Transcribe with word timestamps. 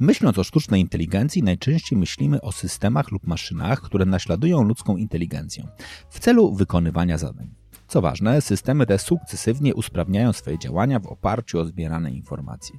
Myśląc 0.00 0.38
o 0.38 0.44
sztucznej 0.44 0.80
inteligencji, 0.80 1.42
najczęściej 1.42 1.98
myślimy 1.98 2.40
o 2.40 2.52
systemach 2.52 3.10
lub 3.10 3.26
maszynach, 3.26 3.80
które 3.80 4.06
naśladują 4.06 4.62
ludzką 4.62 4.96
inteligencję 4.96 5.68
w 6.10 6.20
celu 6.20 6.54
wykonywania 6.54 7.18
zadań. 7.18 7.54
Co 7.88 8.00
ważne, 8.00 8.40
systemy 8.40 8.86
te 8.86 8.98
sukcesywnie 8.98 9.74
usprawniają 9.74 10.32
swoje 10.32 10.58
działania 10.58 11.00
w 11.00 11.06
oparciu 11.06 11.58
o 11.58 11.64
zbierane 11.64 12.10
informacje. 12.10 12.78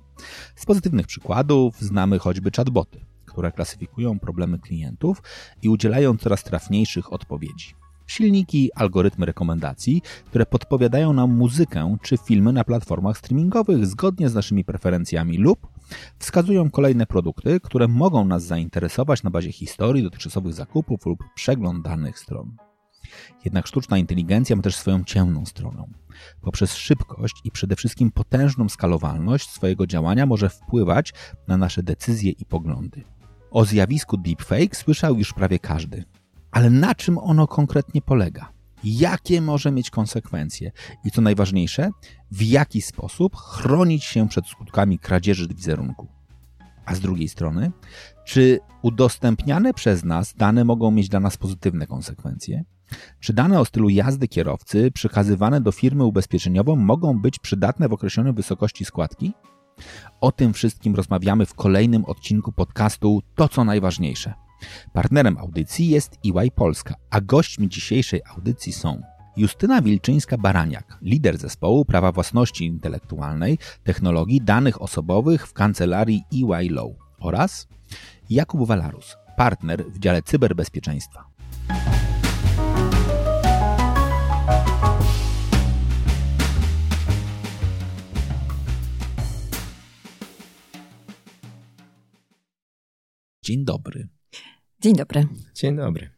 Z 0.55 0.65
pozytywnych 0.65 1.07
przykładów 1.07 1.79
znamy 1.79 2.19
choćby 2.19 2.51
chatboty, 2.51 3.05
które 3.25 3.51
klasyfikują 3.51 4.19
problemy 4.19 4.59
klientów 4.59 5.21
i 5.61 5.69
udzielają 5.69 6.17
coraz 6.17 6.43
trafniejszych 6.43 7.13
odpowiedzi. 7.13 7.73
Silniki, 8.07 8.69
algorytmy 8.75 9.25
rekomendacji, 9.25 10.01
które 10.25 10.45
podpowiadają 10.45 11.13
nam 11.13 11.33
muzykę 11.35 11.97
czy 12.01 12.17
filmy 12.17 12.53
na 12.53 12.63
platformach 12.63 13.17
streamingowych 13.17 13.87
zgodnie 13.87 14.29
z 14.29 14.33
naszymi 14.33 14.63
preferencjami 14.63 15.37
lub 15.37 15.67
wskazują 16.19 16.71
kolejne 16.71 17.05
produkty, 17.05 17.59
które 17.59 17.87
mogą 17.87 18.25
nas 18.25 18.43
zainteresować 18.43 19.23
na 19.23 19.29
bazie 19.29 19.51
historii 19.51 20.03
dotychczasowych 20.03 20.53
zakupów 20.53 21.05
lub 21.05 21.19
przeglądanych 21.35 22.19
stron. 22.19 22.55
Jednak 23.45 23.67
sztuczna 23.67 23.97
inteligencja 23.97 24.55
ma 24.55 24.61
też 24.61 24.75
swoją 24.75 25.03
ciemną 25.03 25.45
stronę. 25.45 25.87
Poprzez 26.41 26.75
szybkość 26.75 27.35
i 27.43 27.51
przede 27.51 27.75
wszystkim 27.75 28.11
potężną 28.11 28.69
skalowalność 28.69 29.49
swojego 29.49 29.87
działania 29.87 30.25
może 30.25 30.49
wpływać 30.49 31.13
na 31.47 31.57
nasze 31.57 31.83
decyzje 31.83 32.31
i 32.31 32.45
poglądy. 32.45 33.03
O 33.51 33.65
zjawisku 33.65 34.17
deepfake 34.17 34.75
słyszał 34.75 35.15
już 35.15 35.33
prawie 35.33 35.59
każdy. 35.59 36.03
Ale 36.51 36.69
na 36.69 36.95
czym 36.95 37.17
ono 37.17 37.47
konkretnie 37.47 38.01
polega? 38.01 38.58
Jakie 38.83 39.41
może 39.41 39.71
mieć 39.71 39.89
konsekwencje? 39.89 40.71
I 41.05 41.11
co 41.11 41.21
najważniejsze, 41.21 41.89
w 42.31 42.41
jaki 42.41 42.81
sposób 42.81 43.35
chronić 43.35 44.03
się 44.03 44.29
przed 44.29 44.47
skutkami 44.47 44.99
kradzieży 44.99 45.47
wizerunku? 45.47 46.07
A 46.85 46.95
z 46.95 46.99
drugiej 46.99 47.29
strony, 47.29 47.71
czy 48.25 48.59
udostępniane 48.81 49.73
przez 49.73 50.03
nas 50.03 50.33
dane 50.33 50.65
mogą 50.65 50.91
mieć 50.91 51.09
dla 51.09 51.19
nas 51.19 51.37
pozytywne 51.37 51.87
konsekwencje? 51.87 52.63
Czy 53.19 53.33
dane 53.33 53.59
o 53.59 53.65
stylu 53.65 53.89
jazdy 53.89 54.27
kierowcy 54.27 54.91
przekazywane 54.91 55.61
do 55.61 55.71
firmy 55.71 56.03
ubezpieczeniową 56.03 56.75
mogą 56.75 57.19
być 57.19 57.39
przydatne 57.39 57.89
w 57.89 57.93
określonej 57.93 58.33
wysokości 58.33 58.85
składki? 58.85 59.33
O 60.21 60.31
tym 60.31 60.53
wszystkim 60.53 60.95
rozmawiamy 60.95 61.45
w 61.45 61.53
kolejnym 61.53 62.05
odcinku 62.05 62.51
podcastu 62.51 63.21
To 63.35 63.49
co 63.49 63.63
najważniejsze. 63.63 64.33
Partnerem 64.93 65.37
audycji 65.37 65.89
jest 65.89 66.17
EY 66.25 66.51
Polska, 66.51 66.95
a 67.09 67.21
gośćmi 67.21 67.69
dzisiejszej 67.69 68.21
audycji 68.35 68.73
są 68.73 69.01
Justyna 69.37 69.81
Wilczyńska-Baraniak, 69.81 70.97
lider 71.01 71.37
zespołu 71.37 71.85
prawa 71.85 72.11
własności 72.11 72.65
intelektualnej, 72.65 73.57
technologii 73.83 74.41
danych 74.41 74.81
osobowych 74.81 75.47
w 75.47 75.53
kancelarii 75.53 76.23
EY 76.33 76.69
Law 76.69 76.91
oraz 77.19 77.67
Jakub 78.29 78.67
Walarus, 78.67 79.17
partner 79.37 79.85
w 79.85 79.99
dziale 79.99 80.21
cyberbezpieczeństwa. 80.21 81.23
Dzień 93.43 93.65
dobry. 93.65 94.18
Dzień 94.81 94.95
dobry. 94.95 95.27
Dzień 95.55 95.75
dobry. 95.75 96.09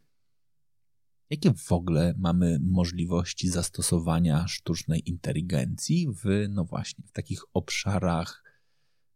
Jakie 1.30 1.54
w 1.54 1.72
ogóle 1.72 2.14
mamy 2.18 2.58
możliwości 2.62 3.50
zastosowania 3.50 4.48
sztucznej 4.48 5.10
inteligencji 5.10 6.08
w, 6.24 6.46
no 6.50 6.66
właśnie, 6.66 7.04
w 7.08 7.12
takich 7.12 7.44
obszarach 7.54 8.44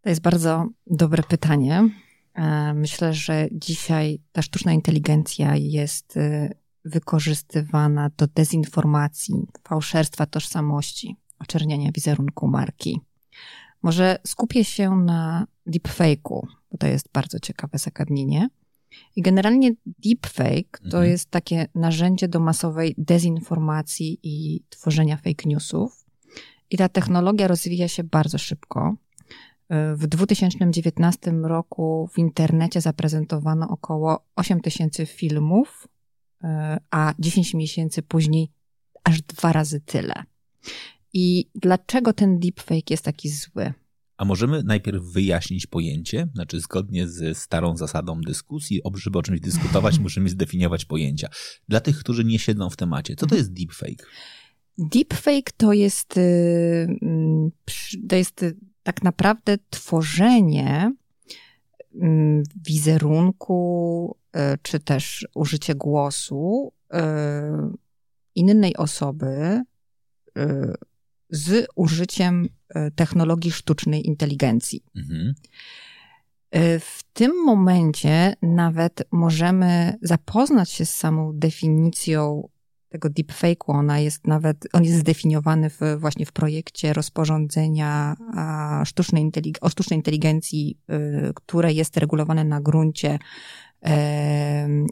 To 0.00 0.08
jest 0.08 0.20
bardzo 0.20 0.68
dobre 0.86 1.22
pytanie. 1.22 1.90
E, 2.34 2.74
myślę, 2.74 3.14
że 3.14 3.48
dzisiaj 3.52 4.22
ta 4.32 4.42
sztuczna 4.42 4.72
inteligencja 4.72 5.56
jest 5.56 6.16
e, 6.16 6.50
wykorzystywana 6.84 8.10
do 8.16 8.26
dezinformacji, 8.26 9.34
fałszerstwa 9.68 10.26
tożsamości, 10.26 11.16
oczerniania 11.38 11.92
wizerunku 11.92 12.48
marki. 12.48 13.00
Może 13.82 14.18
skupię 14.26 14.64
się 14.64 14.90
na 14.90 15.46
deepfake'u, 15.66 16.40
bo 16.70 16.78
to 16.78 16.86
jest 16.86 17.08
bardzo 17.12 17.40
ciekawe 17.40 17.78
zagadnienie. 17.78 18.48
I 19.16 19.22
generalnie 19.22 19.72
deepfake 19.86 20.78
to 20.78 20.84
mhm. 20.84 21.04
jest 21.04 21.30
takie 21.30 21.66
narzędzie 21.74 22.28
do 22.28 22.40
masowej 22.40 22.94
dezinformacji 22.98 24.18
i 24.22 24.64
tworzenia 24.68 25.16
fake 25.16 25.48
newsów. 25.48 26.04
I 26.70 26.76
ta 26.76 26.88
technologia 26.88 27.48
rozwija 27.48 27.88
się 27.88 28.04
bardzo 28.04 28.38
szybko. 28.38 28.96
W 29.94 30.06
2019 30.06 31.30
roku 31.30 32.08
w 32.12 32.18
internecie 32.18 32.80
zaprezentowano 32.80 33.68
około 33.68 34.26
8 34.36 34.60
tysięcy 34.60 35.06
filmów, 35.06 35.88
a 36.90 37.14
10 37.18 37.54
miesięcy 37.54 38.02
później 38.02 38.50
aż 39.04 39.22
dwa 39.22 39.52
razy 39.52 39.80
tyle. 39.80 40.14
I 41.12 41.50
dlaczego 41.54 42.12
ten 42.12 42.38
deepfake 42.38 42.90
jest 42.90 43.04
taki 43.04 43.28
zły? 43.28 43.72
A 44.16 44.24
możemy 44.24 44.62
najpierw 44.62 45.04
wyjaśnić 45.04 45.66
pojęcie, 45.66 46.28
znaczy 46.34 46.60
zgodnie 46.60 47.08
ze 47.08 47.34
starą 47.34 47.76
zasadą 47.76 48.20
dyskusji, 48.20 48.80
żeby 48.94 49.18
o 49.18 49.22
czymś 49.22 49.40
dyskutować, 49.40 49.98
musimy 50.08 50.28
zdefiniować 50.28 50.84
pojęcia. 50.84 51.28
Dla 51.68 51.80
tych, 51.80 51.98
którzy 51.98 52.24
nie 52.24 52.38
siedzą 52.38 52.70
w 52.70 52.76
temacie, 52.76 53.16
co 53.16 53.26
to 53.26 53.34
jest 53.34 53.52
deepfake? 53.52 54.06
Deepfake 54.78 55.52
to 55.56 55.72
jest, 55.72 56.16
y, 56.16 56.20
mm, 57.02 57.50
to 58.08 58.16
jest 58.16 58.44
tak 58.82 59.02
naprawdę 59.02 59.58
tworzenie 59.70 60.92
mm, 61.94 62.42
wizerunku, 62.66 64.16
y, 64.36 64.40
czy 64.62 64.80
też 64.80 65.26
użycie 65.34 65.74
głosu 65.74 66.72
y, 66.94 66.98
innej 68.34 68.76
osoby 68.76 69.62
z 71.30 71.66
użyciem 71.76 72.48
e, 72.68 72.90
technologii 72.90 73.50
sztucznej 73.50 74.06
inteligencji. 74.06 74.84
Mhm. 74.96 75.34
E, 76.50 76.78
w 76.78 77.02
tym 77.12 77.44
momencie 77.44 78.34
nawet 78.42 79.08
możemy 79.12 79.94
zapoznać 80.02 80.70
się 80.70 80.84
z 80.84 80.94
samą 80.94 81.32
definicją 81.34 82.48
tego 82.88 83.08
deepfake'u. 83.08 83.64
Ona 83.66 83.98
jest 83.98 84.26
nawet, 84.26 84.68
on 84.72 84.84
jest 84.84 84.98
zdefiniowany 84.98 85.70
w, 85.70 85.80
właśnie 85.98 86.26
w 86.26 86.32
projekcie 86.32 86.92
rozporządzenia 86.92 88.16
sztucznej 88.84 89.30
o 89.60 89.68
sztucznej 89.68 89.98
inteligencji, 89.98 90.78
e, 90.88 91.32
które 91.34 91.72
jest 91.72 91.96
regulowane 91.96 92.44
na 92.44 92.60
gruncie 92.60 93.18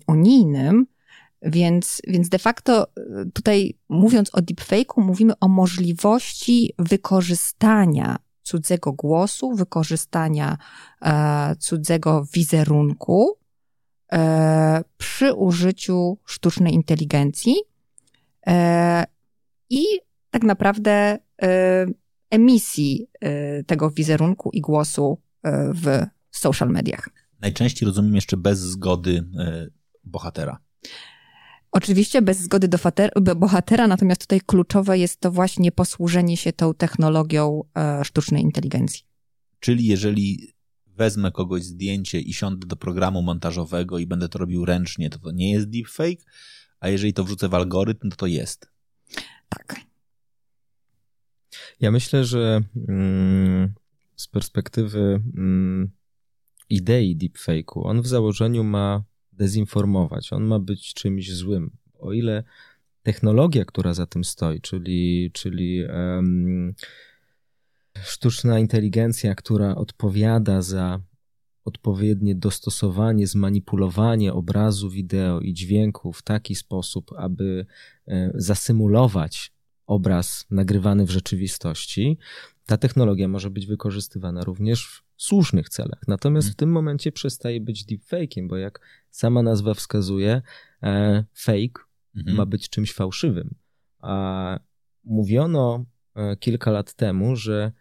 unijnym. 0.06 0.86
Więc, 1.42 2.02
więc 2.06 2.28
de 2.28 2.38
facto 2.38 2.86
y, 2.98 3.30
tutaj 3.32 3.78
mówiąc 3.88 4.30
o 4.34 4.41
deepfake'u, 4.41 5.00
mówimy 5.00 5.32
o 5.41 5.48
możliwości 5.48 6.74
wykorzystania 6.78 8.16
cudzego 8.42 8.92
głosu, 8.92 9.54
wykorzystania 9.54 10.58
e, 11.02 11.56
cudzego 11.56 12.26
wizerunku 12.32 13.38
e, 14.12 14.84
przy 14.96 15.34
użyciu 15.34 16.19
sztucznej 16.25 16.75
inteligencji 16.75 17.54
e, 18.46 19.04
i 19.70 19.84
tak 20.30 20.42
naprawdę 20.42 21.19
e, 21.42 21.86
emisji 22.30 23.08
e, 23.20 23.64
tego 23.64 23.91
wizerunku 23.91 24.50
i 24.52 24.60
głosu 24.60 25.19
e, 25.42 25.72
w 25.75 26.06
social 26.30 26.69
mediach. 26.70 27.08
Najczęściej 27.41 27.86
rozumiem 27.86 28.14
jeszcze 28.14 28.36
bez 28.36 28.58
zgody 28.58 29.25
bohatera. 30.04 30.58
Oczywiście 31.72 32.22
bez 32.22 32.38
zgody 32.38 32.69
do 33.17 33.37
bohatera, 33.37 33.87
natomiast 33.87 34.20
tutaj 34.20 34.40
kluczowe 34.46 34.99
jest 34.99 35.20
to 35.20 35.31
właśnie 35.31 35.73
posłużenie 35.73 36.37
się 36.37 36.52
tą 36.52 36.75
technologią 36.75 37.62
e, 37.76 38.05
sztucznej 38.05 38.43
inteligencji. 38.43 39.02
Czyli 39.61 39.87
jeżeli 39.87 40.52
wezmę 40.87 41.32
kogoś 41.32 41.62
zdjęcie 41.62 42.20
i 42.20 42.32
siądę 42.32 42.67
do 42.67 42.76
programu 42.76 43.23
montażowego 43.23 43.99
i 43.99 44.06
będę 44.06 44.29
to 44.29 44.38
robił 44.38 44.64
ręcznie, 44.64 45.11
to 45.11 45.19
to 45.19 45.31
nie 45.31 45.52
jest 45.52 45.70
deepfake, 45.70 46.25
a 46.81 46.88
jeżeli 46.88 47.12
to 47.12 47.25
wrzucę 47.25 47.49
w 47.49 47.55
algorytm, 47.55 48.11
to 48.11 48.17
to 48.17 48.26
jest. 48.26 48.70
Tak. 49.49 49.81
Ja 51.81 51.90
myślę, 51.90 52.25
że 52.25 52.61
mm, 52.88 53.75
z 54.17 54.29
perspektywy 54.29 55.23
mm, 55.37 55.90
idei 56.69 57.17
deepfake'u, 57.17 57.81
on 57.85 58.02
w 58.02 58.06
założeniu 58.06 58.64
ma 58.64 59.05
dezinformować, 59.37 60.33
on 60.33 60.44
ma 60.44 60.59
być 60.59 60.94
czymś 60.94 61.33
złym. 61.33 61.71
O 61.99 62.12
ile 62.12 62.44
technologia, 63.03 63.65
która 63.65 63.94
za 63.94 64.06
tym 64.06 64.25
stoi, 64.25 64.61
czyli, 64.61 65.31
czyli 65.33 65.85
um, 65.85 66.75
sztuczna 68.03 68.59
inteligencja, 68.59 69.35
która 69.35 69.75
odpowiada 69.75 70.62
za 70.62 71.00
odpowiednie 71.65 72.35
dostosowanie, 72.35 73.27
zmanipulowanie 73.27 74.33
obrazu, 74.33 74.91
wideo 74.91 75.41
i 75.41 75.53
dźwięku 75.55 76.12
w 76.12 76.23
taki 76.23 76.55
sposób, 76.55 77.11
aby 77.17 77.67
e, 78.09 78.31
zasymulować 78.35 79.53
obraz 79.87 80.47
nagrywany 80.50 81.06
w 81.06 81.11
rzeczywistości, 81.11 82.19
ta 82.67 82.77
technologia 82.77 83.29
może 83.29 83.50
być 83.50 83.67
wykorzystywana 83.67 84.44
również 84.44 85.03
słusznych 85.16 85.68
celach. 85.68 86.00
Natomiast 86.08 86.46
w 86.46 86.50
mhm. 86.50 86.56
tym 86.56 86.70
momencie 86.70 87.12
przestaje 87.12 87.60
być 87.60 87.84
deepfake'iem, 87.84 88.48
bo 88.48 88.56
jak 88.56 88.80
sama 89.10 89.42
nazwa 89.42 89.74
wskazuje, 89.74 90.42
e, 90.82 91.24
fake 91.34 91.84
mhm. 92.16 92.36
ma 92.36 92.46
być 92.46 92.68
czymś 92.68 92.92
fałszywym. 92.92 93.54
A 93.98 94.58
mówiono 95.04 95.84
e, 96.14 96.36
kilka 96.36 96.70
lat 96.70 96.94
temu, 96.94 97.36
że 97.36 97.72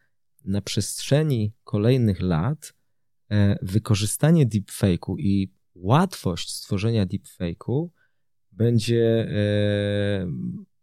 na 0.46 0.62
przestrzeni 0.62 1.54
kolejnych 1.64 2.22
lat 2.22 2.74
e, 3.32 3.58
wykorzystanie 3.62 4.48
deepfake'u 4.48 5.16
i 5.20 5.54
łatwość 5.76 6.54
stworzenia 6.54 7.06
deepfake'u 7.06 7.90
będzie 8.52 9.28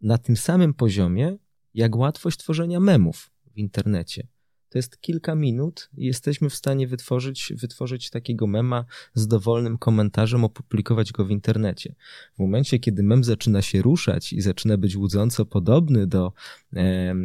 na 0.01 0.17
tym 0.17 0.37
samym 0.37 0.73
poziomie, 0.73 1.37
jak 1.73 1.95
łatwość 1.95 2.37
tworzenia 2.37 2.79
memów 2.79 3.31
w 3.53 3.57
internecie. 3.57 4.27
To 4.73 4.79
jest 4.79 5.01
kilka 5.01 5.35
minut 5.35 5.89
i 5.97 6.05
jesteśmy 6.05 6.49
w 6.49 6.55
stanie 6.55 6.87
wytworzyć, 6.87 7.53
wytworzyć 7.61 8.09
takiego 8.09 8.47
mema 8.47 8.85
z 9.13 9.27
dowolnym 9.27 9.77
komentarzem, 9.77 10.43
opublikować 10.43 11.11
go 11.11 11.25
w 11.25 11.31
internecie. 11.31 11.95
W 12.35 12.39
momencie, 12.39 12.79
kiedy 12.79 13.03
mem 13.03 13.23
zaczyna 13.23 13.61
się 13.61 13.81
ruszać 13.81 14.33
i 14.33 14.41
zaczyna 14.41 14.77
być 14.77 14.95
łudząco 14.95 15.45
podobny 15.45 16.07
do, 16.07 16.33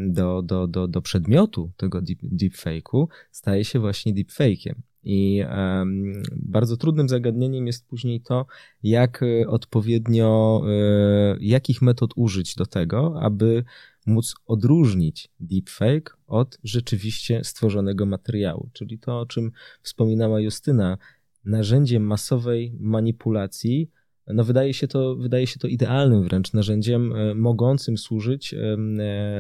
do, 0.09 0.43
do, 0.43 0.67
do, 0.67 0.89
do 0.89 1.03
przedmiotu 1.03 1.71
tego 1.77 2.03
deep, 2.03 2.19
deepfake'u, 2.23 3.07
staje 3.31 3.65
się 3.65 3.79
właśnie 3.79 4.15
deepfake'iem. 4.15 4.75
I 5.05 5.43
um, 5.51 6.23
bardzo 6.37 6.77
trudnym 6.77 7.09
zagadnieniem 7.09 7.67
jest 7.67 7.87
później 7.87 8.21
to, 8.21 8.47
jak 8.83 9.23
e, 9.23 9.49
odpowiednio, 9.49 10.63
e, 10.67 11.37
jakich 11.41 11.83
metod 11.83 12.11
użyć 12.17 12.55
do 12.55 12.67
tego, 12.67 13.21
aby 13.21 13.65
móc 14.09 14.35
odróżnić 14.47 15.29
deepfake 15.41 16.17
od 16.27 16.59
rzeczywiście 16.65 17.45
stworzonego 17.45 18.07
materiału. 18.07 18.71
Czyli 18.73 18.99
to, 18.99 19.21
o 19.21 19.27
czym 19.27 19.53
wspominała 19.83 20.41
Justyna, 20.41 20.99
narzędzie 21.45 22.01
masowej 22.01 22.77
manipulacji, 22.81 23.91
no 24.27 24.45
wydaje 24.45 24.75
się 24.75 24.89
to, 24.89 25.17
wydaje 25.17 25.47
się 25.47 25.59
to 25.59 25.69
idealnym 25.69 26.23
wręcz 26.23 26.53
narzędziem 26.53 27.13
e, 27.13 27.35
mogącym 27.35 27.99
służyć 27.99 28.55
e, 28.55 28.77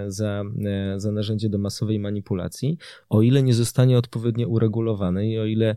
za, 0.07 0.45
e, 0.65 1.01
za 1.01 1.13
narzędzie 1.13 1.49
do 1.49 1.59
masowej 1.59 1.99
manipulacji, 1.99 2.79
o 3.09 3.23
ile 3.23 3.43
nie 3.43 3.55
zostanie 3.55 3.99
odpowiednio 3.99 4.49
uregulowane 4.49 5.29
i 5.29 5.39
o 5.39 5.47
ile 5.47 5.77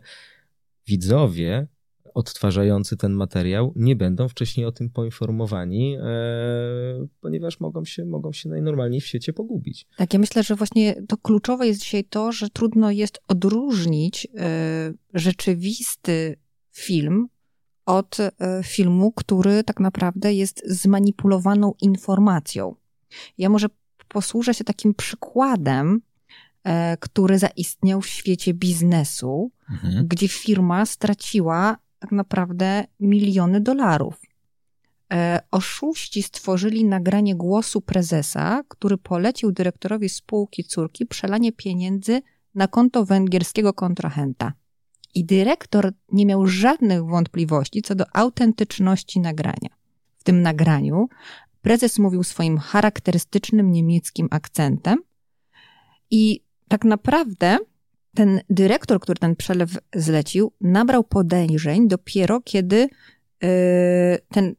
widzowie 0.86 1.66
odtwarzający 2.14 2.96
ten 2.96 3.12
materiał 3.12 3.72
nie 3.76 3.96
będą 3.96 4.28
wcześniej 4.28 4.66
o 4.66 4.72
tym 4.72 4.90
poinformowani, 4.90 5.96
e, 5.96 6.06
ponieważ 7.20 7.60
mogą 7.60 7.84
się, 7.84 8.04
mogą 8.04 8.32
się 8.32 8.48
najnormalniej 8.48 9.00
w 9.00 9.06
świecie 9.06 9.32
pogubić. 9.32 9.86
Tak, 9.96 10.12
ja 10.12 10.18
myślę, 10.18 10.42
że 10.42 10.54
właśnie 10.54 11.02
to 11.08 11.16
kluczowe 11.16 11.66
jest 11.66 11.80
dzisiaj 11.80 12.04
to, 12.04 12.32
że 12.32 12.50
trudno 12.50 12.90
jest 12.90 13.20
odróżnić 13.28 14.26
e, 14.36 14.92
rzeczywisty 15.14 16.36
film 16.72 17.28
od 17.86 18.20
e, 18.20 18.30
filmu, 18.64 19.12
który 19.12 19.64
tak 19.64 19.80
naprawdę 19.80 20.34
jest 20.34 20.62
zmanipulowaną 20.66 21.74
informacją. 21.80 22.74
Ja 23.38 23.48
może 23.48 23.66
posłużę 24.08 24.54
się 24.54 24.64
takim 24.64 24.94
przykładem, 24.94 26.00
który 27.00 27.38
zaistniał 27.38 28.00
w 28.00 28.06
świecie 28.06 28.54
biznesu, 28.54 29.50
mhm. 29.70 30.08
gdzie 30.08 30.28
firma 30.28 30.86
straciła 30.86 31.76
tak 32.02 32.12
naprawdę 32.12 32.84
miliony 33.00 33.60
dolarów. 33.60 34.20
E, 35.12 35.40
oszuści 35.50 36.22
stworzyli 36.22 36.84
nagranie 36.84 37.34
głosu 37.34 37.80
prezesa, 37.80 38.62
który 38.68 38.98
polecił 38.98 39.52
dyrektorowi 39.52 40.08
spółki 40.08 40.64
córki 40.64 41.06
przelanie 41.06 41.52
pieniędzy 41.52 42.22
na 42.54 42.68
konto 42.68 43.04
węgierskiego 43.04 43.72
kontrahenta. 43.72 44.52
I 45.14 45.24
dyrektor 45.24 45.92
nie 46.12 46.26
miał 46.26 46.46
żadnych 46.46 47.04
wątpliwości 47.04 47.82
co 47.82 47.94
do 47.94 48.04
autentyczności 48.16 49.20
nagrania. 49.20 49.70
W 50.18 50.24
tym 50.24 50.42
nagraniu 50.42 51.08
prezes 51.60 51.98
mówił 51.98 52.24
swoim 52.24 52.58
charakterystycznym 52.58 53.72
niemieckim 53.72 54.28
akcentem 54.30 54.98
i 56.10 56.40
tak 56.68 56.84
naprawdę 56.84 57.58
ten 58.14 58.40
dyrektor, 58.50 59.00
który 59.00 59.18
ten 59.18 59.36
przelew 59.36 59.78
zlecił, 59.94 60.52
nabrał 60.60 61.04
podejrzeń 61.04 61.88
dopiero 61.88 62.40
kiedy 62.40 62.76
yy, 63.42 63.48
ten 64.28 64.54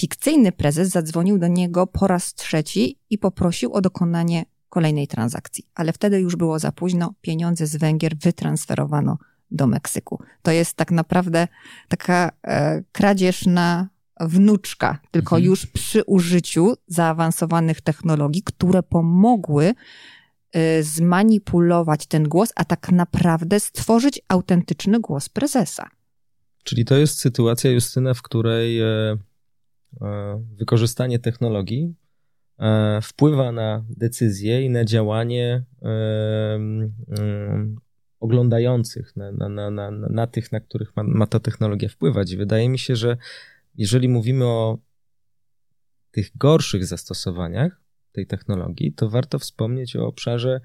fikcyjny 0.00 0.52
prezes 0.52 0.88
zadzwonił 0.88 1.38
do 1.38 1.46
niego 1.46 1.86
po 1.86 2.06
raz 2.06 2.34
trzeci 2.34 2.98
i 3.10 3.18
poprosił 3.18 3.72
o 3.72 3.80
dokonanie 3.80 4.44
kolejnej 4.68 5.08
transakcji. 5.08 5.64
Ale 5.74 5.92
wtedy 5.92 6.20
już 6.20 6.36
było 6.36 6.58
za 6.58 6.72
późno, 6.72 7.14
pieniądze 7.20 7.66
z 7.66 7.76
Węgier 7.76 8.16
wytransferowano 8.16 9.18
do 9.50 9.66
Meksyku. 9.66 10.22
To 10.42 10.50
jest 10.50 10.74
tak 10.74 10.90
naprawdę 10.90 11.48
taka 11.88 12.30
e, 12.42 12.82
kradzież 12.92 13.46
na 13.46 13.88
wnuczka, 14.20 14.98
tylko 15.10 15.36
mhm. 15.36 15.44
już 15.44 15.66
przy 15.66 16.04
użyciu 16.04 16.74
zaawansowanych 16.86 17.80
technologii, 17.80 18.42
które 18.42 18.82
pomogły 18.82 19.74
zmanipulować 20.80 22.06
ten 22.06 22.24
głos, 22.24 22.52
a 22.56 22.64
tak 22.64 22.92
naprawdę 22.92 23.60
stworzyć 23.60 24.20
autentyczny 24.28 25.00
głos 25.00 25.28
prezesa. 25.28 25.90
Czyli 26.64 26.84
to 26.84 26.96
jest 26.96 27.18
sytuacja, 27.18 27.70
Justyna, 27.70 28.14
w 28.14 28.22
której 28.22 28.80
e, 28.80 28.86
e, 28.86 30.44
wykorzystanie 30.56 31.18
technologii 31.18 31.94
e, 32.58 33.00
wpływa 33.02 33.52
na 33.52 33.84
decyzje 33.88 34.62
i 34.62 34.70
na 34.70 34.84
działanie 34.84 35.64
oglądających, 38.20 39.16
na, 39.16 39.32
na, 39.32 39.70
na, 39.70 39.90
na, 39.90 40.26
tych, 40.26 40.52
na 40.52 40.60
których 40.60 40.96
ma, 40.96 41.02
ma 41.02 41.26
ta 41.26 41.40
technologia 41.40 41.88
wpływać. 41.88 42.36
Wydaje 42.36 42.68
mi 42.68 42.78
się, 42.78 42.96
że 42.96 43.16
jeżeli 43.74 44.08
mówimy 44.08 44.44
o 44.44 44.78
tych 46.10 46.36
gorszych 46.36 46.86
zastosowaniach, 46.86 47.80
tej 48.16 48.26
technologii, 48.26 48.92
to 48.92 49.10
warto 49.10 49.38
wspomnieć 49.38 49.96
o 49.96 50.06
obszarze 50.06 50.60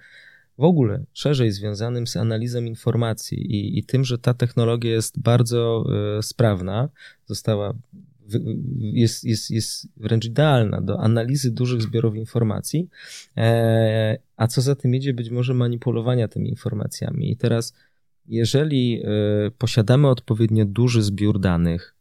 w 0.58 0.64
ogóle 0.64 1.04
szerzej 1.14 1.52
związanym 1.52 2.08
z 2.08 2.18
analizą 2.18 2.64
informacji 2.64 3.38
i, 3.56 3.80
i 3.80 3.84
tym, 3.84 4.04
że 4.04 4.18
ta 4.18 4.34
technologia 4.34 4.92
jest 4.92 5.20
bardzo 5.20 5.86
y, 6.20 6.24
sprawna, 6.24 6.90
została, 7.26 7.74
jest, 8.78 9.24
jest, 9.24 9.52
jest 9.52 9.88
wręcz 9.98 10.26
idealna 10.26 10.82
do 10.82 11.00
analizy 11.00 11.52
dużych 11.52 11.82
zbiorów 11.82 12.16
informacji, 12.16 12.90
e, 13.38 14.18
a 14.38 14.48
co 14.48 14.62
za 14.62 14.76
tym 14.76 14.96
idzie, 14.96 15.14
być 15.14 15.30
może 15.30 15.54
manipulowania 15.54 16.28
tymi 16.28 16.50
informacjami. 16.50 17.32
I 17.32 17.38
teraz, 17.38 17.74
jeżeli 18.28 19.04
y, 19.48 19.52
posiadamy 19.58 20.08
odpowiednio 20.08 20.66
duży 20.66 21.02
zbiór 21.02 21.40
danych, 21.40 21.96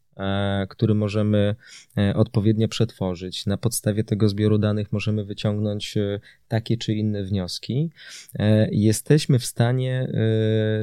który 0.69 0.95
możemy 0.95 1.55
e, 1.97 2.15
odpowiednio 2.15 2.67
przetworzyć. 2.67 3.45
Na 3.45 3.57
podstawie 3.57 4.03
tego 4.03 4.29
zbioru 4.29 4.57
danych 4.57 4.91
możemy 4.91 5.25
wyciągnąć 5.25 5.97
e, 5.97 6.19
takie 6.47 6.77
czy 6.77 6.93
inne 6.93 7.23
wnioski. 7.23 7.89
Jesteśmy 8.71 9.39
w 9.39 9.45
stanie 9.45 10.11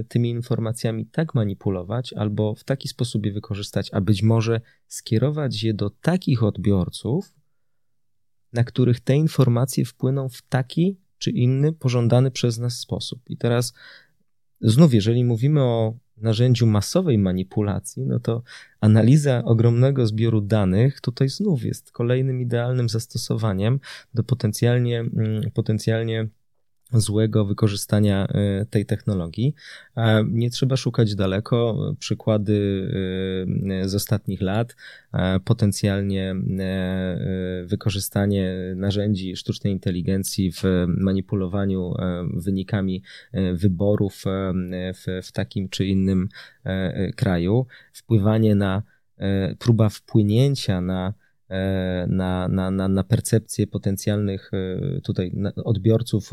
tymi 0.08 0.30
informacjami 0.30 1.06
tak 1.06 1.34
manipulować 1.34 2.12
albo 2.12 2.54
w 2.54 2.64
taki 2.64 2.88
sposób 2.88 3.26
je 3.26 3.32
wykorzystać, 3.32 3.90
a 3.92 4.00
być 4.00 4.22
może 4.22 4.60
skierować 4.86 5.62
je 5.62 5.74
do 5.74 5.90
takich 5.90 6.42
odbiorców, 6.42 7.34
na 8.52 8.64
których 8.64 9.00
te 9.00 9.16
informacje 9.16 9.84
wpłyną 9.84 10.28
w 10.28 10.42
taki 10.42 10.98
czy 11.18 11.30
inny 11.30 11.72
pożądany 11.72 12.30
przez 12.30 12.58
nas 12.58 12.78
sposób. 12.78 13.20
I 13.26 13.36
teraz 13.36 13.72
znów, 14.60 14.94
jeżeli 14.94 15.24
mówimy 15.24 15.62
o 15.62 15.94
narzędziu 16.22 16.66
masowej 16.66 17.18
manipulacji, 17.18 18.06
no 18.06 18.20
to 18.20 18.42
analiza 18.80 19.44
ogromnego 19.44 20.06
zbioru 20.06 20.40
danych 20.40 21.00
tutaj 21.00 21.28
znów 21.28 21.64
jest 21.64 21.92
kolejnym 21.92 22.40
idealnym 22.40 22.88
zastosowaniem 22.88 23.80
do 24.14 24.24
potencjalnie, 24.24 25.00
mm, 25.00 25.50
potencjalnie 25.54 26.28
złego 26.92 27.44
wykorzystania 27.44 28.26
e, 28.26 28.66
tej 28.66 28.86
technologii. 28.86 29.54
Nie 30.26 30.50
trzeba 30.50 30.76
szukać 30.76 31.14
daleko. 31.14 31.78
Przykłady 31.98 32.88
e, 33.82 33.88
z 33.88 33.94
ostatnich 33.94 34.40
lat, 34.40 34.76
potencjalnie 35.44 36.30
e, 36.58 37.64
wykorzystanie 37.66 38.54
narzędzi 38.76 39.36
sztucznej 39.36 39.72
inteligencji 39.72 40.52
w 40.52 40.62
manipulowaniu 40.86 41.94
wynikami 42.34 43.02
wyborów 43.54 44.24
w, 44.94 45.22
w 45.22 45.32
takim 45.32 45.68
czy 45.68 45.86
innym 45.86 46.28
kraju, 47.16 47.66
wpływanie 47.92 48.54
na 48.54 48.82
próba 49.58 49.88
wpłynięcia 49.88 50.80
na 50.80 51.14
na, 52.08 52.48
na, 52.48 52.70
na, 52.70 52.88
na 52.88 53.04
percepcję 53.04 53.66
potencjalnych 53.66 54.50
e, 54.52 55.00
tutaj 55.00 55.32
odbiorców, 55.64 56.30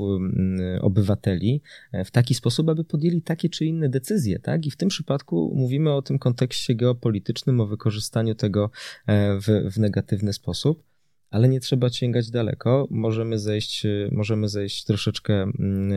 obywateli 0.82 1.62
e, 1.92 2.06
w 2.06 2.12
taki 2.12 2.34
sposób, 2.34 2.70
aby 2.70 2.84
podjęli 2.84 3.22
takie 3.22 3.50
czy 3.50 3.66
inne 3.66 3.90
decyzje, 3.90 4.40
tak? 4.40 4.66
I 4.66 4.72
w 4.72 4.78
tym 4.78 4.90
przypadku 4.90 5.54
mówimy 5.56 5.94
o 5.94 6.02
tym 6.02 6.20
kontekście 6.20 6.76
geopolitycznym, 6.76 7.60
o 7.60 7.66
wykorzystaniu 7.66 8.36
tego 8.36 8.72
w, 9.08 9.72
w 9.74 9.80
negatywny 9.80 10.34
sposób. 10.34 10.95
Ale 11.36 11.50
nie 11.50 11.60
trzeba 11.60 11.90
sięgać 11.90 12.32
daleko. 12.32 12.88
Możemy 12.90 13.40
zejść, 13.40 13.84
możemy 14.12 14.50
zejść 14.50 14.84
troszeczkę 14.84 15.34
mm, 15.34 15.90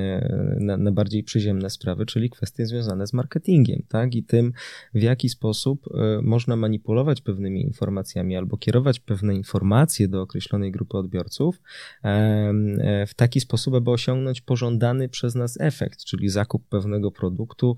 na, 0.60 0.76
na, 0.76 0.92
bardziej 0.92 1.22
przyziemne 1.22 1.70
sprawy, 1.70 2.06
czyli 2.06 2.30
kwestie 2.30 2.66
związane 2.66 3.06
z 3.06 3.12
marketingiem, 3.12 3.82
tak? 3.88 4.14
I 4.14 4.22
tym, 4.22 4.52
w 4.94 5.02
jaki 5.02 5.28
sposób 5.28 5.86
e, 5.94 6.22
można 6.22 6.56
manipulować 6.56 7.20
pewnymi 7.20 7.62
informacjami 7.62 8.36
albo 8.36 8.56
kierować 8.56 9.00
pewne 9.00 9.34
informacje 9.34 10.08
do 10.08 10.22
określonej 10.22 10.72
grupy 10.72 10.96
odbiorców 10.96 11.60
e, 12.04 13.06
w 13.06 13.14
taki 13.14 13.40
sposób, 13.40 13.74
aby 13.74 13.90
osiągnąć 13.90 14.40
pożądany 14.40 15.08
przez 15.08 15.34
nas 15.34 15.60
efekt, 15.60 16.04
czyli 16.04 16.28
zakup 16.28 16.68
pewnego 16.68 17.10
produktu, 17.10 17.76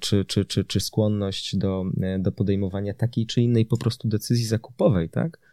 czy, 0.00 0.24
czy, 0.24 0.44
czy, 0.44 0.64
czy 0.64 0.80
skłonność 0.80 1.56
do, 1.56 1.84
e, 2.02 2.18
do 2.18 2.32
podejmowania 2.32 2.94
takiej 2.94 3.26
czy 3.26 3.42
innej 3.42 3.66
po 3.66 3.76
prostu 3.76 4.08
decyzji 4.08 4.46
zakupowej, 4.46 5.08
tak? 5.08 5.49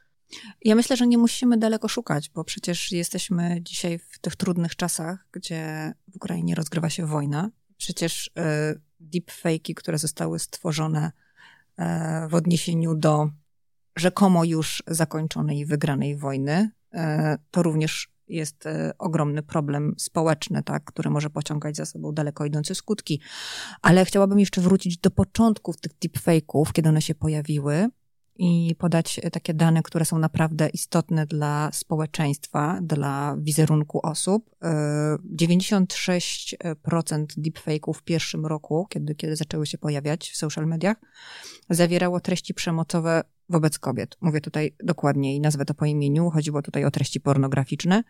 Ja 0.61 0.75
myślę, 0.75 0.97
że 0.97 1.07
nie 1.07 1.17
musimy 1.17 1.57
daleko 1.57 1.87
szukać, 1.87 2.29
bo 2.29 2.43
przecież 2.43 2.91
jesteśmy 2.91 3.61
dzisiaj 3.61 3.99
w 3.99 4.19
tych 4.19 4.35
trudnych 4.35 4.75
czasach, 4.75 5.27
gdzie 5.31 5.93
w 6.07 6.15
Ukrainie 6.15 6.55
rozgrywa 6.55 6.89
się 6.89 7.05
wojna. 7.05 7.49
Przecież 7.77 8.27
y, 8.27 8.31
deepfake'i, 9.01 9.73
które 9.73 9.97
zostały 9.97 10.39
stworzone 10.39 11.11
y, 11.79 11.83
w 12.29 12.35
odniesieniu 12.35 12.95
do 12.95 13.29
rzekomo 13.95 14.43
już 14.43 14.83
zakończonej 14.87 15.57
i 15.57 15.65
wygranej 15.65 16.15
wojny, 16.15 16.71
y, 16.93 16.97
to 17.51 17.63
również 17.63 18.17
jest 18.27 18.63
ogromny 18.97 19.43
problem 19.43 19.95
społeczny, 19.97 20.63
tak, 20.63 20.83
który 20.83 21.09
może 21.09 21.29
pociągać 21.29 21.75
za 21.75 21.85
sobą 21.85 22.11
daleko 22.11 22.45
idące 22.45 22.75
skutki. 22.75 23.21
Ale 23.81 24.05
chciałabym 24.05 24.39
jeszcze 24.39 24.61
wrócić 24.61 24.97
do 24.97 25.11
początków 25.11 25.77
tych 25.77 25.91
deepfake'ów, 25.91 26.71
kiedy 26.71 26.89
one 26.89 27.01
się 27.01 27.15
pojawiły 27.15 27.89
i 28.39 28.75
podać 28.75 29.21
takie 29.31 29.53
dane, 29.53 29.83
które 29.83 30.05
są 30.05 30.19
naprawdę 30.19 30.69
istotne 30.69 31.25
dla 31.25 31.69
społeczeństwa, 31.73 32.79
dla 32.81 33.35
wizerunku 33.39 33.99
osób. 34.03 34.49
96% 35.35 37.25
deepfake'ów 37.37 37.93
w 37.93 38.03
pierwszym 38.03 38.45
roku, 38.45 38.87
kiedy, 38.89 39.15
kiedy 39.15 39.35
zaczęły 39.35 39.67
się 39.67 39.77
pojawiać 39.77 40.29
w 40.29 40.37
social 40.37 40.67
mediach, 40.67 40.97
zawierało 41.69 42.19
treści 42.19 42.53
przemocowe 42.53 43.23
wobec 43.49 43.79
kobiet. 43.79 44.17
Mówię 44.21 44.41
tutaj 44.41 44.75
dokładnie 44.83 45.35
i 45.35 45.41
nazwę 45.41 45.65
to 45.65 45.73
po 45.73 45.85
imieniu. 45.85 46.29
Chodziło 46.29 46.61
tutaj 46.61 46.85
o 46.85 46.91
treści 46.91 47.19
pornograficzne. 47.19 48.03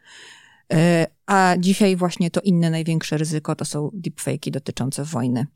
E, 0.74 1.08
a 1.26 1.56
dzisiaj 1.60 1.96
właśnie 1.96 2.32
to 2.32 2.42
inne 2.42 2.70
największe 2.70 3.18
ryzyko 3.18 3.56
to 3.56 3.66
są 3.66 3.90
deepfake'i 3.94 4.52
dotyczące 4.52 5.04
wojny. 5.04 5.48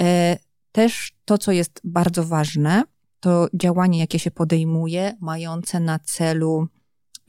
E, 0.00 0.38
też 0.72 1.12
to, 1.24 1.38
co 1.38 1.52
jest 1.52 1.80
bardzo 1.84 2.24
ważne, 2.24 2.82
to 3.24 3.48
działanie, 3.54 3.98
jakie 3.98 4.18
się 4.18 4.30
podejmuje, 4.30 5.16
mające 5.20 5.80
na 5.80 5.98
celu 5.98 6.68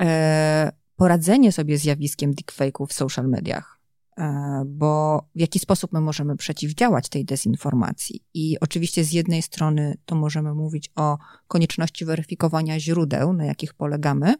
e, 0.01 0.71
poradzenie 0.95 1.51
sobie 1.51 1.77
z 1.77 1.81
zjawiskiem 1.81 2.33
deepfake'ów 2.33 2.87
w 2.87 2.93
social 2.93 3.27
mediach. 3.27 3.79
E, 4.17 4.63
bo 4.65 5.23
w 5.35 5.39
jaki 5.39 5.59
sposób 5.59 5.93
my 5.93 6.01
możemy 6.01 6.37
przeciwdziałać 6.37 7.09
tej 7.09 7.25
dezinformacji? 7.25 8.23
I 8.33 8.59
oczywiście 8.59 9.03
z 9.03 9.11
jednej 9.11 9.41
strony 9.41 9.97
to 10.05 10.15
możemy 10.15 10.53
mówić 10.53 10.91
o 10.95 11.17
konieczności 11.47 12.05
weryfikowania 12.05 12.79
źródeł, 12.79 13.33
na 13.33 13.45
jakich 13.45 13.73
polegamy, 13.73 14.35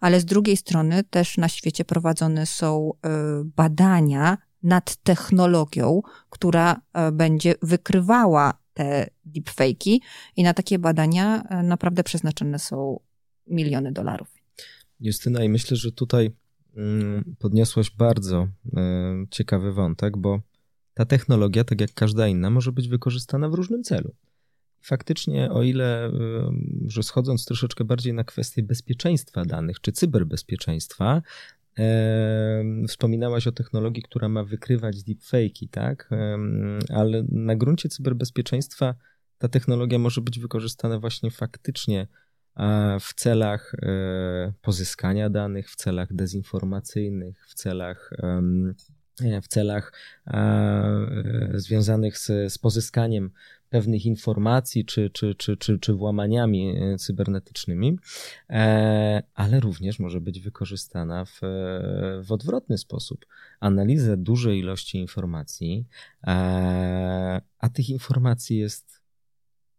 ale 0.00 0.20
z 0.20 0.24
drugiej 0.24 0.56
strony 0.56 1.04
też 1.04 1.38
na 1.38 1.48
świecie 1.48 1.84
prowadzone 1.84 2.46
są 2.46 2.92
e, 2.92 3.08
badania 3.44 4.38
nad 4.62 4.96
technologią, 4.96 6.02
która 6.30 6.80
e, 6.92 7.12
będzie 7.12 7.54
wykrywała 7.62 8.65
te 8.76 9.10
deepfake'i 9.24 10.00
i 10.36 10.42
na 10.42 10.54
takie 10.54 10.78
badania 10.78 11.42
e, 11.42 11.62
naprawdę 11.62 12.04
przeznaczone 12.04 12.58
są 12.58 13.00
miliony 13.46 13.92
dolarów. 13.92 14.28
Justyna, 15.00 15.44
i 15.44 15.48
myślę, 15.48 15.76
że 15.76 15.92
tutaj 15.92 16.30
mm, 16.76 17.36
podniosłaś 17.38 17.90
bardzo 17.90 18.48
e, 18.76 19.26
ciekawy 19.30 19.72
wątek, 19.72 20.16
bo 20.16 20.40
ta 20.94 21.04
technologia, 21.04 21.64
tak 21.64 21.80
jak 21.80 21.94
każda 21.94 22.28
inna, 22.28 22.50
może 22.50 22.72
być 22.72 22.88
wykorzystana 22.88 23.48
w 23.48 23.54
różnym 23.54 23.82
celu. 23.82 24.14
Faktycznie, 24.80 25.50
o 25.50 25.62
ile, 25.62 26.12
że 26.86 27.02
schodząc 27.02 27.44
troszeczkę 27.44 27.84
bardziej 27.84 28.12
na 28.12 28.24
kwestię 28.24 28.62
bezpieczeństwa 28.62 29.44
danych 29.44 29.80
czy 29.80 29.92
cyberbezpieczeństwa, 29.92 31.22
Wspominałaś 32.88 33.46
o 33.46 33.52
technologii, 33.52 34.02
która 34.02 34.28
ma 34.28 34.44
wykrywać 34.44 34.96
deepfake'i, 34.96 35.68
tak? 35.70 36.10
Ale 36.94 37.24
na 37.28 37.56
gruncie 37.56 37.88
cyberbezpieczeństwa 37.88 38.94
ta 39.38 39.48
technologia 39.48 39.98
może 39.98 40.20
być 40.20 40.38
wykorzystana 40.38 40.98
właśnie 40.98 41.30
faktycznie 41.30 42.06
w 43.00 43.14
celach 43.14 43.74
e, 43.82 44.52
pozyskania 44.62 45.30
danych, 45.30 45.70
w 45.70 45.76
celach 45.76 46.14
dezinformacyjnych, 46.14 47.46
w 47.48 47.54
celach 47.54 48.10
w 49.42 49.48
celach 49.48 49.92
e, 50.26 51.50
związanych 51.54 52.18
z, 52.18 52.52
z 52.52 52.58
pozyskaniem 52.58 53.30
pewnych 53.70 54.06
informacji 54.06 54.84
czy, 54.84 55.10
czy, 55.10 55.34
czy, 55.34 55.56
czy, 55.56 55.78
czy 55.78 55.94
włamaniami 55.94 56.76
e, 56.76 56.96
cybernetycznymi, 56.96 57.98
e, 58.50 59.22
ale 59.34 59.60
również 59.60 59.98
może 59.98 60.20
być 60.20 60.40
wykorzystana 60.40 61.24
w, 61.24 61.40
w 62.24 62.32
odwrotny 62.32 62.78
sposób. 62.78 63.26
Analizę 63.60 64.16
dużej 64.16 64.58
ilości 64.58 64.98
informacji, 64.98 65.86
a 67.58 67.68
tych 67.72 67.88
informacji 67.90 68.58
jest 68.58 69.06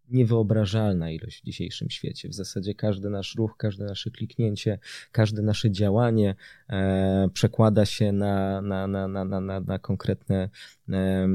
niewyobrażalna 0.09 1.11
ilość 1.11 1.41
w 1.41 1.45
dzisiejszym 1.45 1.89
świecie. 1.89 2.29
W 2.29 2.33
zasadzie 2.33 2.75
każdy 2.75 3.09
nasz 3.09 3.35
ruch, 3.35 3.57
każde 3.57 3.85
nasze 3.85 4.11
kliknięcie, 4.11 4.79
każde 5.11 5.41
nasze 5.41 5.71
działanie 5.71 6.35
e, 6.69 7.29
przekłada 7.33 7.85
się 7.85 8.11
na, 8.11 8.61
na, 8.61 8.87
na, 8.87 9.07
na, 9.07 9.25
na, 9.25 9.59
na 9.59 9.79
konkretne 9.79 10.49
e, 10.89 10.95
e, 10.95 11.27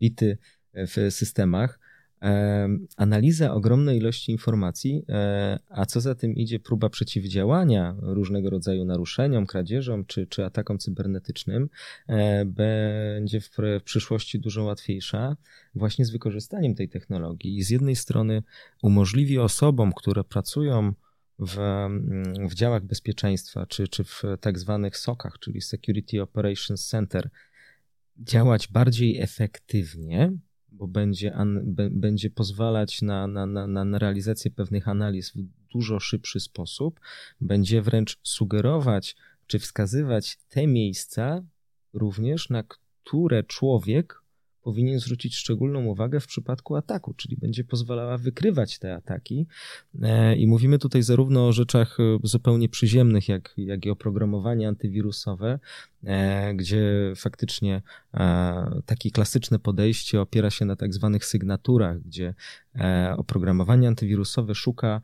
bity 0.00 0.38
w 0.86 1.12
systemach. 1.14 1.78
Analiza 2.96 3.54
ogromnej 3.54 3.98
ilości 3.98 4.32
informacji, 4.32 5.04
e, 5.08 5.58
a 5.68 5.86
co 5.86 6.00
za 6.00 6.14
tym 6.14 6.34
idzie 6.34 6.60
próba 6.60 6.88
przeciwdziałania 6.88 7.96
różnego 8.00 8.50
rodzaju 8.50 8.84
naruszeniom, 8.84 9.46
kradzieżom 9.46 10.04
czy, 10.04 10.26
czy 10.26 10.44
atakom 10.44 10.78
cybernetycznym, 10.78 11.68
e, 12.06 12.44
będzie 12.44 13.40
w 13.40 13.50
przyszłości 13.84 14.40
dużo 14.40 14.64
łatwiejsza 14.64 15.36
właśnie 15.74 16.04
z 16.04 16.10
wykorzystaniem 16.10 16.74
tej 16.74 16.88
technologii. 16.88 17.56
I 17.56 17.62
z 17.62 17.70
jednej 17.70 17.96
strony 17.96 18.42
umożliwi 18.82 19.38
osobom, 19.38 19.92
które 19.92 20.24
pracują 20.24 20.92
w, 21.38 21.56
w 22.48 22.54
działach 22.54 22.84
bezpieczeństwa, 22.84 23.66
czy, 23.66 23.88
czy 23.88 24.04
w 24.04 24.22
tak 24.40 24.58
zwanych 24.58 24.96
SOC-ach, 24.96 25.38
czyli 25.38 25.60
Security 25.60 26.22
Operations 26.22 26.86
Center, 26.86 27.30
działać 28.16 28.68
bardziej 28.68 29.20
efektywnie, 29.20 30.32
bo 30.78 30.86
będzie, 30.86 31.34
an, 31.34 31.74
będzie 31.90 32.30
pozwalać 32.30 33.02
na, 33.02 33.26
na, 33.26 33.46
na, 33.46 33.84
na 33.84 33.98
realizację 33.98 34.50
pewnych 34.50 34.88
analiz 34.88 35.30
w 35.30 35.42
dużo 35.72 36.00
szybszy 36.00 36.40
sposób, 36.40 37.00
będzie 37.40 37.82
wręcz 37.82 38.18
sugerować 38.22 39.16
czy 39.46 39.58
wskazywać 39.58 40.38
te 40.48 40.66
miejsca 40.66 41.42
również, 41.92 42.50
na 42.50 42.62
które 42.62 43.44
człowiek 43.44 44.22
powinien 44.62 45.00
zwrócić 45.00 45.36
szczególną 45.36 45.84
uwagę 45.84 46.20
w 46.20 46.26
przypadku 46.26 46.76
ataku, 46.76 47.14
czyli 47.14 47.36
będzie 47.36 47.64
pozwalała 47.64 48.18
wykrywać 48.18 48.78
te 48.78 48.94
ataki. 48.94 49.46
E, 50.02 50.36
I 50.36 50.46
mówimy 50.46 50.78
tutaj 50.78 51.02
zarówno 51.02 51.48
o 51.48 51.52
rzeczach 51.52 52.00
e, 52.00 52.18
zupełnie 52.22 52.68
przyziemnych, 52.68 53.28
jak, 53.28 53.54
jak 53.56 53.86
i 53.86 53.90
oprogramowanie 53.90 54.68
antywirusowe, 54.68 55.58
e, 56.04 56.54
gdzie 56.54 57.12
faktycznie 57.16 57.82
takie 58.86 59.10
klasyczne 59.10 59.58
podejście 59.58 60.20
opiera 60.20 60.50
się 60.50 60.64
na 60.64 60.76
tak 60.76 60.94
zwanych 60.94 61.24
sygnaturach, 61.24 62.00
gdzie 62.00 62.34
oprogramowanie 63.16 63.88
antywirusowe 63.88 64.54
szuka 64.54 65.00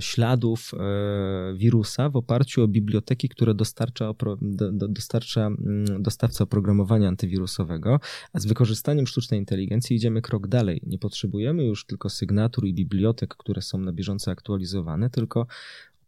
śladów 0.00 0.72
e, 0.74 1.54
wirusa 1.56 2.08
w 2.08 2.16
oparciu 2.16 2.62
o 2.62 2.68
biblioteki, 2.68 3.28
które 3.28 3.54
dostarcza, 3.54 4.14
dostarcza 4.88 5.46
mm, 5.46 6.02
dostawca 6.02 6.44
oprogramowania 6.44 7.08
antywirusowego, 7.08 8.00
a 8.32 8.40
z 8.40 8.46
wykorzystaniem 8.46 9.06
sztucznej 9.06 9.40
inteligencji 9.40 9.96
idziemy 9.96 10.22
krok 10.22 10.48
dalej. 10.48 10.80
Nie 10.86 10.98
potrzebujemy 10.98 11.64
już 11.64 11.86
tylko 11.86 12.08
sygnatur 12.08 12.66
i 12.66 12.74
bibliotek, 12.74 13.34
które 13.36 13.62
są 13.62 13.78
na 13.78 13.92
bieżąco 13.92 14.30
aktualizowane, 14.30 15.10
tylko 15.10 15.46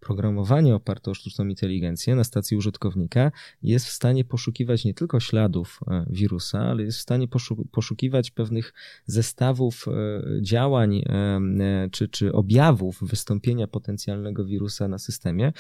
Programowanie 0.05 0.75
oparte 0.75 1.11
o 1.11 1.15
sztuczną 1.15 1.47
inteligencję 1.47 2.15
na 2.15 2.25
stacji 2.25 2.57
użytkownika 2.57 3.33
jest 3.63 3.87
w 3.87 3.91
stanie 3.91 4.25
poszukiwać 4.25 4.85
nie 4.85 4.95
tylko 4.95 5.21
śladów 5.21 5.81
e, 5.89 6.07
wirusa, 6.11 6.61
ale 6.61 6.83
jest 6.83 6.99
w 6.99 7.01
stanie 7.01 7.29
poszukiwać 7.73 8.31
pewnych 8.31 8.75
zestawów 9.07 9.87
e, 9.89 10.43
działań 10.43 10.97
e, 10.97 11.89
czy, 11.93 12.09
czy 12.09 12.33
objawów 12.33 12.99
wystąpienia 13.03 13.67
potencjalnego 13.67 14.45
wirusa 14.45 14.89
na 14.89 14.99
systemie, 14.99 15.53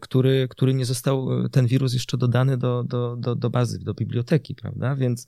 który, 0.00 0.46
który 0.50 0.74
nie 0.74 0.84
został, 0.84 1.48
ten 1.48 1.66
wirus 1.66 1.94
jeszcze 1.94 2.16
dodany 2.16 2.56
do, 2.56 2.84
do, 2.84 3.16
do, 3.16 3.34
do 3.34 3.50
bazy, 3.50 3.78
do 3.78 3.94
biblioteki, 3.94 4.54
prawda? 4.54 4.96
Więc 4.96 5.26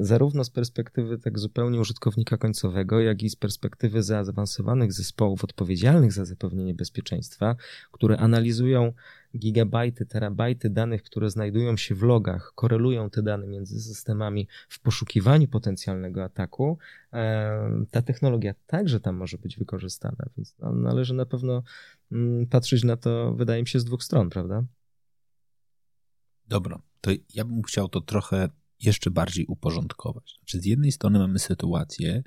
zarówno 0.00 0.44
z 0.44 0.50
perspektywy 0.50 1.18
tak 1.18 1.38
zupełnie 1.38 1.80
użytkownika 1.80 2.36
końcowego, 2.36 3.00
jak 3.00 3.22
i 3.22 3.30
z 3.30 3.36
perspektywy 3.36 4.02
zaawansowanych 4.02 4.92
zespołów 4.92 5.44
odpowiedzialnych 5.44 6.12
za 6.12 6.24
zapewnienie 6.24 6.74
bezpieczeństwa, 6.74 7.56
które 7.92 8.16
analizują 8.16 8.92
gigabajty, 9.36 10.06
terabajty 10.06 10.70
danych, 10.70 11.02
które 11.02 11.30
znajdują 11.30 11.76
się 11.76 11.94
w 11.94 12.02
logach, 12.02 12.52
korelują 12.54 13.10
te 13.10 13.22
dane 13.22 13.46
między 13.46 13.80
systemami 13.80 14.48
w 14.68 14.80
poszukiwaniu 14.80 15.48
potencjalnego 15.48 16.24
ataku, 16.24 16.78
ta 17.90 18.02
technologia 18.02 18.54
także 18.66 19.00
tam 19.00 19.16
może 19.16 19.38
być 19.38 19.56
wykorzystana, 19.56 20.24
więc 20.36 20.54
no, 20.58 20.72
należy 20.72 21.14
na 21.14 21.26
pewno 21.26 21.62
mm, 22.12 22.46
patrzeć 22.46 22.84
na 22.84 22.96
to, 22.96 23.34
wydaje 23.34 23.62
mi 23.62 23.68
się, 23.68 23.80
z 23.80 23.84
dwóch 23.84 24.04
stron, 24.04 24.30
prawda? 24.30 24.64
Dobra, 26.48 26.82
to 27.00 27.10
ja 27.34 27.44
bym 27.44 27.62
chciał 27.62 27.88
to 27.88 28.00
trochę 28.00 28.48
jeszcze 28.80 29.10
bardziej 29.10 29.46
uporządkować. 29.46 30.38
Znaczy, 30.38 30.60
z 30.60 30.64
jednej 30.64 30.92
strony 30.92 31.18
mamy 31.18 31.38
sytuację, 31.38 32.22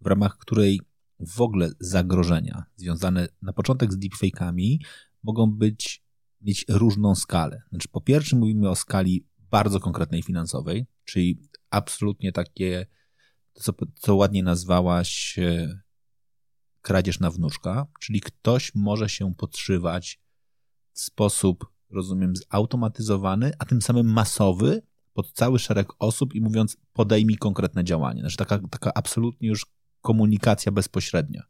w 0.00 0.06
ramach 0.06 0.38
której 0.38 0.80
w 1.20 1.40
ogóle 1.40 1.70
zagrożenia 1.80 2.64
związane 2.76 3.28
na 3.42 3.52
początek 3.52 3.92
z 3.92 3.98
deepfake'ami 3.98 4.78
mogą 5.22 5.46
być 5.46 6.04
mieć 6.40 6.64
różną 6.68 7.14
skalę. 7.14 7.62
Znaczy, 7.70 7.88
po 7.88 8.00
pierwsze, 8.00 8.36
mówimy 8.36 8.68
o 8.68 8.76
skali 8.76 9.26
bardzo 9.38 9.80
konkretnej 9.80 10.22
finansowej, 10.22 10.86
czyli 11.04 11.42
absolutnie 11.70 12.32
takie, 12.32 12.86
co, 13.52 13.72
co 13.94 14.16
ładnie 14.16 14.42
nazwałaś, 14.42 15.38
e, 15.38 15.80
kradzież 16.82 17.20
na 17.20 17.30
wnuczka, 17.30 17.86
czyli 18.00 18.20
ktoś 18.20 18.74
może 18.74 19.08
się 19.08 19.34
podszywać 19.34 20.20
w 20.92 21.00
sposób, 21.00 21.66
rozumiem, 21.90 22.32
zautomatyzowany, 22.36 23.52
a 23.58 23.64
tym 23.64 23.82
samym 23.82 24.12
masowy 24.12 24.82
pod 25.12 25.32
cały 25.32 25.58
szereg 25.58 25.88
osób 25.98 26.34
i 26.34 26.40
mówiąc, 26.40 26.76
podejmij 26.92 27.36
konkretne 27.36 27.84
działanie. 27.84 28.20
Znaczy, 28.20 28.36
taka, 28.36 28.58
taka 28.70 28.94
absolutnie 28.94 29.48
już 29.48 29.66
komunikacja 30.00 30.72
bezpośrednia. 30.72 31.42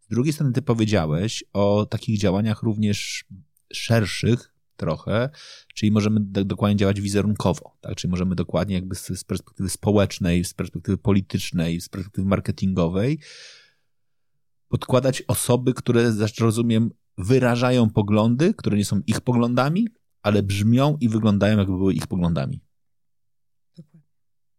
Z 0.00 0.08
drugiej 0.08 0.32
strony, 0.32 0.52
ty 0.52 0.62
powiedziałeś 0.62 1.44
o 1.52 1.86
takich 1.86 2.18
działaniach 2.18 2.62
również 2.62 3.24
szerszych 3.72 4.54
trochę, 4.76 5.30
czyli 5.74 5.92
możemy 5.92 6.20
dokładnie 6.20 6.76
działać 6.76 7.00
wizerunkowo, 7.00 7.76
tak? 7.80 7.96
czyli 7.96 8.10
możemy 8.10 8.34
dokładnie 8.34 8.74
jakby 8.74 8.94
z, 8.94 9.06
z 9.06 9.24
perspektywy 9.24 9.68
społecznej, 9.68 10.44
z 10.44 10.54
perspektywy 10.54 10.98
politycznej, 10.98 11.80
z 11.80 11.88
perspektywy 11.88 12.28
marketingowej 12.28 13.18
podkładać 14.68 15.22
osoby, 15.28 15.74
które, 15.74 16.12
rozumiem, 16.40 16.90
wyrażają 17.18 17.90
poglądy, 17.90 18.54
które 18.54 18.76
nie 18.76 18.84
są 18.84 19.00
ich 19.06 19.20
poglądami, 19.20 19.88
ale 20.22 20.42
brzmią 20.42 20.96
i 21.00 21.08
wyglądają, 21.08 21.58
jakby 21.58 21.76
były 21.76 21.94
ich 21.94 22.06
poglądami. 22.06 22.60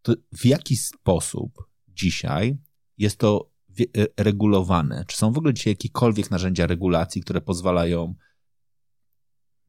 To 0.01 0.16
w 0.32 0.46
jaki 0.46 0.78
sposób 0.78 1.68
dzisiaj 1.88 2.58
jest 3.00 3.18
to 3.18 3.51
regulowane? 4.18 5.06
Czy 5.08 5.18
są 5.18 5.32
w 5.32 5.38
ogóle 5.38 5.53
dzisiaj 5.53 5.72
jakiekolwiek 5.72 6.32
narzędzia 6.32 6.68
regulacji, 6.68 7.22
które 7.22 7.41
pozwalają 7.41 8.15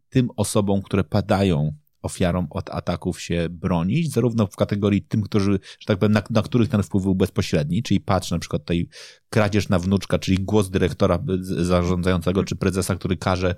tym 0.09 0.29
osobom, 0.37 0.83
które 0.83 1.05
padają 1.05 1.73
ofiarą 2.03 2.47
od 2.51 2.71
ataków 2.71 3.21
się 3.21 3.49
bronić, 3.51 4.13
zarówno 4.13 4.47
w 4.47 4.57
kategorii 4.57 5.03
tym, 5.03 5.23
którzy, 5.23 5.53
że 5.53 5.87
tak 5.87 5.99
powiem, 5.99 6.13
na, 6.13 6.23
na 6.31 6.43
których 6.43 6.69
ten 6.69 6.83
wpływ 6.83 7.05
był 7.05 7.15
bezpośredni, 7.15 7.83
czyli 7.83 8.01
patrz 8.01 8.31
na 8.31 8.39
przykład 8.39 8.65
tej 8.65 8.89
kradzież 9.31 9.69
na 9.69 9.79
wnuczka, 9.79 10.19
czyli 10.19 10.39
głos 10.39 10.71
dyrektora 10.71 11.19
zarządzającego 11.41 12.45
czy 12.45 12.57
prezesa, 12.57 12.97
który 12.97 13.17
każe 13.17 13.55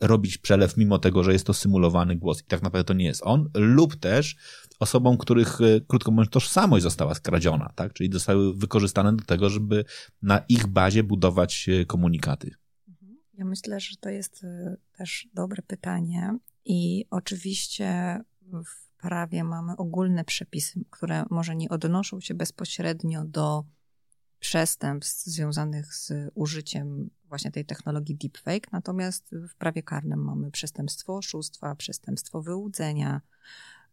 robić 0.00 0.38
przelew, 0.38 0.76
mimo 0.76 0.98
tego, 0.98 1.24
że 1.24 1.32
jest 1.32 1.46
to 1.46 1.54
symulowany 1.54 2.16
głos 2.16 2.40
i 2.40 2.44
tak 2.44 2.62
naprawdę 2.62 2.84
to 2.84 2.94
nie 2.94 3.04
jest 3.04 3.20
on, 3.24 3.50
lub 3.54 3.96
też 3.96 4.36
osobom, 4.80 5.18
których, 5.18 5.60
e, 5.60 5.80
krótko 5.80 6.10
mówiąc, 6.10 6.30
tożsamość 6.30 6.82
została 6.82 7.14
skradziona, 7.14 7.72
tak? 7.74 7.92
czyli 7.92 8.12
zostały 8.12 8.54
wykorzystane 8.54 9.16
do 9.16 9.24
tego, 9.24 9.50
żeby 9.50 9.84
na 10.22 10.38
ich 10.38 10.66
bazie 10.66 11.02
budować 11.02 11.68
e, 11.68 11.84
komunikaty. 11.84 12.50
Ja 13.34 13.44
myślę, 13.44 13.80
że 13.80 13.96
to 13.96 14.08
jest 14.08 14.44
y, 14.44 14.76
też 14.92 15.28
dobre 15.34 15.62
pytanie 15.62 16.38
i 16.64 17.04
oczywiście 17.10 18.20
w 18.42 18.84
prawie 18.96 19.44
mamy 19.44 19.76
ogólne 19.76 20.24
przepisy, 20.24 20.84
które 20.90 21.24
może 21.30 21.56
nie 21.56 21.68
odnoszą 21.68 22.20
się 22.20 22.34
bezpośrednio 22.34 23.24
do 23.24 23.64
przestępstw 24.38 25.26
związanych 25.26 25.94
z 25.94 26.12
użyciem 26.34 27.10
właśnie 27.28 27.50
tej 27.50 27.64
technologii 27.64 28.16
deepfake, 28.16 28.72
natomiast 28.72 29.34
w 29.48 29.54
prawie 29.54 29.82
karnym 29.82 30.24
mamy 30.24 30.50
przestępstwo 30.50 31.16
oszustwa, 31.16 31.74
przestępstwo 31.74 32.42
wyłudzenia, 32.42 33.20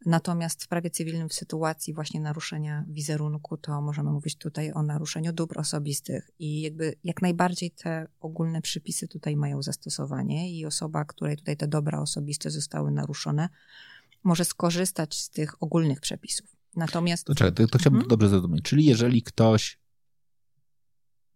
Natomiast 0.05 0.63
w 0.63 0.67
prawie 0.67 0.89
cywilnym 0.89 1.29
w 1.29 1.33
sytuacji 1.33 1.93
właśnie 1.93 2.21
naruszenia 2.21 2.85
wizerunku, 2.87 3.57
to 3.57 3.81
możemy 3.81 4.11
mówić 4.11 4.35
tutaj 4.35 4.71
o 4.73 4.83
naruszeniu 4.83 5.33
dóbr 5.33 5.59
osobistych 5.59 6.31
i 6.39 6.61
jakby 6.61 6.95
jak 7.03 7.21
najbardziej 7.21 7.71
te 7.71 8.07
ogólne 8.19 8.61
przypisy 8.61 9.07
tutaj 9.07 9.35
mają 9.35 9.61
zastosowanie 9.61 10.57
i 10.57 10.65
osoba, 10.65 11.05
której 11.05 11.37
tutaj 11.37 11.57
te 11.57 11.67
dobra 11.67 11.99
osobiste 11.99 12.49
zostały 12.49 12.91
naruszone, 12.91 13.49
może 14.23 14.45
skorzystać 14.45 15.17
z 15.17 15.29
tych 15.29 15.63
ogólnych 15.63 16.01
przepisów. 16.01 16.55
Natomiast... 16.75 17.25
To, 17.25 17.35
czekaj, 17.35 17.53
to, 17.53 17.67
to 17.67 17.77
chciałbym 17.77 17.99
mhm. 17.99 18.09
dobrze 18.09 18.29
zrozumieć. 18.29 18.63
Czyli 18.63 18.85
jeżeli 18.85 19.23
ktoś 19.23 19.79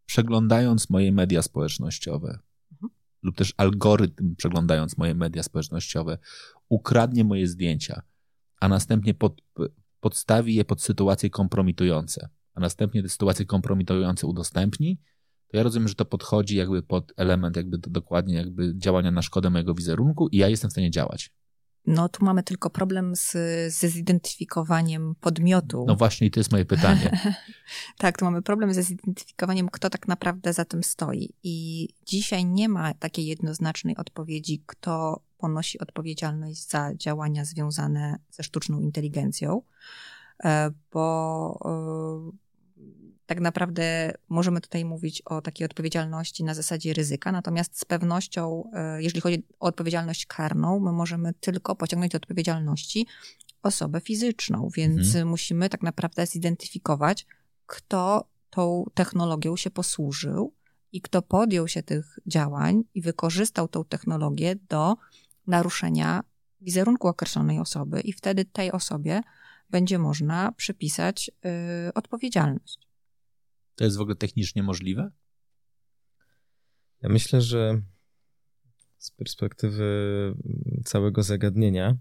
przeglądając 0.06 0.89
moje 0.89 1.12
media 1.12 1.41
społecznościowe 1.41 2.39
mhm. 2.71 2.93
lub 3.21 3.38
też 3.38 3.54
algorytm 3.58 4.36
przeglądając 4.36 4.97
moje 4.97 5.15
media 5.15 5.43
społecznościowe 5.43 6.17
ukradnie 6.69 7.23
moje 7.23 7.47
zdjęcia, 7.47 8.01
a 8.59 8.67
następnie 8.67 9.13
pod, 9.13 9.41
podstawi 9.99 10.55
je 10.55 10.65
pod 10.65 10.81
sytuacje 10.81 11.29
kompromitujące, 11.29 12.29
a 12.53 12.59
następnie 12.59 13.03
te 13.03 13.09
sytuacje 13.09 13.45
kompromitujące 13.45 14.27
udostępni, 14.27 14.99
to 15.47 15.57
ja 15.57 15.63
rozumiem, 15.63 15.87
że 15.87 15.95
to 15.95 16.05
podchodzi 16.05 16.55
jakby 16.55 16.83
pod 16.83 17.13
element 17.17 17.55
jakby 17.55 17.77
dokładnie 17.77 18.35
jakby 18.35 18.73
działania 18.77 19.11
na 19.11 19.21
szkodę 19.21 19.49
mojego 19.49 19.73
wizerunku 19.73 20.27
i 20.27 20.37
ja 20.37 20.47
jestem 20.49 20.69
w 20.69 20.73
stanie 20.73 20.91
działać. 20.91 21.31
No 21.87 22.09
tu 22.09 22.25
mamy 22.25 22.43
tylko 22.43 22.69
problem 22.69 23.15
z, 23.15 23.31
ze 23.73 23.89
zidentyfikowaniem 23.89 25.15
podmiotu. 25.19 25.85
No 25.87 25.95
właśnie 25.95 26.27
i 26.27 26.31
to 26.31 26.39
jest 26.39 26.51
moje 26.51 26.65
pytanie. 26.65 27.19
tak, 27.97 28.17
tu 28.17 28.25
mamy 28.25 28.41
problem 28.41 28.73
ze 28.73 28.83
zidentyfikowaniem, 28.83 29.69
kto 29.69 29.89
tak 29.89 30.07
naprawdę 30.07 30.53
za 30.53 30.65
tym 30.65 30.83
stoi. 30.83 31.33
I 31.43 31.87
dzisiaj 32.05 32.45
nie 32.45 32.69
ma 32.69 32.93
takiej 32.93 33.25
jednoznacznej 33.25 33.97
odpowiedzi, 33.97 34.63
kto 34.65 35.21
ponosi 35.45 35.79
odpowiedzialność 35.79 36.69
za 36.69 36.95
działania 36.95 37.45
związane 37.45 38.19
ze 38.31 38.43
sztuczną 38.43 38.79
inteligencją, 38.79 39.62
e, 40.43 40.71
bo 40.91 41.60
e, 41.65 42.31
tak 43.25 43.39
naprawdę 43.39 44.13
możemy 44.29 44.62
tutaj 44.62 44.86
mówić 44.86 45.21
o 45.21 45.41
takiej 45.41 45.65
odpowiedzialności 45.65 46.43
na 46.43 46.53
zasadzie 46.53 46.93
ryzyka, 46.93 47.31
natomiast 47.31 47.79
z 47.79 47.86
pewnością, 47.86 48.63
e, 48.73 49.01
jeżeli 49.03 49.21
chodzi 49.21 49.43
o 49.60 49.67
odpowiedzialność 49.67 50.25
karną, 50.25 50.79
my 50.79 50.91
możemy 50.91 51.34
tylko 51.34 51.75
pociągnąć 51.75 52.12
do 52.12 52.17
odpowiedzialności 52.17 53.08
osobę 53.63 54.01
fizyczną, 54.01 54.69
więc 54.75 55.08
mhm. 55.08 55.27
musimy 55.27 55.69
tak 55.69 55.81
naprawdę 55.84 56.25
zidentyfikować, 56.25 57.25
kto 57.65 58.27
tą 58.49 58.86
technologią 58.93 59.55
się 59.55 59.69
posłużył 59.69 60.53
i 60.95 61.01
kto 61.01 61.21
podjął 61.21 61.67
się 61.67 61.84
tych 61.84 62.19
działań 62.27 62.84
i 62.93 63.01
wykorzystał 63.01 63.67
tą 63.67 63.86
technologię 63.86 64.55
do 64.69 64.95
naruszenia 65.47 66.23
wizerunku 66.62 67.08
określonej 67.08 67.60
osoby, 67.60 68.01
i 68.01 68.13
wtedy 68.13 68.45
tej 68.45 68.71
osobie 68.71 69.21
będzie 69.69 69.99
można 69.99 70.51
przypisać 70.51 71.31
y, 71.88 71.93
odpowiedzialność. 71.93 72.88
To 73.75 73.84
jest 73.84 73.97
w 73.97 74.01
ogóle 74.01 74.15
technicznie 74.15 74.63
możliwe? 74.63 75.12
Ja 77.01 77.10
myślę, 77.10 77.41
że 77.41 77.81
z 78.97 79.12
perspektywy 79.12 79.86
całego 80.86 81.23
zagadnienia 81.23 81.97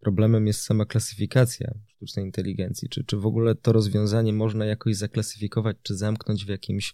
problemem 0.00 0.46
jest 0.46 0.62
sama 0.62 0.86
klasyfikacja 0.86 1.74
sztucznej 1.86 2.24
inteligencji. 2.24 2.88
Czy, 2.88 3.04
czy 3.04 3.16
w 3.16 3.26
ogóle 3.26 3.54
to 3.54 3.72
rozwiązanie 3.72 4.32
można 4.32 4.64
jakoś 4.64 4.96
zaklasyfikować, 4.96 5.76
czy 5.82 5.96
zamknąć 5.96 6.44
w 6.44 6.48
jakimś 6.48 6.92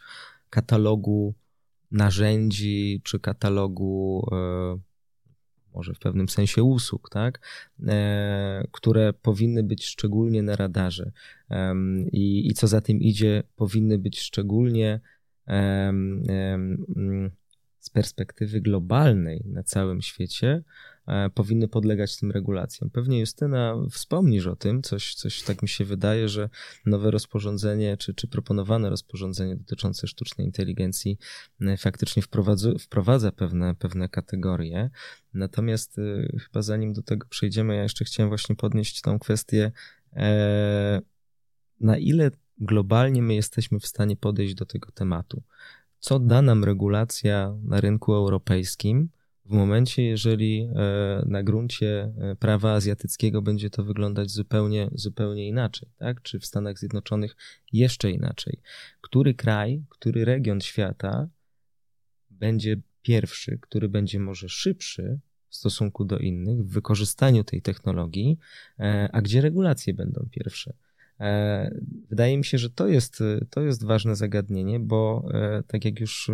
katalogu 0.51 1.35
narzędzi, 1.91 3.01
czy 3.05 3.21
katalogu 3.21 4.27
e, 4.33 4.79
może 5.77 5.95
w 5.95 5.99
pewnym 5.99 6.29
sensie 6.29 6.63
usług, 6.63 7.11
tak? 7.11 7.41
E, 7.87 8.67
które 8.73 9.13
powinny 9.13 9.63
być 9.63 9.87
szczególnie 9.87 10.43
na 10.43 10.57
radarze 10.57 11.13
i, 12.13 12.49
i 12.49 12.55
co 12.55 12.67
za 12.67 12.81
tym 12.81 13.01
idzie, 13.01 13.43
powinny 13.57 13.99
być 13.99 14.21
szczególnie 14.21 15.01
z 17.79 17.91
perspektywy 17.91 18.61
globalnej 18.61 19.43
na 19.47 19.63
całym 19.63 20.03
świecie 20.03 20.63
powinny 21.35 21.69
podlegać 21.69 22.17
tym 22.17 22.31
regulacjom. 22.31 22.91
Pewnie 22.91 23.21
Justyna 23.21 23.75
wspomnisz 23.91 24.47
o 24.47 24.57
tym, 24.57 24.83
coś, 24.83 25.15
coś 25.15 25.43
tak 25.43 25.63
mi 25.63 25.69
się 25.69 25.85
wydaje, 25.85 26.29
że 26.29 26.49
nowe 26.87 27.11
rozporządzenie, 27.11 27.97
czy, 27.97 28.15
czy 28.15 28.29
proponowane 28.29 28.91
rozporządzenie 28.91 29.57
dotyczące 29.57 30.07
sztucznej 30.07 30.47
inteligencji 30.47 31.19
e, 31.61 31.77
faktycznie 31.77 32.23
wprowadza, 32.23 32.71
wprowadza 32.81 33.33
pewne, 33.33 33.75
pewne 33.75 34.09
kategorie. 34.09 34.91
Natomiast 35.35 35.99
e, 35.99 36.39
chyba 36.39 36.63
zanim 36.63 36.93
do 36.93 37.03
tego 37.03 37.27
przejdziemy, 37.31 37.77
ja 37.77 37.83
jeszcze 37.83 38.05
chciałem 38.05 38.29
właśnie 38.29 38.57
podnieść 38.57 39.01
tą 39.01 39.19
kwestię, 39.19 39.73
na 41.81 41.99
ile 41.99 42.31
globalnie 42.59 43.23
my 43.23 43.35
jesteśmy 43.35 43.81
w 43.81 43.87
stanie 43.87 44.17
podejść 44.17 44.55
do 44.55 44.67
tego 44.67 44.93
tematu 44.93 45.43
co 45.99 46.19
da 46.19 46.43
nam 46.43 46.65
regulacja 46.65 47.55
na 47.65 47.81
rynku 47.81 48.15
europejskim 48.15 49.09
w 49.47 49.51
momencie, 49.51 50.03
jeżeli 50.03 50.69
e, 50.75 51.23
na 51.27 51.43
gruncie 51.43 52.13
e, 52.19 52.37
prawa 52.37 52.73
azjatyckiego 52.73 53.43
będzie 53.43 53.71
to 53.71 53.85
wyglądać 53.85 54.31
zupełnie, 54.31 54.91
zupełnie 54.93 55.49
inaczej, 55.49 55.89
tak? 55.97 56.23
Czy 56.23 56.39
w 56.39 56.47
Stanach 56.47 56.79
Zjednoczonych 56.79 57.37
jeszcze 57.73 58.11
inaczej. 58.11 58.61
Który 59.01 59.35
kraj, 59.35 59.85
który 59.89 60.25
region 60.25 60.61
świata 60.61 61.29
będzie 62.31 62.77
pierwszy, 63.03 63.59
który 63.63 63.89
będzie 63.89 64.21
może 64.21 64.49
szybszy 64.49 65.21
w 65.49 65.57
stosunku 65.57 66.05
do 66.05 66.19
innych 66.19 66.59
w 66.59 66.73
wykorzystaniu 66.73 67.45
tej 67.45 67.63
technologii, 67.63 68.39
e, 68.79 69.09
a 69.13 69.23
gdzie 69.23 69.41
regulacje 69.41 69.95
będą 69.95 70.29
pierwsze. 70.31 70.73
Wydaje 72.09 72.39
mi 72.39 72.45
się, 72.45 72.59
że 72.59 72.71
to 72.71 72.89
jest, 72.89 73.23
to 73.51 73.61
jest 73.61 73.85
ważne 73.85 74.17
zagadnienie, 74.17 74.81
bo 74.81 75.29
tak 75.67 75.85
jak 75.85 76.01
już 76.01 76.31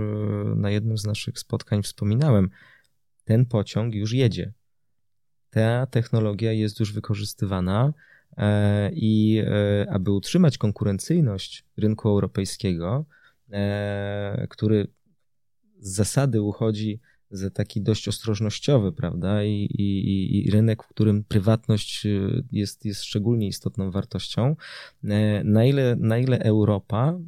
na 0.57 0.71
jednym 0.71 0.99
z 0.99 1.07
naszych 1.07 1.39
spotkań 1.39 1.83
wspominałem, 1.83 2.51
ten 3.25 3.47
pociąg 3.47 3.95
już 3.95 4.13
jedzie. 4.13 4.53
Ta 5.51 5.87
technologia 5.87 6.53
jest 6.53 6.81
już 6.81 6.93
wykorzystywana 6.93 7.93
e, 8.37 8.91
i 8.93 9.43
e, 9.47 9.87
aby 9.91 10.11
utrzymać 10.11 10.59
konkurencyjność 10.59 11.65
rynku 11.77 12.09
europejskiego, 12.09 13.05
e, 13.53 14.47
który 14.51 14.87
z 15.79 15.93
zasady 15.95 16.43
uchodzi 16.43 17.01
za 17.33 17.51
taki 17.51 17.83
dość 17.83 18.09
ostrożnościowy, 18.09 18.93
prawda? 18.93 19.45
I, 19.45 19.51
i, 19.51 20.47
I, 20.47 20.51
rynek, 20.51 20.83
w 20.83 20.89
którym 20.89 21.25
prywatność 21.25 22.07
jest, 22.53 22.85
jest 22.85 23.05
szczególnie 23.05 23.47
istotną 23.47 23.91
wartością. 23.91 24.57
Na 25.45 25.65
ile, 25.65 25.97
na 25.97 26.19
ile 26.19 26.39
Europa, 26.39 27.19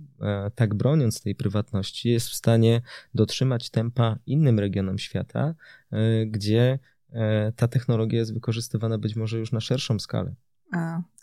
tak 0.55 0.75
broniąc 0.75 1.23
tej 1.23 1.35
prywatności, 1.35 2.09
jest 2.09 2.29
w 2.29 2.35
stanie 2.35 2.81
dotrzymać 3.15 3.71
tempa 3.71 4.19
innym 4.27 4.59
regionom 4.59 4.99
świata, 4.99 5.55
E, 5.95 6.27
gdzie 6.27 6.79
e, 7.13 7.53
ta 7.57 7.69
technologia 7.69 8.19
jest 8.19 8.35
wykorzystywana 8.35 8.99
być 8.99 9.17
może 9.17 9.39
już 9.39 9.53
na 9.53 9.61
szerszą 9.61 9.99
skalę. 9.99 10.35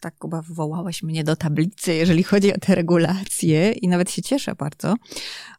Tak, 0.02 0.18
Kuba, 0.18 0.42
wywołałeś 0.42 1.04
mnie 1.04 1.24
do 1.24 1.36
tablicy, 1.36 1.94
jeżeli 1.94 2.24
chodzi 2.24 2.54
o 2.54 2.58
te 2.58 2.76
regulacje 2.76 3.72
i 3.72 3.88
nawet 3.88 4.12
się 4.12 4.22
cieszę 4.22 4.56
bardzo, 4.56 4.96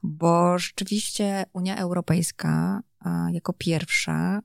bo 0.03 0.59
rzeczywiście 0.59 1.45
Unia 1.53 1.77
Europejska 1.77 2.83
jako 3.33 3.53
pierwsza 3.53 4.40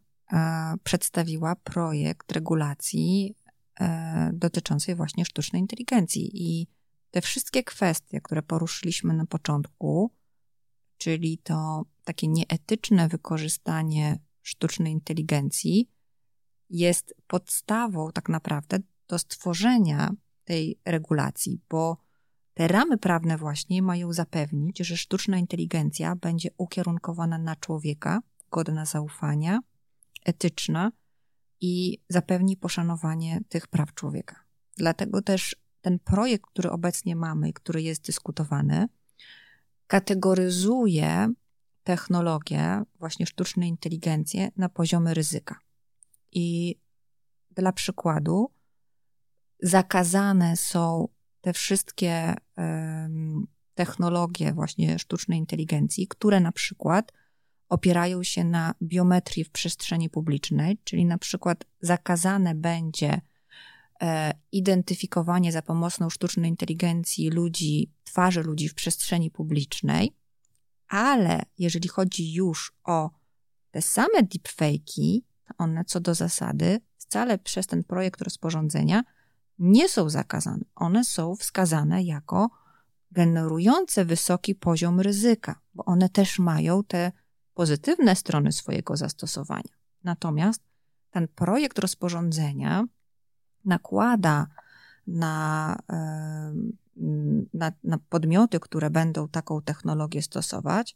przedstawiła 0.84 1.56
projekt 1.56 2.32
regulacji 2.32 3.36
e, 3.80 4.32
dotyczącej 4.34 4.96
właśnie 4.96 5.26
sztucznej 5.26 5.62
inteligencji. 5.62 6.30
I 6.34 6.68
te 7.12 7.22
wszystkie 7.22 7.64
kwestie, 7.64 8.22
które 8.22 8.42
poruszyliśmy 8.42 9.14
na 9.14 9.26
początku, 9.26 10.12
czyli 10.98 11.38
to 11.38 11.86
takie 12.04 12.28
nieetyczne 12.28 13.08
wykorzystanie 13.08 14.20
sztucznej 14.42 14.94
inteligencji 14.94 15.90
jest 16.70 17.16
podstawą 17.28 18.12
tak 18.12 18.30
naprawdę 18.30 18.80
do 19.08 19.20
stworzenia 19.20 20.12
tej 20.44 20.80
regulacji, 20.86 21.62
bo 21.70 21.98
te 22.54 22.68
ramy 22.68 22.98
prawne 22.98 23.38
właśnie 23.38 23.82
mają 23.82 24.14
zapewnić, 24.14 24.80
że 24.80 24.98
sztuczna 24.98 25.38
inteligencja 25.38 26.16
będzie 26.16 26.50
ukierunkowana 26.58 27.38
na 27.38 27.56
człowieka, 27.56 28.22
godna 28.52 28.86
zaufania, 28.86 29.60
etyczna 30.26 30.92
i 31.62 32.02
zapewni 32.10 32.58
poszanowanie 32.58 33.40
tych 33.50 33.68
praw 33.68 33.94
człowieka. 33.94 34.36
Dlatego 34.78 35.22
też 35.22 35.56
ten 35.82 36.00
projekt, 36.00 36.46
który 36.50 36.72
obecnie 36.72 37.16
mamy 37.16 37.54
który 37.54 37.82
jest 37.82 38.06
dyskutowany, 38.06 38.88
kategoryzuje 39.88 41.34
technologię, 41.84 42.82
właśnie 43.00 43.26
sztuczną 43.26 43.64
inteligencję 43.64 44.50
na 44.58 44.70
poziomie 44.70 45.14
ryzyka. 45.14 45.60
I 46.32 46.76
dla 47.52 47.72
przykładu, 47.72 48.52
zakazane 49.60 50.58
są 50.58 51.08
te 51.42 51.54
wszystkie 51.54 52.36
technologie 53.74 54.54
właśnie 54.54 55.00
sztucznej 55.00 55.40
inteligencji, 55.40 56.08
które 56.08 56.40
na 56.40 56.52
przykład 56.52 57.12
opierają 57.70 58.24
się 58.24 58.44
na 58.44 58.74
biometrii 58.84 59.44
w 59.44 59.50
przestrzeni 59.50 60.10
publicznej, 60.10 60.78
czyli 60.84 61.06
na 61.06 61.18
przykład 61.18 61.66
zakazane 61.82 62.56
będzie 62.56 63.22
e, 64.02 64.34
identyfikowanie 64.52 65.52
za 65.52 65.62
pomocą 65.62 66.10
sztucznej 66.10 66.50
inteligencji 66.50 67.30
ludzi, 67.30 67.92
twarzy 68.04 68.44
ludzi 68.44 68.70
w 68.70 68.74
przestrzeni 68.74 69.32
publicznej, 69.32 70.16
ale 70.88 71.42
jeżeli 71.58 71.90
chodzi 71.90 72.34
już 72.34 72.74
o 72.84 73.10
te 73.72 73.82
same 73.82 74.24
deepfake'i, 74.24 75.22
one 75.58 75.86
co 75.86 76.00
do 76.00 76.16
zasady 76.16 76.80
wcale 76.98 77.38
przez 77.38 77.68
ten 77.68 77.84
projekt 77.84 78.22
rozporządzenia 78.22 79.04
nie 79.60 79.90
są 79.90 80.10
zakazane. 80.10 80.66
One 80.76 81.04
są 81.04 81.36
wskazane 81.36 82.04
jako 82.04 82.50
generujące 83.12 84.06
wysoki 84.06 84.56
poziom 84.56 85.00
ryzyka, 85.00 85.60
bo 85.74 85.86
one 85.86 86.10
też 86.10 86.40
mają 86.40 86.84
te 86.84 87.12
pozytywne 87.54 88.16
strony 88.16 88.52
swojego 88.52 88.98
zastosowania. 88.98 89.74
Natomiast 90.04 90.62
ten 91.12 91.28
projekt 91.28 91.80
rozporządzenia 91.80 92.86
nakłada 93.66 94.48
na 95.08 95.76
na, 97.54 97.72
na 97.84 97.98
podmioty, 98.10 98.60
które 98.60 98.90
będą 98.90 99.28
taką 99.28 99.62
technologię 99.62 100.22
stosować, 100.22 100.96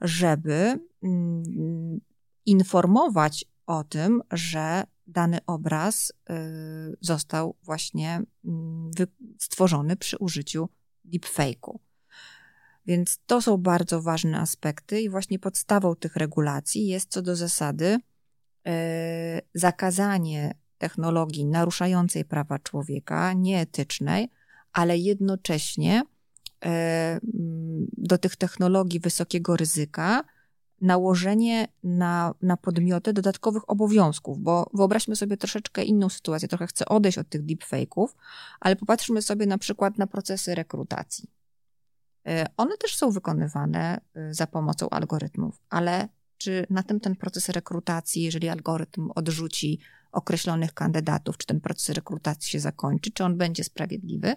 żeby 0.00 0.80
mm, 1.02 2.00
informować 2.46 3.44
o 3.66 3.84
tym, 3.84 4.22
że 4.30 4.84
dany 5.06 5.38
obraz 5.46 6.10
y, 6.10 6.34
został 7.00 7.56
właśnie 7.62 8.22
mm, 8.44 8.90
stworzony 9.38 9.96
przy 9.96 10.18
użyciu 10.18 10.68
deepfake'u. 11.04 11.78
Więc 12.86 13.18
to 13.26 13.42
są 13.42 13.56
bardzo 13.56 14.02
ważne 14.02 14.40
aspekty 14.40 15.00
i 15.00 15.08
właśnie 15.08 15.38
podstawą 15.38 15.94
tych 15.94 16.16
regulacji 16.16 16.86
jest 16.86 17.10
co 17.10 17.22
do 17.22 17.36
zasady 17.36 17.98
y, 18.66 18.70
zakazanie 19.54 20.54
technologii 20.78 21.44
naruszającej 21.44 22.24
prawa 22.24 22.58
człowieka, 22.58 23.32
nieetycznej, 23.32 24.28
ale 24.72 24.98
jednocześnie 24.98 26.02
e, 26.64 26.68
mm, 26.68 27.86
do 27.96 28.18
tych 28.18 28.36
technologii 28.36 29.00
wysokiego 29.00 29.56
ryzyka 29.56 30.24
nałożenie 30.82 31.68
na, 31.82 32.34
na 32.42 32.56
podmioty 32.56 33.12
dodatkowych 33.12 33.70
obowiązków, 33.70 34.38
bo 34.38 34.70
wyobraźmy 34.74 35.16
sobie 35.16 35.36
troszeczkę 35.36 35.84
inną 35.84 36.08
sytuację, 36.08 36.48
trochę 36.48 36.66
chcę 36.66 36.84
odejść 36.84 37.18
od 37.18 37.28
tych 37.28 37.42
deepfake'ów, 37.42 38.08
ale 38.60 38.76
popatrzmy 38.76 39.22
sobie 39.22 39.46
na 39.46 39.58
przykład 39.58 39.98
na 39.98 40.06
procesy 40.06 40.54
rekrutacji. 40.54 41.30
E, 42.26 42.46
one 42.56 42.76
też 42.76 42.96
są 42.96 43.10
wykonywane 43.10 44.00
e, 44.14 44.34
za 44.34 44.46
pomocą 44.46 44.90
algorytmów, 44.90 45.60
ale 45.70 46.08
czy 46.38 46.66
na 46.70 46.82
tym 46.82 47.00
ten 47.00 47.16
proces 47.16 47.48
rekrutacji, 47.48 48.22
jeżeli 48.22 48.48
algorytm 48.48 49.10
odrzuci 49.14 49.80
określonych 50.12 50.74
kandydatów, 50.74 51.38
czy 51.38 51.46
ten 51.46 51.60
proces 51.60 51.88
rekrutacji 51.88 52.50
się 52.50 52.60
zakończy, 52.60 53.10
czy 53.10 53.24
on 53.24 53.36
będzie 53.36 53.64
sprawiedliwy? 53.64 54.34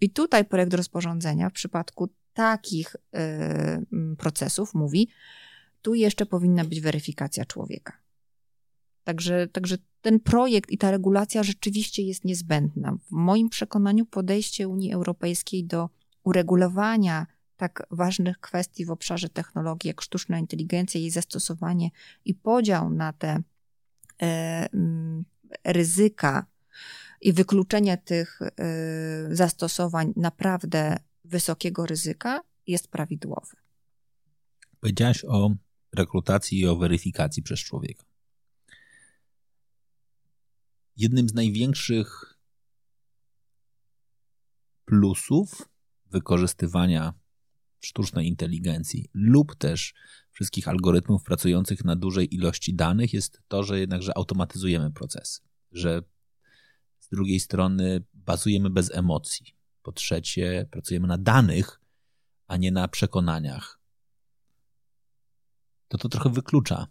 I 0.00 0.10
tutaj 0.10 0.44
projekt 0.44 0.74
rozporządzenia 0.74 1.50
w 1.50 1.52
przypadku 1.52 2.08
takich 2.32 2.96
y, 2.96 4.16
procesów 4.16 4.74
mówi, 4.74 5.08
tu 5.82 5.94
jeszcze 5.94 6.26
powinna 6.26 6.64
być 6.64 6.80
weryfikacja 6.80 7.44
człowieka. 7.44 7.92
Także, 9.04 9.48
także 9.48 9.76
ten 10.00 10.20
projekt 10.20 10.70
i 10.70 10.78
ta 10.78 10.90
regulacja 10.90 11.42
rzeczywiście 11.42 12.02
jest 12.02 12.24
niezbędna. 12.24 12.92
W 12.92 13.10
moim 13.10 13.48
przekonaniu 13.48 14.06
podejście 14.06 14.68
Unii 14.68 14.92
Europejskiej 14.92 15.64
do 15.64 15.88
uregulowania 16.22 17.26
tak 17.56 17.86
ważnych 17.90 18.40
kwestii 18.40 18.84
w 18.84 18.90
obszarze 18.90 19.28
technologii, 19.28 19.88
jak 19.88 20.00
sztuczna 20.00 20.38
inteligencja, 20.38 21.00
jej 21.00 21.10
zastosowanie 21.10 21.90
i 22.24 22.34
podział 22.34 22.90
na 22.90 23.12
te 23.12 23.42
e, 24.22 24.68
ryzyka 25.64 26.46
i 27.20 27.32
wykluczenie 27.32 27.98
tych 27.98 28.40
y, 28.42 29.36
zastosowań 29.36 30.12
naprawdę 30.16 30.96
wysokiego 31.24 31.86
ryzyka 31.86 32.40
jest 32.66 32.88
prawidłowe. 32.88 33.56
Powiedziałaś 34.80 35.24
o 35.24 35.50
rekrutacji 35.92 36.58
i 36.60 36.66
o 36.66 36.76
weryfikacji 36.76 37.42
przez 37.42 37.60
człowieka. 37.60 38.04
Jednym 40.96 41.28
z 41.28 41.34
największych 41.34 42.38
plusów 44.84 45.68
wykorzystywania 46.06 47.14
sztucznej 47.80 48.28
inteligencji 48.28 49.10
lub 49.14 49.54
też 49.54 49.94
wszystkich 50.30 50.68
algorytmów 50.68 51.24
pracujących 51.24 51.84
na 51.84 51.96
dużej 51.96 52.34
ilości 52.34 52.74
danych 52.74 53.12
jest 53.12 53.42
to, 53.48 53.62
że 53.62 53.80
jednakże 53.80 54.16
automatyzujemy 54.16 54.90
procesy, 54.90 55.40
że 55.72 56.02
z 56.98 57.08
drugiej 57.08 57.40
strony 57.40 58.04
bazujemy 58.14 58.70
bez 58.70 58.94
emocji. 58.94 59.56
Po 59.82 59.92
trzecie, 59.92 60.68
pracujemy 60.70 61.08
na 61.08 61.18
danych, 61.18 61.80
a 62.46 62.56
nie 62.56 62.72
na 62.72 62.88
przekonaniach. 62.88 63.77
To 65.88 65.98
to 65.98 66.08
trochę 66.08 66.30
wyklucza 66.30 66.86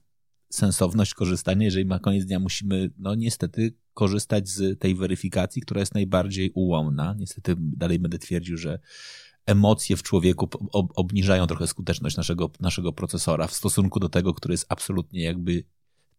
sensowność 0.49 1.13
korzystania, 1.13 1.65
jeżeli 1.65 1.85
na 1.85 1.99
koniec 1.99 2.25
dnia 2.25 2.39
musimy, 2.39 2.91
no 2.97 3.15
niestety, 3.15 3.73
korzystać 3.93 4.49
z 4.49 4.79
tej 4.79 4.95
weryfikacji, 4.95 5.61
która 5.61 5.79
jest 5.79 5.93
najbardziej 5.93 6.51
ułomna. 6.51 7.15
Niestety 7.19 7.55
dalej 7.57 7.99
będę 7.99 8.19
twierdził, 8.19 8.57
że 8.57 8.79
emocje 9.45 9.97
w 9.97 10.03
człowieku 10.03 10.49
obniżają 10.71 11.47
trochę 11.47 11.67
skuteczność 11.67 12.17
naszego, 12.17 12.51
naszego 12.59 12.93
procesora 12.93 13.47
w 13.47 13.53
stosunku 13.53 13.99
do 13.99 14.09
tego, 14.09 14.33
który 14.33 14.53
jest 14.53 14.65
absolutnie 14.69 15.23
jakby 15.23 15.63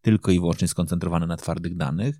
tylko 0.01 0.31
i 0.31 0.39
wyłącznie 0.39 0.67
skoncentrowany 0.67 1.27
na 1.27 1.37
twardych 1.37 1.77
danych. 1.77 2.19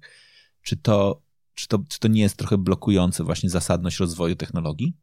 Czy 0.62 0.78
to, 0.78 1.22
czy 1.54 1.67
to, 1.67 1.80
czy 1.89 2.00
to 2.00 2.08
nie 2.08 2.22
jest 2.22 2.36
trochę 2.36 2.58
blokujące 2.58 3.24
właśnie 3.24 3.50
zasadność 3.50 4.00
rozwoju 4.00 4.36
technologii? 4.36 4.93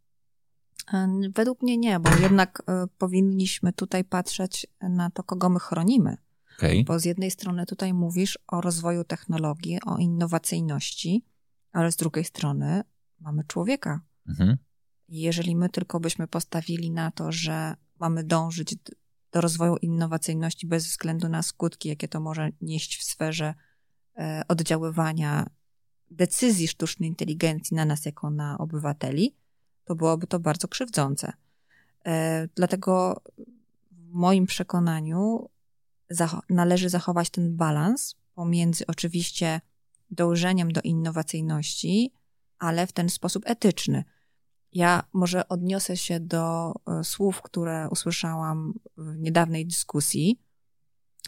Według 1.35 1.63
mnie 1.63 1.77
nie, 1.77 2.01
bo 2.01 2.11
jednak 2.17 2.63
e, 2.67 2.87
powinniśmy 2.99 3.73
tutaj 3.73 4.05
patrzeć 4.05 4.67
na 4.81 5.11
to, 5.11 5.23
kogo 5.23 5.49
my 5.49 5.59
chronimy. 5.59 6.17
Okay. 6.59 6.85
Bo 6.85 6.99
z 6.99 7.05
jednej 7.05 7.31
strony 7.31 7.67
tutaj 7.67 7.95
mówisz 7.95 8.39
o 8.47 8.61
rozwoju 8.61 9.05
technologii, 9.05 9.79
o 9.87 9.97
innowacyjności, 9.97 11.25
ale 11.73 11.93
z 11.93 11.97
drugiej 11.97 12.25
strony 12.25 12.83
mamy 13.21 13.45
człowieka. 13.45 14.01
Mhm. 14.29 14.57
Jeżeli 15.09 15.57
my 15.57 15.69
tylko 15.69 16.01
byśmy 16.01 16.29
postawili 16.29 16.91
na 16.91 17.11
to, 17.11 17.33
że 17.33 17.77
mamy 18.01 18.25
dążyć 18.25 18.77
do 19.33 19.41
rozwoju 19.41 19.77
innowacyjności 19.77 20.67
bez 20.67 20.87
względu 20.87 21.29
na 21.29 21.43
skutki, 21.43 21.89
jakie 21.89 22.09
to 22.09 22.21
może 22.21 22.51
nieść 22.61 22.99
w 22.99 23.05
sferze 23.05 23.55
e, 24.17 24.43
oddziaływania 24.49 25.47
decyzji 26.11 26.69
sztucznej 26.69 27.09
inteligencji 27.09 27.77
na 27.77 27.85
nas 27.85 28.05
jako 28.05 28.31
na 28.31 28.59
obywateli, 28.59 29.37
to 29.87 29.95
byłoby 29.95 30.27
to 30.27 30.39
bardzo 30.39 30.69
krzywdzące. 30.69 31.33
E, 32.07 32.49
dlatego 32.55 33.23
w 33.91 34.13
moim 34.13 34.47
przekonaniu 34.47 35.51
należy 36.51 36.89
zachować 36.89 37.31
ten 37.31 37.57
balans 37.57 38.15
pomiędzy 38.35 38.87
oczywiście 38.87 39.61
dążeniem 40.11 40.73
do 40.73 40.81
innowacyjności, 40.81 42.13
ale 42.59 42.87
w 42.87 42.93
ten 42.93 43.09
sposób 43.09 43.43
etyczny. 43.47 44.05
Ja 44.73 45.03
może 45.13 45.49
odniosę 45.49 45.97
się 45.97 46.21
do 46.21 46.73
e, 46.73 47.05
słów, 47.05 47.43
które 47.43 47.89
usłyszałam 47.91 48.75
w 48.97 49.17
niedawnej 49.19 49.67
dyskusji, 49.67 50.41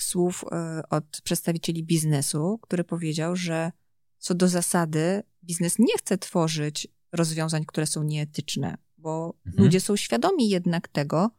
słów 0.01 0.44
e, 0.53 0.83
od 0.90 1.21
przedstawicieli 1.25 1.85
biznesu, 1.85 2.59
który 2.62 2.85
powiedział, 2.85 3.37
że 3.37 3.73
co 4.18 4.35
do 4.35 4.49
zasady 4.49 5.23
biznes 5.44 5.79
nie 5.79 5.99
chce 5.99 6.18
tworzyć 6.18 6.88
rozwiązań, 7.12 7.64
które 7.66 7.87
są 7.87 8.03
nieetyczne, 8.03 8.77
bo 8.99 9.35
mhm. 9.47 9.64
ludzie 9.64 9.81
są 9.81 9.97
świadomi 9.97 10.49
jednak 10.49 10.88
tego, 10.88 11.31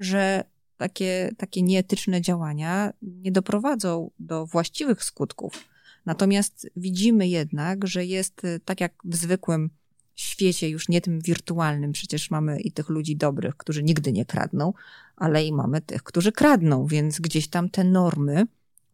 że 0.00 0.44
takie, 0.76 1.30
takie 1.36 1.62
nieetyczne 1.62 2.20
działania 2.20 2.92
nie 3.02 3.32
doprowadzą 3.32 4.10
do 4.18 4.46
właściwych 4.46 5.04
skutków. 5.04 5.64
Natomiast 6.06 6.70
widzimy 6.76 7.28
jednak, 7.28 7.86
że 7.86 8.04
jest 8.04 8.44
y, 8.44 8.60
tak 8.64 8.80
jak 8.80 8.92
w 9.04 9.16
zwykłym 9.16 9.70
świecie, 10.14 10.68
już 10.68 10.88
nie 10.88 11.00
tym 11.00 11.20
wirtualnym, 11.20 11.92
przecież 11.92 12.30
mamy 12.30 12.60
i 12.60 12.72
tych 12.72 12.88
ludzi 12.88 13.16
dobrych, 13.16 13.56
którzy 13.56 13.82
nigdy 13.82 14.12
nie 14.12 14.24
kradną, 14.24 14.72
ale 15.16 15.44
i 15.44 15.52
mamy 15.52 15.80
tych, 15.80 16.02
którzy 16.02 16.32
kradną, 16.32 16.86
więc 16.86 17.20
gdzieś 17.20 17.48
tam 17.48 17.70
te 17.70 17.84
normy 17.84 18.46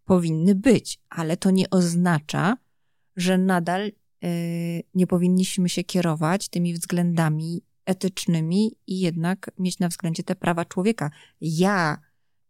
powinny 0.05 0.55
być, 0.55 1.01
ale 1.09 1.37
to 1.37 1.51
nie 1.51 1.71
oznacza, 1.71 2.57
że 3.17 3.39
nadal 3.39 3.93
nie 4.95 5.07
powinniśmy 5.07 5.69
się 5.69 5.85
kierować 5.85 6.49
tymi 6.49 6.75
względami 6.75 7.63
etycznymi 7.87 8.77
i 8.87 9.01
jednak 9.01 9.51
mieć 9.59 9.79
na 9.79 9.89
względzie 9.89 10.23
te 10.23 10.35
prawa 10.35 10.65
człowieka. 10.65 11.11
Ja, 11.41 11.99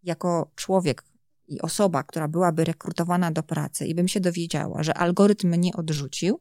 jako 0.03 0.51
człowiek 0.55 1.05
i 1.49 1.61
osoba, 1.61 2.03
która 2.03 2.29
byłaby 2.29 2.65
rekrutowana 2.65 3.31
do 3.31 3.43
pracy 3.43 3.87
i 3.87 3.95
bym 3.95 4.09
się 4.09 4.21
dowiedziała, 4.21 4.83
że 4.83 4.95
algorytm 4.95 5.49
mnie 5.49 5.73
odrzucił, 5.73 6.41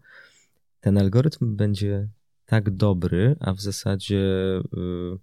Ten 0.80 0.98
algorytm 0.98 1.56
będzie 1.56 2.08
tak 2.46 2.70
dobry, 2.70 3.36
a 3.40 3.54
w 3.54 3.60
zasadzie. 3.60 4.18
Yy, 4.72 5.18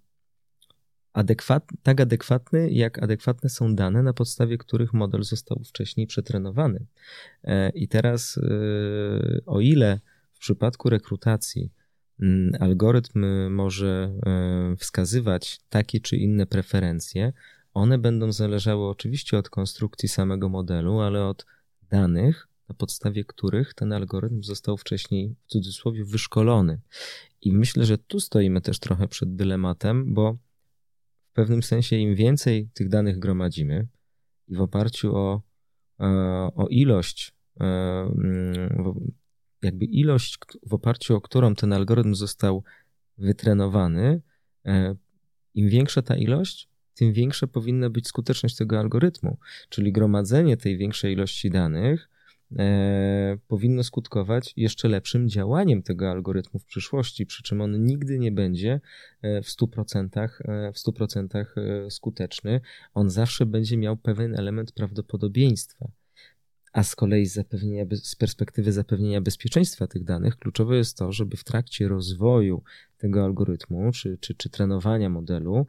adekwat, 1.18 1.68
tak 1.82 2.00
adekwatny, 2.00 2.70
jak 2.70 3.02
adekwatne 3.02 3.50
są 3.50 3.74
dane, 3.74 4.02
na 4.02 4.12
podstawie 4.12 4.58
których 4.58 4.92
model 4.94 5.22
został 5.22 5.62
wcześniej 5.64 6.06
przetrenowany. 6.06 6.86
E, 7.44 7.70
I 7.70 7.88
teraz, 7.88 8.38
e, 8.38 9.44
o 9.46 9.60
ile 9.60 10.00
w 10.32 10.38
przypadku 10.38 10.90
rekrutacji 10.90 11.72
mm, 12.20 12.52
algorytm 12.60 13.26
może 13.50 14.14
e, 14.26 14.76
wskazywać 14.76 15.60
takie 15.68 16.00
czy 16.00 16.16
inne 16.16 16.46
preferencje, 16.46 17.32
one 17.74 17.98
będą 17.98 18.32
zależały 18.32 18.88
oczywiście 18.88 19.38
od 19.38 19.50
konstrukcji 19.50 20.08
samego 20.08 20.48
modelu, 20.48 21.00
ale 21.00 21.26
od 21.26 21.46
danych, 21.90 22.48
na 22.68 22.74
podstawie 22.74 23.24
których 23.24 23.74
ten 23.74 23.92
algorytm 23.92 24.42
został 24.42 24.76
wcześniej 24.76 25.34
w 25.46 25.50
cudzysłowie 25.50 26.04
wyszkolony. 26.04 26.80
I 27.42 27.52
myślę, 27.52 27.84
że 27.84 27.98
tu 27.98 28.20
stoimy 28.20 28.60
też 28.60 28.78
trochę 28.78 29.08
przed 29.08 29.36
dylematem, 29.36 30.14
bo 30.14 30.38
pewnym 31.38 31.62
sensie 31.62 31.96
im 31.96 32.14
więcej 32.14 32.68
tych 32.74 32.88
danych 32.88 33.18
gromadzimy 33.18 33.86
i 34.48 34.56
w 34.56 34.60
oparciu 34.60 35.16
o, 35.16 35.42
e, 36.00 36.06
o 36.54 36.66
ilość, 36.70 37.32
e, 37.60 37.64
mm, 37.64 39.12
jakby 39.62 39.84
ilość, 39.84 40.38
w 40.66 40.74
oparciu 40.74 41.16
o 41.16 41.20
którą 41.20 41.54
ten 41.54 41.72
algorytm 41.72 42.14
został 42.14 42.64
wytrenowany, 43.18 44.22
e, 44.66 44.94
im 45.54 45.68
większa 45.68 46.02
ta 46.02 46.16
ilość, 46.16 46.68
tym 46.94 47.12
większa 47.12 47.46
powinna 47.46 47.90
być 47.90 48.08
skuteczność 48.08 48.56
tego 48.56 48.78
algorytmu. 48.78 49.38
Czyli 49.68 49.92
gromadzenie 49.92 50.56
tej 50.56 50.76
większej 50.76 51.12
ilości 51.12 51.50
danych 51.50 52.08
e, 52.56 53.38
powinno 53.48 53.84
skutkować 53.84 54.52
jeszcze 54.56 54.88
lepszym 54.88 55.28
działaniem 55.28 55.82
tego 55.82 56.10
algorytmu 56.10 56.60
w 56.60 56.64
przyszłości, 56.64 57.26
przy 57.26 57.42
czym 57.42 57.60
on 57.60 57.84
nigdy 57.84 58.18
nie 58.18 58.32
będzie 58.32 58.80
e, 59.22 59.42
w 59.42 59.46
100%, 59.46 60.28
e, 60.44 60.72
w 60.72 60.76
100% 60.76 61.44
e, 61.56 61.90
skuteczny. 61.90 62.60
On 62.94 63.10
zawsze 63.10 63.46
będzie 63.46 63.76
miał 63.76 63.96
pewien 63.96 64.38
element 64.38 64.72
prawdopodobieństwa. 64.72 65.88
A 66.72 66.82
z 66.82 66.96
kolei 66.96 67.26
z, 67.26 67.48
z 67.92 68.16
perspektywy 68.16 68.72
zapewnienia 68.72 69.20
bezpieczeństwa 69.20 69.86
tych 69.86 70.04
danych, 70.04 70.36
kluczowe 70.36 70.76
jest 70.76 70.98
to, 70.98 71.12
żeby 71.12 71.36
w 71.36 71.44
trakcie 71.44 71.88
rozwoju 71.88 72.62
tego 72.98 73.24
algorytmu 73.24 73.92
czy, 73.92 74.18
czy, 74.20 74.34
czy 74.34 74.50
trenowania 74.50 75.08
modelu 75.08 75.66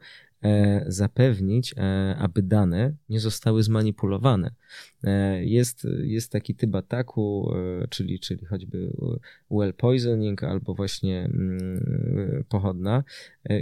zapewnić, 0.86 1.74
e, 1.76 2.16
aby 2.18 2.42
dane 2.42 2.94
nie 3.08 3.20
zostały 3.20 3.62
zmanipulowane. 3.62 4.50
Jest, 5.40 5.86
jest 6.02 6.32
taki 6.32 6.54
typ 6.54 6.74
ataku, 6.74 7.54
czyli, 7.90 8.20
czyli 8.20 8.44
choćby 8.44 8.92
well 9.50 9.74
poisoning 9.74 10.44
albo 10.44 10.74
właśnie 10.74 11.24
mm, 11.24 12.44
pochodna, 12.48 13.04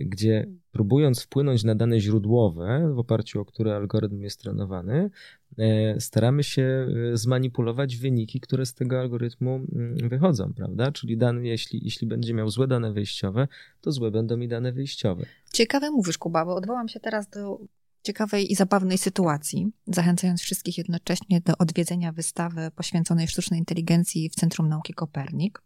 gdzie 0.04 0.46
próbując 0.72 1.22
wpłynąć 1.22 1.64
na 1.64 1.74
dane 1.74 2.00
źródłowe, 2.00 2.92
w 2.94 2.98
oparciu 2.98 3.40
o 3.40 3.44
które 3.44 3.76
algorytm 3.76 4.22
jest 4.22 4.40
trenowany, 4.40 5.10
E, 5.58 6.00
staramy 6.00 6.42
się 6.42 6.62
e, 6.62 7.16
zmanipulować 7.16 7.96
wyniki, 7.96 8.40
które 8.40 8.66
z 8.66 8.74
tego 8.74 9.00
algorytmu 9.00 9.54
mm, 9.72 10.08
wychodzą, 10.08 10.52
prawda? 10.52 10.92
Czyli 10.92 11.16
dane, 11.16 11.48
jeśli, 11.48 11.80
jeśli 11.84 12.06
będzie 12.06 12.34
miał 12.34 12.50
złe 12.50 12.66
dane 12.66 12.92
wyjściowe, 12.92 13.48
to 13.80 13.92
złe 13.92 14.10
będą 14.10 14.36
mi 14.36 14.48
dane 14.48 14.72
wyjściowe. 14.72 15.24
Ciekawe 15.58 15.90
mówisz, 15.90 16.18
Kuba, 16.18 16.44
bo 16.44 16.54
odwołam 16.54 16.88
się 16.88 17.00
teraz 17.00 17.28
do 17.28 17.58
ciekawej 18.02 18.52
i 18.52 18.54
zabawnej 18.54 18.98
sytuacji, 18.98 19.72
zachęcając 19.86 20.40
wszystkich 20.40 20.78
jednocześnie 20.78 21.40
do 21.40 21.52
odwiedzenia 21.58 22.12
wystawy 22.12 22.70
poświęconej 22.70 23.28
sztucznej 23.28 23.60
inteligencji 23.60 24.30
w 24.30 24.34
Centrum 24.34 24.68
Nauki 24.68 24.94
Kopernik. 24.94 25.62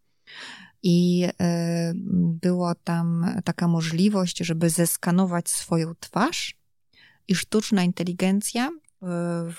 I 0.83 1.29
e, 1.41 1.93
było 2.41 2.75
tam 2.75 3.27
taka 3.45 3.69
możliwość, 3.69 4.39
żeby 4.39 4.71
zeskanować 4.71 5.49
swoją 5.49 5.95
twarz 6.01 6.59
i 7.29 7.35
sztuczna 7.35 7.83
inteligencja 7.83 8.71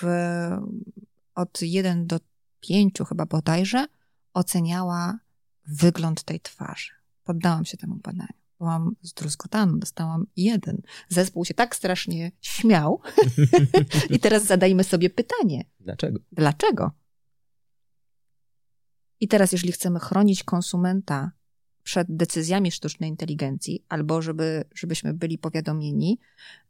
w, 0.01 0.03
od 1.35 1.61
1 1.61 2.07
do 2.07 2.19
5 2.59 2.93
chyba 3.09 3.25
bodajże 3.25 3.85
oceniała 4.33 5.19
wygląd 5.67 6.23
tej 6.23 6.39
twarzy. 6.39 6.91
Poddałam 7.23 7.65
się 7.65 7.77
temu 7.77 7.95
badaniu. 7.95 8.42
Byłam 8.63 8.95
zdruzgotana, 9.01 9.73
dostałam 9.77 10.25
jeden. 10.35 10.81
Zespół 11.09 11.45
się 11.45 11.53
tak 11.53 11.75
strasznie 11.75 12.31
śmiał. 12.41 13.01
I 14.15 14.19
teraz 14.19 14.45
zadajmy 14.45 14.83
sobie 14.83 15.09
pytanie. 15.09 15.65
Dlaczego? 15.79 16.19
Dlaczego? 16.31 16.91
I 19.19 19.27
teraz, 19.27 19.51
jeżeli 19.51 19.71
chcemy 19.71 19.99
chronić 19.99 20.43
konsumenta 20.43 21.31
przed 21.83 22.07
decyzjami 22.09 22.71
sztucznej 22.71 23.09
inteligencji, 23.09 23.85
albo 23.89 24.21
żeby, 24.21 24.63
żebyśmy 24.75 25.13
byli 25.13 25.37
powiadomieni, 25.37 26.19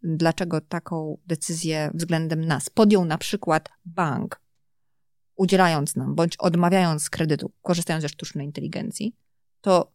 dlaczego 0.03 0.61
taką 0.61 1.17
decyzję 1.27 1.91
względem 1.93 2.45
nas 2.45 2.69
podjął 2.69 3.05
na 3.05 3.17
przykład 3.17 3.69
bank, 3.85 4.41
udzielając 5.35 5.95
nam 5.95 6.15
bądź 6.15 6.37
odmawiając 6.37 7.09
kredytu, 7.09 7.51
korzystając 7.61 8.01
ze 8.01 8.09
sztucznej 8.09 8.45
inteligencji, 8.45 9.15
to, 9.61 9.92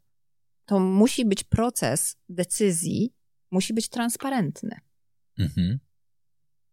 to 0.69 0.81
musi 0.81 1.25
być 1.25 1.45
proces 1.45 2.17
decyzji, 2.29 3.13
musi 3.51 3.75
być 3.75 3.89
transparentny. 3.89 4.77
Mhm. 5.39 5.79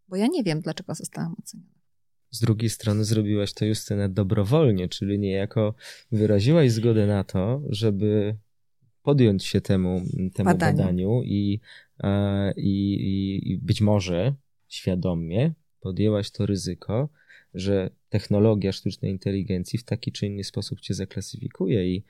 Bo 0.07 0.15
ja 0.15 0.27
nie 0.27 0.43
wiem, 0.43 0.61
dlaczego 0.61 0.95
zostałam 0.95 1.35
oceniona. 1.39 1.75
Z 2.31 2.39
drugiej 2.39 2.69
strony 2.69 3.05
zrobiłaś 3.05 3.53
to 3.53 3.65
Justynę 3.65 4.09
dobrowolnie, 4.09 4.89
czyli 4.89 5.19
niejako 5.19 5.75
wyraziłaś 6.11 6.71
zgodę 6.71 7.07
na 7.07 7.23
to, 7.23 7.61
żeby 7.69 8.37
podjąć 9.01 9.45
się 9.45 9.61
temu, 9.61 10.01
temu 10.33 10.49
badaniu, 10.49 10.77
badaniu 10.77 11.21
i, 11.23 11.59
i, 12.57 13.41
i 13.51 13.57
być 13.57 13.81
może 13.81 14.35
świadomie 14.67 15.53
podjęłaś 15.79 16.31
to 16.31 16.45
ryzyko, 16.45 17.09
że 17.53 17.89
technologia 18.09 18.71
sztucznej 18.71 19.11
inteligencji 19.11 19.79
w 19.79 19.83
taki 19.83 20.11
czy 20.11 20.25
inny 20.27 20.43
sposób 20.43 20.79
cię 20.81 20.93
zaklasyfikuje 20.93 21.95
i 21.95 22.03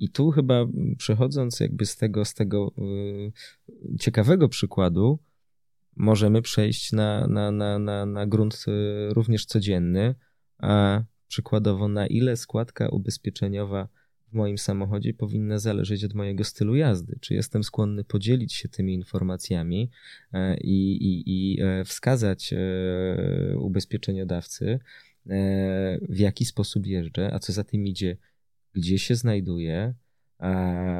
i 0.00 0.08
tu 0.08 0.30
chyba 0.30 0.66
przechodząc 0.98 1.60
jakby 1.60 1.86
z 1.86 1.96
tego, 1.96 2.24
z 2.24 2.34
tego 2.34 2.72
yy, 2.78 3.98
ciekawego 3.98 4.48
przykładu, 4.48 5.18
możemy 5.96 6.42
przejść 6.42 6.92
na, 6.92 7.26
na, 7.26 7.50
na, 7.50 7.78
na, 7.78 8.06
na 8.06 8.26
grunt 8.26 8.64
y, 8.68 9.14
również 9.14 9.46
codzienny, 9.46 10.14
a 10.58 11.02
przykładowo 11.28 11.88
na 11.88 12.06
ile 12.06 12.36
składka 12.36 12.88
ubezpieczeniowa 12.88 13.88
w 14.28 14.32
moim 14.32 14.58
samochodzie 14.58 15.14
powinna 15.14 15.58
zależeć 15.58 16.04
od 16.04 16.14
mojego 16.14 16.44
stylu 16.44 16.76
jazdy. 16.76 17.18
Czy 17.20 17.34
jestem 17.34 17.64
skłonny 17.64 18.04
podzielić 18.04 18.52
się 18.52 18.68
tymi 18.68 18.94
informacjami 18.94 19.90
e, 20.32 20.56
i, 20.56 20.96
i, 20.96 21.22
i 21.26 21.62
e, 21.62 21.84
wskazać 21.84 22.52
e, 22.52 23.56
ubezpieczeniodawcy, 23.58 24.78
w 26.08 26.18
jaki 26.18 26.44
sposób 26.44 26.86
jeżdżę, 26.86 27.30
a 27.34 27.38
co 27.38 27.52
za 27.52 27.64
tym 27.64 27.86
idzie, 27.86 28.16
gdzie 28.74 28.98
się 28.98 29.16
znajduję, 29.16 29.94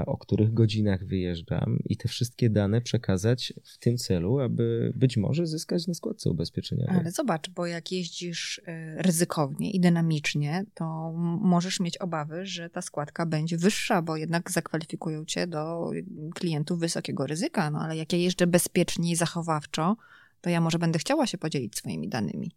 o 0.06 0.16
których 0.18 0.54
godzinach 0.54 1.06
wyjeżdżam 1.06 1.78
i 1.84 1.96
te 1.96 2.08
wszystkie 2.08 2.50
dane 2.50 2.80
przekazać 2.80 3.52
w 3.64 3.78
tym 3.78 3.96
celu, 3.96 4.40
aby 4.40 4.92
być 4.96 5.16
może 5.16 5.46
zyskać 5.46 5.86
na 5.86 5.94
składce 5.94 6.30
ubezpieczeniowej. 6.30 6.96
Ale 6.96 7.10
zobacz, 7.10 7.50
bo 7.50 7.66
jak 7.66 7.92
jeździsz 7.92 8.58
y, 8.58 8.62
ryzykownie 8.96 9.70
i 9.70 9.80
dynamicznie, 9.80 10.64
to 10.74 11.12
możesz 11.40 11.80
mieć 11.80 11.98
obawy, 11.98 12.46
że 12.46 12.70
ta 12.70 12.82
składka 12.82 13.26
będzie 13.26 13.56
wyższa, 13.56 14.02
bo 14.02 14.16
jednak 14.16 14.50
zakwalifikują 14.50 15.24
cię 15.24 15.46
do 15.46 15.90
klientów 16.34 16.80
wysokiego 16.80 17.26
ryzyka. 17.26 17.70
No 17.70 17.78
ale 17.78 17.96
jak 17.96 18.12
ja 18.12 18.18
jeżdżę 18.18 18.46
bezpiecznie 18.46 19.10
i 19.12 19.16
zachowawczo, 19.16 19.96
to 20.40 20.50
ja 20.50 20.60
może 20.60 20.78
będę 20.78 20.98
chciała 20.98 21.26
się 21.26 21.38
podzielić 21.38 21.76
swoimi 21.76 22.08
danymi, 22.08 22.52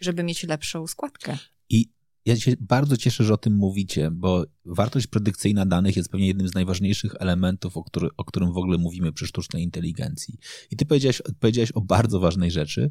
żeby 0.00 0.22
mieć 0.22 0.44
lepszą 0.44 0.86
składkę. 0.86 1.36
I 1.70 1.88
ja 2.24 2.36
się 2.36 2.52
bardzo 2.60 2.96
cieszę, 2.96 3.24
że 3.24 3.34
o 3.34 3.36
tym 3.36 3.52
mówicie, 3.56 4.10
bo 4.10 4.44
wartość 4.64 5.06
predykcyjna 5.06 5.66
danych 5.66 5.96
jest 5.96 6.10
pewnie 6.10 6.26
jednym 6.26 6.48
z 6.48 6.54
najważniejszych 6.54 7.14
elementów, 7.18 7.76
o, 7.76 7.84
który, 7.84 8.08
o 8.16 8.24
którym 8.24 8.52
w 8.52 8.56
ogóle 8.56 8.78
mówimy 8.78 9.12
przy 9.12 9.26
sztucznej 9.26 9.62
inteligencji. 9.62 10.38
I 10.70 10.76
ty 10.76 10.86
powiedziałeś, 10.86 11.22
powiedziałeś 11.40 11.72
o 11.72 11.80
bardzo 11.80 12.20
ważnej 12.20 12.50
rzeczy. 12.50 12.90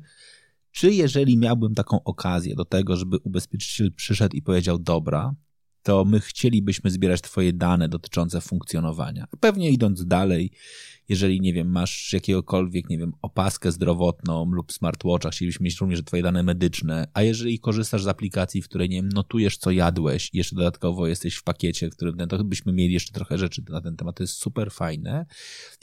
Czy 0.72 0.94
jeżeli 0.94 1.38
miałbym 1.38 1.76
taką 1.76 2.04
okazję 2.04 2.56
do 2.56 2.66
tego, 2.66 2.96
żeby 2.96 3.18
ubezpieczyciel 3.18 3.94
przyszedł 3.94 4.36
i 4.36 4.42
powiedział: 4.42 4.80
Dobra, 4.80 5.36
to 5.88 6.06
my 6.06 6.20
chcielibyśmy 6.20 6.92
zbierać 6.92 7.22
Twoje 7.22 7.54
dane 7.54 7.90
dotyczące 7.90 8.42
funkcjonowania. 8.42 9.28
Pewnie 9.40 9.72
idąc 9.72 10.06
dalej, 10.06 10.52
jeżeli, 11.10 11.42
nie 11.42 11.54
wiem, 11.54 11.72
masz 11.72 12.14
jakiegokolwiek, 12.14 12.90
nie 12.90 12.98
wiem, 12.98 13.14
opaskę 13.22 13.72
zdrowotną 13.72 14.52
lub 14.52 14.72
smartwatcha, 14.72 15.30
chcielibyśmy 15.30 15.64
mieć 15.64 15.80
również 15.80 16.04
Twoje 16.04 16.24
dane 16.24 16.44
medyczne, 16.44 17.08
a 17.14 17.24
jeżeli 17.24 17.60
korzystasz 17.60 18.04
z 18.04 18.08
aplikacji, 18.08 18.62
w 18.62 18.66
której, 18.66 18.90
nie 18.90 18.96
wiem, 18.96 19.10
notujesz, 19.10 19.58
co 19.58 19.72
jadłeś 19.72 20.30
i 20.34 20.38
jeszcze 20.38 20.56
dodatkowo 20.56 21.08
jesteś 21.08 21.36
w 21.36 21.44
pakiecie, 21.44 21.90
w 21.90 21.96
którym 21.96 22.18
to 22.18 22.44
byśmy 22.44 22.74
mieli 22.74 22.94
jeszcze 22.94 23.14
trochę 23.14 23.38
rzeczy 23.38 23.64
na 23.70 23.82
ten 23.82 23.96
temat, 23.96 24.16
to 24.16 24.24
jest 24.24 24.34
super 24.34 24.72
fajne. 24.72 25.26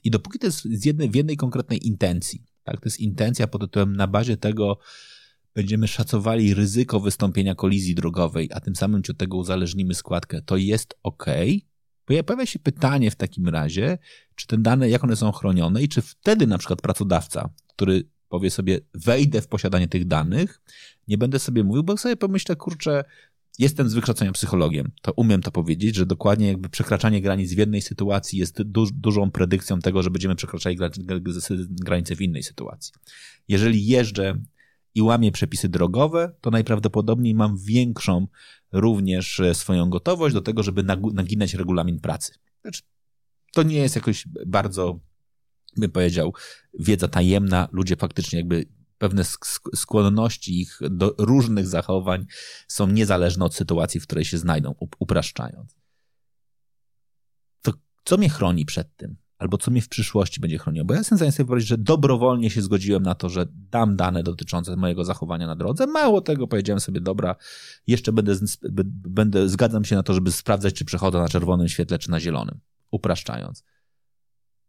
I 0.04 0.10
dopóki 0.10 0.38
to 0.38 0.46
jest 0.46 0.64
z 0.64 0.84
jednej, 0.84 1.10
w 1.10 1.14
jednej 1.14 1.36
konkretnej 1.36 1.86
intencji, 1.86 2.42
tak, 2.64 2.80
to 2.80 2.86
jest 2.86 3.00
intencja 3.00 3.46
pod 3.46 3.60
tytułem 3.60 3.96
na 3.96 4.06
bazie 4.06 4.36
tego, 4.36 4.78
będziemy 5.54 5.88
szacowali 5.88 6.54
ryzyko 6.54 7.00
wystąpienia 7.00 7.54
kolizji 7.54 7.94
drogowej, 7.94 8.50
a 8.54 8.60
tym 8.60 8.76
samym 8.76 9.02
ci 9.02 9.12
od 9.12 9.18
tego 9.18 9.36
uzależnimy 9.36 9.94
składkę, 9.94 10.42
to 10.42 10.56
jest 10.56 10.94
ok. 11.02 11.26
Pojawia 12.04 12.46
się 12.46 12.58
pytanie 12.58 13.10
w 13.10 13.16
takim 13.16 13.48
razie, 13.48 13.98
czy 14.34 14.46
te 14.46 14.58
dane, 14.58 14.90
jak 14.90 15.04
one 15.04 15.16
są 15.16 15.32
chronione 15.32 15.82
i 15.82 15.88
czy 15.88 16.02
wtedy 16.02 16.46
na 16.46 16.58
przykład 16.58 16.82
pracodawca, 16.82 17.50
który 17.68 18.08
powie 18.28 18.50
sobie, 18.50 18.80
wejdę 18.94 19.40
w 19.40 19.48
posiadanie 19.48 19.88
tych 19.88 20.04
danych, 20.04 20.60
nie 21.08 21.18
będę 21.18 21.38
sobie 21.38 21.64
mówił, 21.64 21.82
bo 21.84 21.96
sobie 21.96 22.16
pomyślę, 22.16 22.56
kurczę, 22.56 23.04
jestem 23.58 23.88
z 23.88 23.94
wykształcenia 23.94 24.32
psychologiem, 24.32 24.90
to 25.02 25.12
umiem 25.12 25.42
to 25.42 25.50
powiedzieć, 25.50 25.96
że 25.96 26.06
dokładnie 26.06 26.48
jakby 26.48 26.68
przekraczanie 26.68 27.20
granic 27.20 27.54
w 27.54 27.58
jednej 27.58 27.82
sytuacji 27.82 28.38
jest 28.38 28.62
du 28.62 28.86
dużą 28.92 29.30
predykcją 29.30 29.80
tego, 29.80 30.02
że 30.02 30.10
będziemy 30.10 30.34
przekraczali 30.34 30.76
granice 31.70 32.16
w 32.16 32.22
innej 32.22 32.42
sytuacji. 32.42 32.92
Jeżeli 33.48 33.86
jeżdżę 33.86 34.34
i 34.94 35.02
łamię 35.02 35.32
przepisy 35.32 35.68
drogowe, 35.68 36.32
to 36.40 36.50
najprawdopodobniej 36.50 37.34
mam 37.34 37.58
większą 37.58 38.26
również 38.72 39.40
e, 39.40 39.54
swoją 39.54 39.90
gotowość 39.90 40.34
do 40.34 40.42
tego, 40.42 40.62
żeby 40.62 40.82
naginać 41.12 41.54
regulamin 41.54 42.00
pracy. 42.00 42.34
Znaczy, 42.62 42.82
to 43.52 43.62
nie 43.62 43.76
jest 43.76 43.96
jakoś 43.96 44.28
bardzo, 44.46 45.00
bym 45.76 45.90
powiedział, 45.90 46.34
wiedza 46.78 47.08
tajemna. 47.08 47.68
Ludzie 47.72 47.96
faktycznie 47.96 48.38
jakby 48.38 48.66
pewne 48.98 49.24
skłonności 49.74 50.60
ich 50.60 50.78
do 50.90 51.14
różnych 51.18 51.66
zachowań 51.66 52.26
są 52.68 52.86
niezależne 52.86 53.44
od 53.44 53.54
sytuacji, 53.54 54.00
w 54.00 54.06
której 54.06 54.24
się 54.24 54.38
znajdą, 54.38 54.74
upraszczając. 54.98 55.76
To 57.62 57.72
co 58.04 58.16
mnie 58.16 58.28
chroni 58.28 58.64
przed 58.64 58.96
tym? 58.96 59.16
Albo 59.44 59.58
co 59.58 59.70
mnie 59.70 59.82
w 59.82 59.88
przyszłości 59.88 60.40
będzie 60.40 60.58
chroniło. 60.58 60.84
Bo 60.84 60.94
ja 60.94 61.00
jestem 61.00 61.18
w 61.18 61.60
że 61.60 61.78
dobrowolnie 61.78 62.50
się 62.50 62.62
zgodziłem 62.62 63.02
na 63.02 63.14
to, 63.14 63.28
że 63.28 63.46
dam 63.70 63.96
dane 63.96 64.22
dotyczące 64.22 64.76
mojego 64.76 65.04
zachowania 65.04 65.46
na 65.46 65.56
drodze. 65.56 65.86
Mało 65.86 66.20
tego, 66.20 66.46
powiedziałem 66.46 66.80
sobie, 66.80 67.00
dobra, 67.00 67.36
jeszcze 67.86 68.12
będę, 68.12 68.34
będę 69.08 69.48
zgadzam 69.48 69.84
się 69.84 69.96
na 69.96 70.02
to, 70.02 70.14
żeby 70.14 70.32
sprawdzać, 70.32 70.74
czy 70.74 70.84
przechodzę 70.84 71.18
na 71.18 71.28
czerwonym 71.28 71.68
świetle, 71.68 71.98
czy 71.98 72.10
na 72.10 72.20
zielonym, 72.20 72.60
upraszczając. 72.90 73.64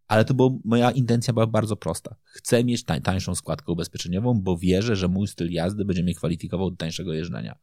Ale 0.08 0.26
to 0.26 0.34
była 0.34 0.50
moja 0.66 0.92
intencja 0.92 1.34
była 1.34 1.48
bardzo 1.48 1.76
prosta. 1.76 2.16
Chcę 2.24 2.64
mieć 2.64 2.84
tań, 2.84 3.02
tańszą 3.02 3.36
składkę 3.36 3.72
ubezpieczeniową, 3.72 4.42
bo 4.42 4.58
wierzę, 4.58 4.96
że 4.96 5.08
mój 5.08 5.28
styl 5.28 5.52
jazdy 5.52 5.86
będzie 5.86 6.04
mnie 6.04 6.16
kwalifikował 6.16 6.72
do 6.72 6.78
tańszego 6.78 7.14
jeżdżenia. 7.14 7.60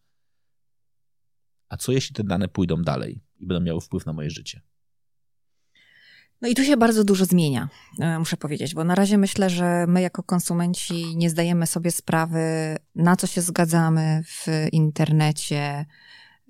A 1.69 1.77
co 1.77 1.93
jeśli 1.93 2.15
te 2.15 2.25
dane 2.25 2.49
pójdą 2.49 2.83
dalej 2.83 3.25
i 3.39 3.47
będą 3.47 3.65
miały 3.65 3.81
wpływ 3.81 4.07
na 4.07 4.13
moje 4.13 4.31
życie? 4.31 4.61
No 6.43 6.49
i 6.49 6.55
tu 6.55 6.65
się 6.65 6.77
bardzo 6.77 7.05
dużo 7.05 7.25
zmienia, 7.25 7.69
e, 8.01 8.19
muszę 8.19 8.37
powiedzieć, 8.37 8.75
bo 8.75 8.85
na 8.85 8.95
razie 8.95 9.19
myślę, 9.19 9.51
że 9.51 9.85
my 9.89 10.03
jako 10.03 10.23
konsumenci 10.23 11.17
nie 11.17 11.31
zdajemy 11.31 11.67
sobie 11.67 11.91
sprawy, 11.91 12.41
na 12.95 13.17
co 13.17 13.27
się 13.27 13.41
zgadzamy 13.41 14.23
w 14.27 14.47
internecie. 14.73 15.87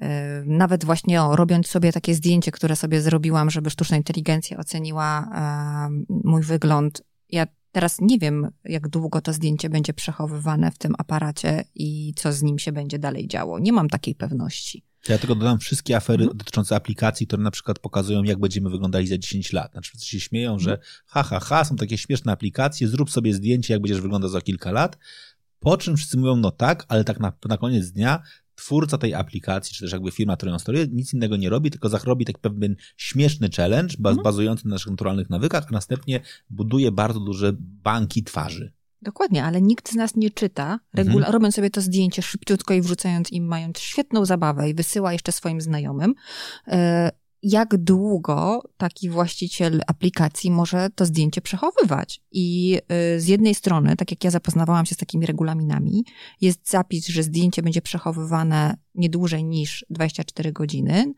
E, 0.01 0.43
nawet 0.47 0.85
właśnie 0.85 1.23
o, 1.23 1.37
robiąc 1.37 1.67
sobie 1.67 1.93
takie 1.93 2.15
zdjęcie, 2.15 2.53
które 2.53 2.77
sobie 2.77 3.01
zrobiłam, 3.01 3.51
żeby 3.51 3.71
sztuczna 3.71 3.97
inteligencja 3.97 4.59
oceniła 4.59 5.29
e, 5.35 6.03
mój 6.09 6.43
wygląd. 6.43 7.03
Ja 7.31 7.47
teraz 7.73 8.01
nie 8.01 8.19
wiem, 8.19 8.51
jak 8.65 8.89
długo 8.89 9.21
to 9.21 9.33
zdjęcie 9.33 9.71
będzie 9.71 9.95
przechowywane 9.95 10.71
w 10.71 10.79
tym 10.79 10.95
aparacie 10.99 11.65
i 11.75 12.15
co 12.17 12.33
z 12.33 12.43
nim 12.43 12.59
się 12.59 12.73
będzie 12.73 12.99
dalej 12.99 13.29
działo. 13.29 13.59
Nie 13.59 13.73
mam 13.73 13.89
takiej 13.89 14.15
pewności. 14.15 14.85
Ja 15.09 15.19
tylko 15.19 15.35
dodam 15.35 15.59
wszystkie 15.59 15.97
afery 15.97 16.25
mhm. 16.25 16.39
dotyczące 16.39 16.77
aplikacji, 16.77 17.27
które 17.27 17.43
na 17.43 17.51
przykład 17.51 17.79
pokazują, 17.79 18.23
jak 18.23 18.39
będziemy 18.39 18.71
wyglądali 18.71 19.07
za 19.07 19.19
10 19.19 19.53
lat. 19.53 19.73
Znaczy, 19.73 20.01
się 20.01 20.21
śmieją, 20.21 20.59
że 20.59 20.71
mhm. 20.71 20.89
ha, 21.07 21.23
ha, 21.23 21.41
ha, 21.41 21.65
są 21.65 21.77
takie 21.77 21.99
śmieszne 21.99 22.33
aplikacje, 22.33 22.89
zrób 22.89 23.11
sobie 23.11 23.35
zdjęcie, 23.35 23.75
jak 23.75 23.83
będziesz 23.83 24.01
wyglądał 24.01 24.31
za 24.31 24.41
kilka 24.41 24.73
lat. 24.73 24.99
Po 25.59 25.77
czym 25.77 25.97
wszyscy 25.97 26.19
mówią, 26.19 26.37
no 26.37 26.51
tak, 26.51 26.85
ale 26.89 27.05
tak 27.05 27.21
na, 27.21 27.33
na 27.49 27.59
koniec 27.59 27.91
dnia 27.91 28.23
twórca 28.65 28.99
tej 28.99 29.15
aplikacji, 29.15 29.75
czy 29.75 29.81
też 29.85 29.93
jakby 29.93 30.11
firma, 30.11 30.37
która 30.37 30.53
ją 30.53 30.59
nic 30.93 31.15
innego 31.15 31.37
nie 31.37 31.51
robi, 31.51 31.71
tylko 31.71 31.89
zrobi 31.89 32.25
taki 32.25 32.41
pewien 32.41 32.77
śmieszny 32.97 33.49
challenge, 33.57 33.95
baz, 33.99 34.11
mhm. 34.11 34.25
bazujący 34.25 34.69
na 34.69 34.75
naszych 34.75 34.91
naturalnych 34.91 35.31
nawykach, 35.31 35.65
a 35.69 35.73
następnie 35.73 36.21
buduje 36.51 36.93
bardzo 36.93 37.21
duże 37.21 37.53
banki 37.59 38.25
twarzy. 38.25 38.73
Dokładnie, 39.03 39.45
ale 39.45 39.63
nikt 39.63 39.93
z 39.93 39.95
nas 39.95 40.17
nie 40.17 40.31
czyta, 40.31 40.79
regula- 40.97 41.17
mhm. 41.17 41.33
robiąc 41.33 41.55
sobie 41.55 41.71
to 41.71 41.81
zdjęcie 41.81 42.23
szybciutko 42.23 42.75
i 42.75 42.81
wrzucając 42.81 43.33
im, 43.33 43.45
mając 43.45 43.79
świetną 43.79 44.25
zabawę 44.25 44.71
i 44.71 44.75
wysyła 44.75 45.13
jeszcze 45.13 45.33
swoim 45.33 45.61
znajomym, 45.61 46.15
e, 46.69 47.11
jak 47.43 47.77
długo 47.77 48.63
taki 48.77 49.11
właściciel 49.11 49.83
aplikacji 49.87 50.51
może 50.51 50.91
to 50.95 51.07
zdjęcie 51.07 51.41
przechowywać. 51.41 52.21
I 52.33 52.79
e, 52.89 53.21
z 53.21 53.27
jednej 53.27 53.55
strony, 53.55 53.97
tak 53.97 54.11
jak 54.11 54.25
ja 54.25 54.31
zapoznawałam 54.31 54.87
się 54.87 54.95
z 54.95 54.99
takimi 54.99 55.27
regulaminami, 55.27 56.05
jest 56.41 56.71
zapis, 56.71 57.07
że 57.07 57.23
zdjęcie 57.23 57.63
będzie 57.63 57.83
przechowywane 57.83 58.77
nie 58.95 59.09
dłużej 59.11 59.45
niż 59.45 59.87
24 59.91 60.53
godziny, 60.53 61.13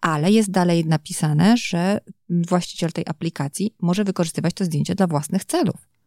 ale 0.00 0.30
jest 0.30 0.50
dalej 0.50 0.86
napisane, 0.86 1.56
że 1.56 2.00
właściciel 2.30 2.92
tej 2.92 3.04
aplikacji 3.06 3.74
może 3.80 4.04
wykorzystywać 4.04 4.54
to 4.54 4.64
zdjęcie 4.64 4.94
dla 4.94 5.06
własnych 5.06 5.44
celów. 5.44 5.97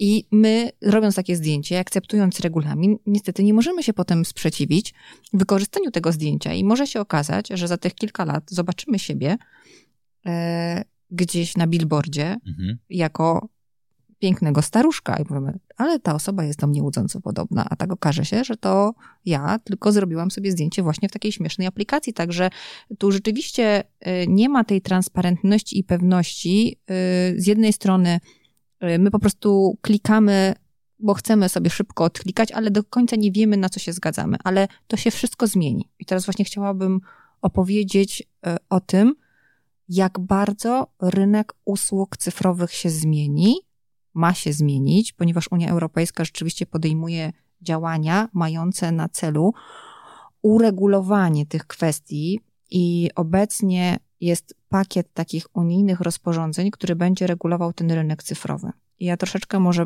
I 0.00 0.24
my, 0.30 0.70
robiąc 0.82 1.14
takie 1.14 1.36
zdjęcie, 1.36 1.78
akceptując 1.78 2.40
regulamin, 2.40 2.96
niestety 3.06 3.44
nie 3.44 3.54
możemy 3.54 3.82
się 3.82 3.92
potem 3.92 4.24
sprzeciwić 4.24 4.94
wykorzystaniu 5.32 5.90
tego 5.90 6.12
zdjęcia. 6.12 6.52
I 6.52 6.64
może 6.64 6.86
się 6.86 7.00
okazać, 7.00 7.48
że 7.48 7.68
za 7.68 7.76
tych 7.76 7.94
kilka 7.94 8.24
lat 8.24 8.44
zobaczymy 8.50 8.98
siebie 8.98 9.36
e, 10.26 10.84
gdzieś 11.10 11.56
na 11.56 11.66
billboardzie 11.66 12.36
mhm. 12.46 12.78
jako 12.90 13.48
pięknego 14.18 14.62
staruszka 14.62 15.16
i 15.16 15.24
powiemy, 15.24 15.58
ale 15.76 16.00
ta 16.00 16.14
osoba 16.14 16.44
jest 16.44 16.60
do 16.60 16.66
mnie 16.66 16.82
łudząco 16.82 17.20
podobna, 17.20 17.66
a 17.70 17.76
tak 17.76 17.92
okaże 17.92 18.24
się, 18.24 18.44
że 18.44 18.56
to 18.56 18.94
ja 19.24 19.58
tylko 19.58 19.92
zrobiłam 19.92 20.30
sobie 20.30 20.50
zdjęcie 20.50 20.82
właśnie 20.82 21.08
w 21.08 21.12
takiej 21.12 21.32
śmiesznej 21.32 21.66
aplikacji, 21.66 22.12
także 22.12 22.50
tu 22.98 23.12
rzeczywiście 23.12 23.84
e, 24.00 24.26
nie 24.26 24.48
ma 24.48 24.64
tej 24.64 24.80
transparentności 24.80 25.78
i 25.78 25.84
pewności. 25.84 26.78
E, 26.90 26.94
z 27.36 27.46
jednej 27.46 27.72
strony 27.72 28.20
my 28.80 29.10
po 29.10 29.18
prostu 29.18 29.78
klikamy, 29.80 30.54
bo 30.98 31.14
chcemy 31.14 31.48
sobie 31.48 31.70
szybko 31.70 32.04
odklikać, 32.04 32.52
ale 32.52 32.70
do 32.70 32.84
końca 32.84 33.16
nie 33.16 33.32
wiemy, 33.32 33.56
na 33.56 33.68
co 33.68 33.80
się 33.80 33.92
zgadzamy. 33.92 34.36
Ale 34.44 34.68
to 34.86 34.96
się 34.96 35.10
wszystko 35.10 35.46
zmieni. 35.46 35.88
I 35.98 36.04
teraz 36.04 36.24
właśnie 36.24 36.44
chciałabym 36.44 37.00
opowiedzieć 37.42 38.20
y, 38.20 38.56
o 38.68 38.80
tym, 38.80 39.14
jak 39.88 40.18
bardzo 40.18 40.86
rynek 41.00 41.52
usług 41.64 42.16
cyfrowych 42.16 42.72
się 42.72 42.90
zmieni, 42.90 43.56
ma 44.14 44.34
się 44.34 44.52
zmienić, 44.52 45.12
ponieważ 45.12 45.48
Unia 45.50 45.70
Europejska 45.70 46.24
rzeczywiście 46.24 46.66
podejmuje 46.66 47.32
działania 47.62 48.28
mające 48.32 48.92
na 48.92 49.08
celu 49.08 49.54
uregulowanie 50.42 51.46
tych 51.46 51.66
kwestii 51.66 52.40
i 52.70 53.10
obecnie 53.14 53.98
jest 54.20 54.54
pakiet 54.70 55.14
takich 55.14 55.56
unijnych 55.56 56.00
rozporządzeń, 56.00 56.70
który 56.70 56.96
będzie 56.96 57.26
regulował 57.26 57.72
ten 57.72 57.90
rynek 57.90 58.22
cyfrowy. 58.22 58.70
I 58.98 59.04
ja 59.04 59.16
troszeczkę 59.16 59.60
może 59.60 59.84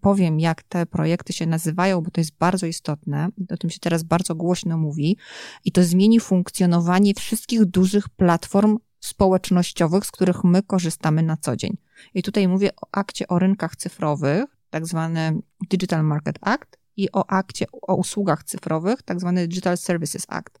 powiem, 0.00 0.40
jak 0.40 0.62
te 0.62 0.86
projekty 0.86 1.32
się 1.32 1.46
nazywają, 1.46 2.00
bo 2.00 2.10
to 2.10 2.20
jest 2.20 2.36
bardzo 2.38 2.66
istotne. 2.66 3.28
O 3.50 3.56
tym 3.56 3.70
się 3.70 3.78
teraz 3.78 4.02
bardzo 4.02 4.34
głośno 4.34 4.78
mówi. 4.78 5.16
I 5.64 5.72
to 5.72 5.84
zmieni 5.84 6.20
funkcjonowanie 6.20 7.14
wszystkich 7.14 7.64
dużych 7.64 8.08
platform 8.08 8.78
społecznościowych, 9.00 10.06
z 10.06 10.10
których 10.10 10.44
my 10.44 10.62
korzystamy 10.62 11.22
na 11.22 11.36
co 11.36 11.56
dzień. 11.56 11.76
I 12.14 12.22
tutaj 12.22 12.48
mówię 12.48 12.70
o 12.76 12.86
akcie 12.92 13.28
o 13.28 13.38
rynkach 13.38 13.76
cyfrowych, 13.76 14.44
tak 14.70 14.86
zwany 14.86 15.38
Digital 15.70 16.04
Market 16.04 16.38
Act, 16.40 16.78
i 16.96 17.12
o 17.12 17.30
akcie 17.30 17.64
o 17.82 17.94
usługach 17.94 18.44
cyfrowych, 18.44 19.02
tak 19.02 19.20
zwany 19.20 19.48
Digital 19.48 19.76
Services 19.76 20.26
Act. 20.28 20.60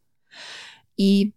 I 0.98 1.32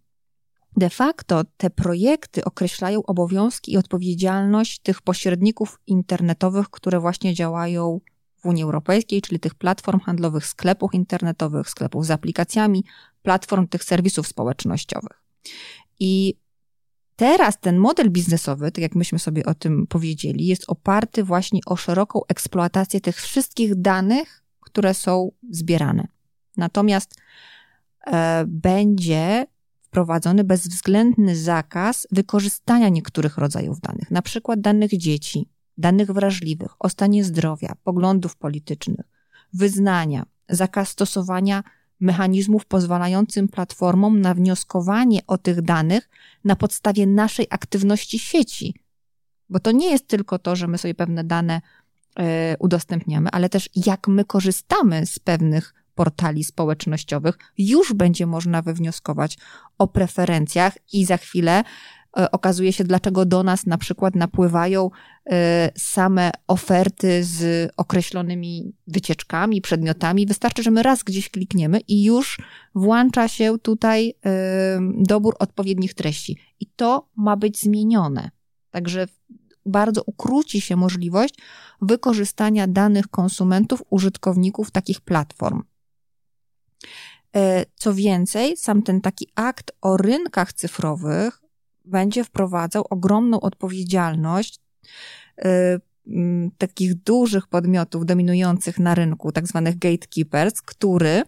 De 0.78 0.90
facto 0.90 1.44
te 1.56 1.70
projekty 1.70 2.44
określają 2.44 3.02
obowiązki 3.02 3.72
i 3.72 3.76
odpowiedzialność 3.76 4.78
tych 4.78 5.02
pośredników 5.02 5.80
internetowych, 5.86 6.70
które 6.70 7.00
właśnie 7.00 7.34
działają 7.34 8.00
w 8.36 8.46
Unii 8.46 8.62
Europejskiej, 8.62 9.22
czyli 9.22 9.40
tych 9.40 9.54
platform 9.54 10.00
handlowych, 10.00 10.46
sklepów 10.46 10.94
internetowych, 10.94 11.70
sklepów 11.70 12.06
z 12.06 12.10
aplikacjami, 12.10 12.84
platform 13.22 13.68
tych 13.68 13.84
serwisów 13.84 14.26
społecznościowych. 14.26 15.22
I 16.00 16.34
teraz 17.16 17.60
ten 17.60 17.78
model 17.78 18.10
biznesowy, 18.10 18.72
tak 18.72 18.82
jak 18.82 18.94
myśmy 18.94 19.18
sobie 19.18 19.44
o 19.44 19.54
tym 19.54 19.86
powiedzieli, 19.86 20.46
jest 20.46 20.64
oparty 20.66 21.24
właśnie 21.24 21.60
o 21.66 21.76
szeroką 21.76 22.20
eksploatację 22.28 23.00
tych 23.00 23.16
wszystkich 23.16 23.74
danych, 23.74 24.44
które 24.60 24.94
są 24.94 25.30
zbierane. 25.50 26.08
Natomiast 26.56 27.14
e, 28.06 28.44
będzie 28.48 29.46
wprowadzony 29.88 30.44
bezwzględny 30.44 31.36
zakaz 31.36 32.06
wykorzystania 32.12 32.88
niektórych 32.88 33.38
rodzajów 33.38 33.80
danych, 33.80 34.10
na 34.10 34.22
przykład 34.22 34.60
danych 34.60 34.90
dzieci, 34.90 35.48
danych 35.78 36.12
wrażliwych, 36.12 36.72
o 36.78 36.88
stanie 36.88 37.24
zdrowia, 37.24 37.74
poglądów 37.84 38.36
politycznych, 38.36 39.06
wyznania, 39.52 40.26
zakaz 40.48 40.88
stosowania 40.88 41.62
mechanizmów 42.00 42.66
pozwalającym 42.66 43.48
platformom 43.48 44.20
na 44.20 44.34
wnioskowanie 44.34 45.20
o 45.26 45.38
tych 45.38 45.62
danych 45.62 46.08
na 46.44 46.56
podstawie 46.56 47.06
naszej 47.06 47.46
aktywności 47.50 48.18
sieci. 48.18 48.74
Bo 49.48 49.60
to 49.60 49.72
nie 49.72 49.90
jest 49.90 50.08
tylko 50.08 50.38
to, 50.38 50.56
że 50.56 50.66
my 50.66 50.78
sobie 50.78 50.94
pewne 50.94 51.24
dane 51.24 51.60
y, 52.18 52.22
udostępniamy, 52.58 53.30
ale 53.30 53.48
też 53.48 53.70
jak 53.76 54.08
my 54.08 54.24
korzystamy 54.24 55.06
z 55.06 55.18
pewnych 55.18 55.74
portali 55.98 56.44
społecznościowych 56.44 57.38
już 57.58 57.92
będzie 57.92 58.26
można 58.26 58.62
wywnioskować 58.62 59.38
o 59.78 59.88
preferencjach 59.88 60.78
i 60.92 61.04
za 61.04 61.16
chwilę 61.16 61.64
e, 62.18 62.30
okazuje 62.30 62.72
się, 62.72 62.84
dlaczego 62.84 63.24
do 63.24 63.42
nas 63.42 63.66
na 63.66 63.78
przykład 63.78 64.14
napływają 64.14 64.90
e, 65.30 65.70
same 65.76 66.30
oferty 66.46 67.24
z 67.24 67.70
określonymi 67.76 68.72
wycieczkami, 68.86 69.60
przedmiotami. 69.60 70.26
Wystarczy, 70.26 70.62
że 70.62 70.70
my 70.70 70.82
raz 70.82 71.02
gdzieś 71.02 71.30
klikniemy 71.30 71.80
i 71.88 72.04
już 72.04 72.38
włącza 72.74 73.28
się 73.28 73.58
tutaj 73.62 74.14
e, 74.24 74.80
dobór 74.98 75.36
odpowiednich 75.38 75.94
treści. 75.94 76.38
I 76.60 76.66
to 76.66 77.08
ma 77.16 77.36
być 77.36 77.60
zmienione. 77.60 78.30
Także 78.70 79.06
bardzo 79.66 80.02
ukróci 80.06 80.60
się 80.60 80.76
możliwość 80.76 81.34
wykorzystania 81.82 82.66
danych 82.66 83.08
konsumentów, 83.08 83.82
użytkowników 83.90 84.70
takich 84.70 85.00
platform. 85.00 85.62
E, 87.36 87.64
co 87.74 87.94
więcej, 87.94 88.56
sam 88.56 88.82
ten 88.82 89.00
taki 89.00 89.28
akt 89.34 89.72
o 89.80 89.96
rynkach 89.96 90.52
cyfrowych 90.52 91.40
będzie 91.84 92.24
wprowadzał 92.24 92.84
ogromną 92.90 93.40
odpowiedzialność 93.40 94.60
e, 95.38 95.78
takich 96.58 96.94
dużych 96.94 97.46
podmiotów 97.46 98.06
dominujących 98.06 98.78
na 98.78 98.94
rynku, 98.94 99.32
tak 99.32 99.46
zwanych 99.46 99.78
gatekeepers, 99.78 100.62
który 100.62 101.22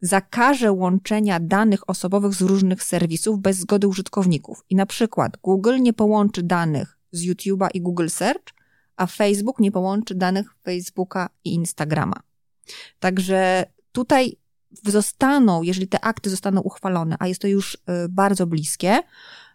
zakaże 0.00 0.72
łączenia 0.72 1.40
danych 1.40 1.90
osobowych 1.90 2.34
z 2.34 2.40
różnych 2.40 2.82
serwisów 2.82 3.40
bez 3.40 3.56
zgody 3.56 3.88
użytkowników. 3.88 4.64
I 4.70 4.76
na 4.76 4.86
przykład 4.86 5.36
Google 5.36 5.80
nie 5.80 5.92
połączy 5.92 6.42
danych 6.42 6.98
z 7.12 7.26
YouTube'a 7.26 7.68
i 7.74 7.80
Google 7.80 8.08
Search, 8.08 8.54
a 8.96 9.06
Facebook 9.06 9.60
nie 9.60 9.72
połączy 9.72 10.14
danych 10.14 10.54
Facebooka 10.64 11.28
i 11.44 11.54
Instagrama. 11.54 12.16
Także 12.98 13.66
tutaj 13.92 14.36
zostaną, 14.86 15.62
jeżeli 15.62 15.88
te 15.88 16.04
akty 16.04 16.30
zostaną 16.30 16.60
uchwalone, 16.60 17.16
a 17.18 17.26
jest 17.26 17.40
to 17.40 17.48
już 17.48 17.74
y, 17.74 17.78
bardzo 18.08 18.46
bliskie, 18.46 19.02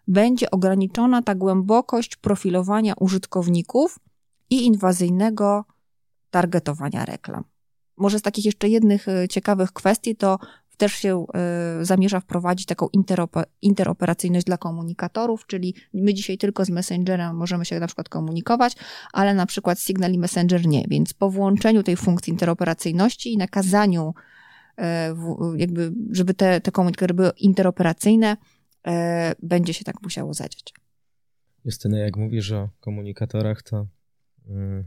będzie 0.07 0.51
ograniczona 0.51 1.21
ta 1.21 1.35
głębokość 1.35 2.15
profilowania 2.15 2.93
użytkowników 2.99 3.99
i 4.49 4.65
inwazyjnego 4.65 5.65
targetowania 6.29 7.05
reklam. 7.05 7.43
Może 7.97 8.19
z 8.19 8.21
takich 8.21 8.45
jeszcze 8.45 8.69
jednych 8.69 9.07
y, 9.07 9.27
ciekawych 9.27 9.71
kwestii 9.71 10.15
to 10.15 10.39
też 10.77 10.93
się 10.93 11.25
y, 11.81 11.85
zamierza 11.85 12.19
wprowadzić 12.19 12.65
taką 12.65 12.87
interoperacyjność 13.61 14.45
dla 14.45 14.57
komunikatorów, 14.57 15.47
czyli 15.47 15.75
my 15.93 16.13
dzisiaj 16.13 16.37
tylko 16.37 16.65
z 16.65 16.69
Messengerem 16.69 17.35
możemy 17.35 17.65
się 17.65 17.79
na 17.79 17.87
przykład 17.87 18.09
komunikować, 18.09 18.75
ale 19.13 19.33
na 19.33 19.45
przykład 19.45 19.79
Signal 19.79 20.11
i 20.11 20.19
Messenger 20.19 20.67
nie. 20.67 20.85
Więc 20.87 21.13
po 21.13 21.29
włączeniu 21.29 21.83
tej 21.83 21.97
funkcji 21.97 22.31
interoperacyjności 22.31 23.33
i 23.33 23.37
nakazaniu, 23.37 24.13
jakby, 25.55 25.91
żeby 26.11 26.33
te, 26.33 26.61
te 26.61 26.71
komunikatory 26.71 27.13
były 27.13 27.31
interoperacyjne, 27.37 28.37
y, 28.87 28.91
będzie 29.43 29.73
się 29.73 29.83
tak 29.83 30.01
musiało 30.01 30.33
zadziać. 30.33 30.73
Justyna, 31.65 31.99
jak 31.99 32.17
mówisz 32.17 32.51
o 32.51 32.69
komunikatorach, 32.79 33.61
to 33.61 33.87
mm, 34.47 34.83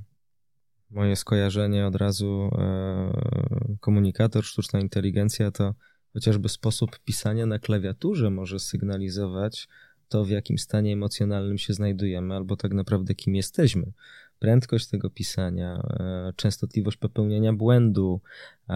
moje 0.90 1.16
skojarzenie 1.16 1.86
od 1.86 1.96
razu 1.96 2.50
e, 2.58 3.76
komunikator, 3.80 4.44
sztuczna 4.44 4.80
inteligencja 4.80 5.50
to 5.50 5.74
chociażby 6.12 6.48
sposób 6.48 6.98
pisania 6.98 7.46
na 7.46 7.58
klawiaturze 7.58 8.30
może 8.30 8.58
sygnalizować 8.58 9.68
to, 10.08 10.24
w 10.24 10.30
jakim 10.30 10.58
stanie 10.58 10.92
emocjonalnym 10.92 11.58
się 11.58 11.72
znajdujemy, 11.74 12.34
albo 12.34 12.56
tak 12.56 12.72
naprawdę 12.74 13.14
kim 13.14 13.34
jesteśmy. 13.34 13.92
Prędkość 14.38 14.86
tego 14.86 15.10
pisania, 15.10 15.82
e, 16.00 16.32
częstotliwość 16.36 16.96
popełniania 16.96 17.52
błędu, 17.52 18.20
e, 18.68 18.74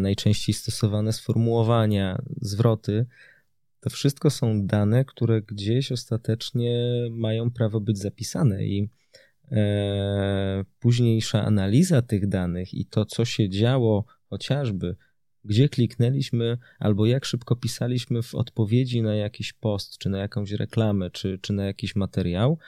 najczęściej 0.00 0.54
stosowane 0.54 1.12
sformułowania, 1.12 2.22
zwroty. 2.40 3.06
To 3.80 3.90
wszystko 3.90 4.30
są 4.30 4.66
dane, 4.66 5.04
które 5.04 5.42
gdzieś 5.42 5.92
ostatecznie 5.92 6.92
mają 7.10 7.50
prawo 7.50 7.80
być 7.80 7.98
zapisane 7.98 8.64
i 8.64 8.88
E, 9.52 10.64
późniejsza 10.80 11.44
analiza 11.44 12.02
tych 12.02 12.28
danych 12.28 12.74
i 12.74 12.86
to, 12.86 13.04
co 13.04 13.24
się 13.24 13.48
działo 13.48 14.04
chociażby 14.30 14.96
gdzie 15.44 15.68
kliknęliśmy, 15.68 16.58
albo 16.78 17.06
jak 17.06 17.24
szybko 17.24 17.56
pisaliśmy 17.56 18.22
w 18.22 18.34
odpowiedzi 18.34 19.02
na 19.02 19.14
jakiś 19.14 19.52
post, 19.52 19.98
czy 19.98 20.08
na 20.08 20.18
jakąś 20.18 20.52
reklamę, 20.52 21.10
czy, 21.10 21.38
czy 21.42 21.52
na 21.52 21.64
jakiś 21.64 21.96
materiał, 21.96 22.58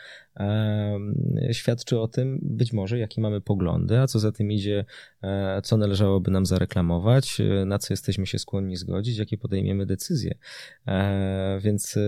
świadczy 1.53 1.99
o 1.99 2.09
tym 2.09 2.39
być 2.43 2.72
może, 2.72 2.99
jakie 2.99 3.20
mamy 3.20 3.41
poglądy, 3.41 3.99
a 3.99 4.07
co 4.07 4.18
za 4.18 4.33
tym 4.33 4.53
idzie, 4.53 4.85
e, 5.22 5.62
co 5.62 5.77
należałoby 5.77 6.31
nam 6.31 6.47
zareklamować, 6.47 7.41
e, 7.41 7.64
na 7.64 7.79
co 7.79 7.93
jesteśmy 7.93 8.27
się 8.27 8.39
skłonni 8.39 8.77
zgodzić, 8.77 9.18
jakie 9.18 9.39
podejmiemy 9.39 9.87
decyzje. 9.87 10.35
E, 10.87 11.59
więc 11.62 11.99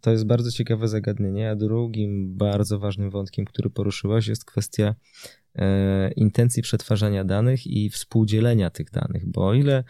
to 0.00 0.10
jest 0.10 0.26
bardzo 0.26 0.50
ciekawe 0.50 0.88
zagadnienie, 0.88 1.50
a 1.50 1.56
drugim 1.56 2.36
bardzo 2.36 2.78
ważnym 2.78 3.10
wątkiem, 3.10 3.44
który 3.44 3.70
poruszyłaś, 3.70 4.26
jest 4.26 4.44
kwestia 4.44 4.94
intencji 6.16 6.62
przetwarzania 6.62 7.24
danych 7.24 7.66
i 7.66 7.90
współdzielenia 7.90 8.70
tych 8.70 8.90
danych, 8.90 9.26
bo 9.26 9.46
o 9.46 9.54
ile 9.54 9.84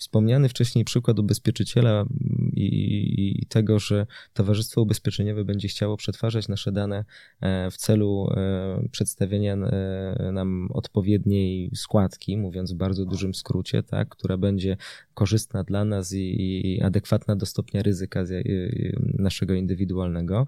Wspomniany 0.00 0.48
wcześniej 0.48 0.84
przykład 0.84 1.18
ubezpieczyciela 1.18 2.04
i, 2.52 3.46
tego, 3.48 3.78
że 3.78 4.06
Towarzystwo 4.32 4.82
Ubezpieczeniowe 4.82 5.44
będzie 5.44 5.68
chciało 5.68 5.96
przetwarzać 5.96 6.48
nasze 6.48 6.72
dane 6.72 7.04
e, 7.40 7.70
w 7.70 7.76
celu 7.76 8.30
e, 8.36 8.88
przedstawienia 8.90 9.54
e, 9.54 10.32
nam 10.32 10.68
odpowiedniej 10.72 11.70
składki, 11.74 12.36
mówiąc 12.36 12.72
w 12.72 12.76
bardzo 12.76 13.04
dużym 13.04 13.34
skrócie, 13.34 13.82
tak, 13.82 14.08
która 14.08 14.36
będzie 14.36 14.76
korzystna 15.14 15.64
dla 15.64 15.84
nas 15.84 16.12
i, 16.14 16.80
adekwatna 16.84 17.36
do 17.36 17.46
stopnia 17.46 17.82
ryzyka 17.82 18.24
naszego 18.98 19.54
indywidualnego. 19.54 20.46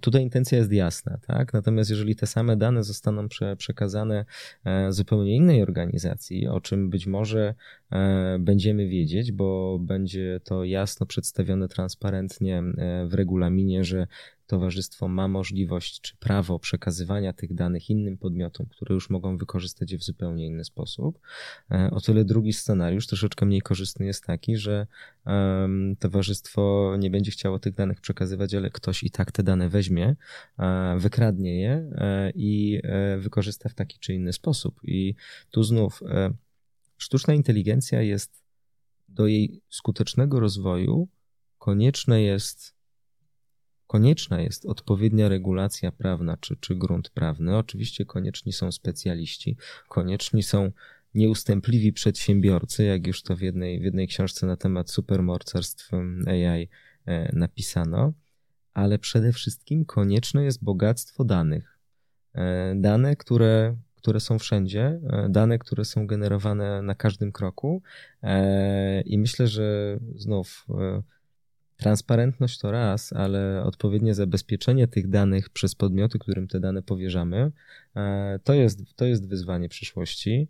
Tutaj 0.00 0.22
intencja 0.22 0.58
jest 0.58 0.72
jasna, 0.72 1.18
tak? 1.26 1.52
Natomiast 1.52 1.90
jeżeli 1.90 2.16
te 2.16 2.26
same 2.26 2.56
dane 2.56 2.84
zostaną 2.84 3.28
prze, 3.28 3.56
przekazane 3.56 4.24
zupełnie 4.88 5.36
innej 5.36 5.62
organizacji, 5.62 6.48
o 6.48 6.60
czym 6.60 6.90
być 6.90 7.06
może 7.06 7.54
będziemy 8.38 8.88
wiedzieć, 8.88 9.32
bo 9.32 9.78
będzie 9.80 10.40
to 10.44 10.64
jasno 10.64 11.06
przedstawione 11.06 11.68
transparentnie 11.68 12.58
e, 12.58 13.06
w 13.06 13.14
regulaminie, 13.14 13.84
że 13.84 14.06
towarzystwo 14.46 15.08
ma 15.08 15.28
możliwość 15.28 16.00
czy 16.00 16.16
prawo 16.16 16.58
przekazywania 16.58 17.32
tych 17.32 17.54
danych 17.54 17.90
innym 17.90 18.18
podmiotom, 18.18 18.66
które 18.66 18.94
już 18.94 19.10
mogą 19.10 19.38
wykorzystać 19.38 19.92
je 19.92 19.98
w 19.98 20.02
zupełnie 20.04 20.46
inny 20.46 20.64
sposób. 20.64 21.18
E, 21.70 21.90
o 21.90 22.00
tyle 22.00 22.24
drugi 22.24 22.52
scenariusz, 22.52 23.06
troszeczkę 23.06 23.46
mniej 23.46 23.60
korzystny, 23.60 24.06
jest 24.06 24.24
taki, 24.24 24.56
że 24.56 24.86
towarzystwo 25.98 26.94
nie 26.98 27.10
będzie 27.10 27.30
chciało 27.30 27.58
tych 27.58 27.74
danych 27.74 28.00
przekazywać, 28.00 28.54
ale 28.54 28.70
ktoś 28.70 29.02
i 29.02 29.10
tak 29.10 29.32
te 29.32 29.42
dane 29.42 29.68
weźmie, 29.68 30.16
e, 30.58 30.96
wykradnie 30.98 31.60
je 31.60 31.90
i 32.34 32.80
wykorzysta 33.18 33.68
w 33.68 33.74
taki 33.74 33.98
czy 33.98 34.14
inny 34.14 34.32
sposób. 34.32 34.80
I 34.84 35.14
tu 35.50 35.62
znów 35.62 36.02
Sztuczna 36.96 37.34
inteligencja 37.34 38.02
jest 38.02 38.42
do 39.08 39.26
jej 39.26 39.62
skutecznego 39.68 40.40
rozwoju 40.40 41.08
konieczne 41.58 42.22
jest 42.22 42.76
konieczna 43.86 44.40
jest 44.40 44.66
odpowiednia 44.66 45.28
regulacja 45.28 45.92
prawna 45.92 46.36
czy, 46.36 46.56
czy 46.60 46.74
grunt 46.74 47.10
prawny. 47.10 47.56
Oczywiście 47.56 48.04
konieczni 48.04 48.52
są 48.52 48.72
specjaliści, 48.72 49.56
konieczni 49.88 50.42
są 50.42 50.72
nieustępliwi 51.14 51.92
przedsiębiorcy, 51.92 52.84
jak 52.84 53.06
już 53.06 53.22
to 53.22 53.36
w 53.36 53.40
jednej, 53.40 53.80
w 53.80 53.84
jednej 53.84 54.08
książce 54.08 54.46
na 54.46 54.56
temat 54.56 54.90
supermocarstw 54.90 55.90
AI 56.26 56.68
e, 57.06 57.36
napisano, 57.36 58.12
ale 58.74 58.98
przede 58.98 59.32
wszystkim 59.32 59.84
konieczne 59.84 60.44
jest 60.44 60.64
bogactwo 60.64 61.24
danych. 61.24 61.78
E, 62.34 62.74
dane, 62.76 63.16
które 63.16 63.76
które 64.06 64.20
są 64.20 64.38
wszędzie, 64.38 65.00
e, 65.10 65.28
dane, 65.30 65.58
które 65.58 65.84
są 65.84 66.06
generowane 66.06 66.82
na 66.82 66.94
każdym 66.94 67.32
kroku. 67.32 67.82
E, 68.22 69.00
I 69.00 69.18
myślę, 69.18 69.46
że 69.46 69.98
znów 70.14 70.66
e, 70.70 71.02
transparentność 71.76 72.58
to 72.58 72.70
raz, 72.70 73.12
ale 73.12 73.62
odpowiednie 73.64 74.14
zabezpieczenie 74.14 74.88
tych 74.88 75.08
danych 75.08 75.50
przez 75.50 75.74
podmioty, 75.74 76.18
którym 76.18 76.48
te 76.48 76.60
dane 76.60 76.82
powierzamy, 76.82 77.52
to 78.44 78.54
jest, 78.54 78.96
to 78.96 79.04
jest 79.04 79.28
wyzwanie 79.28 79.68
przyszłości, 79.68 80.48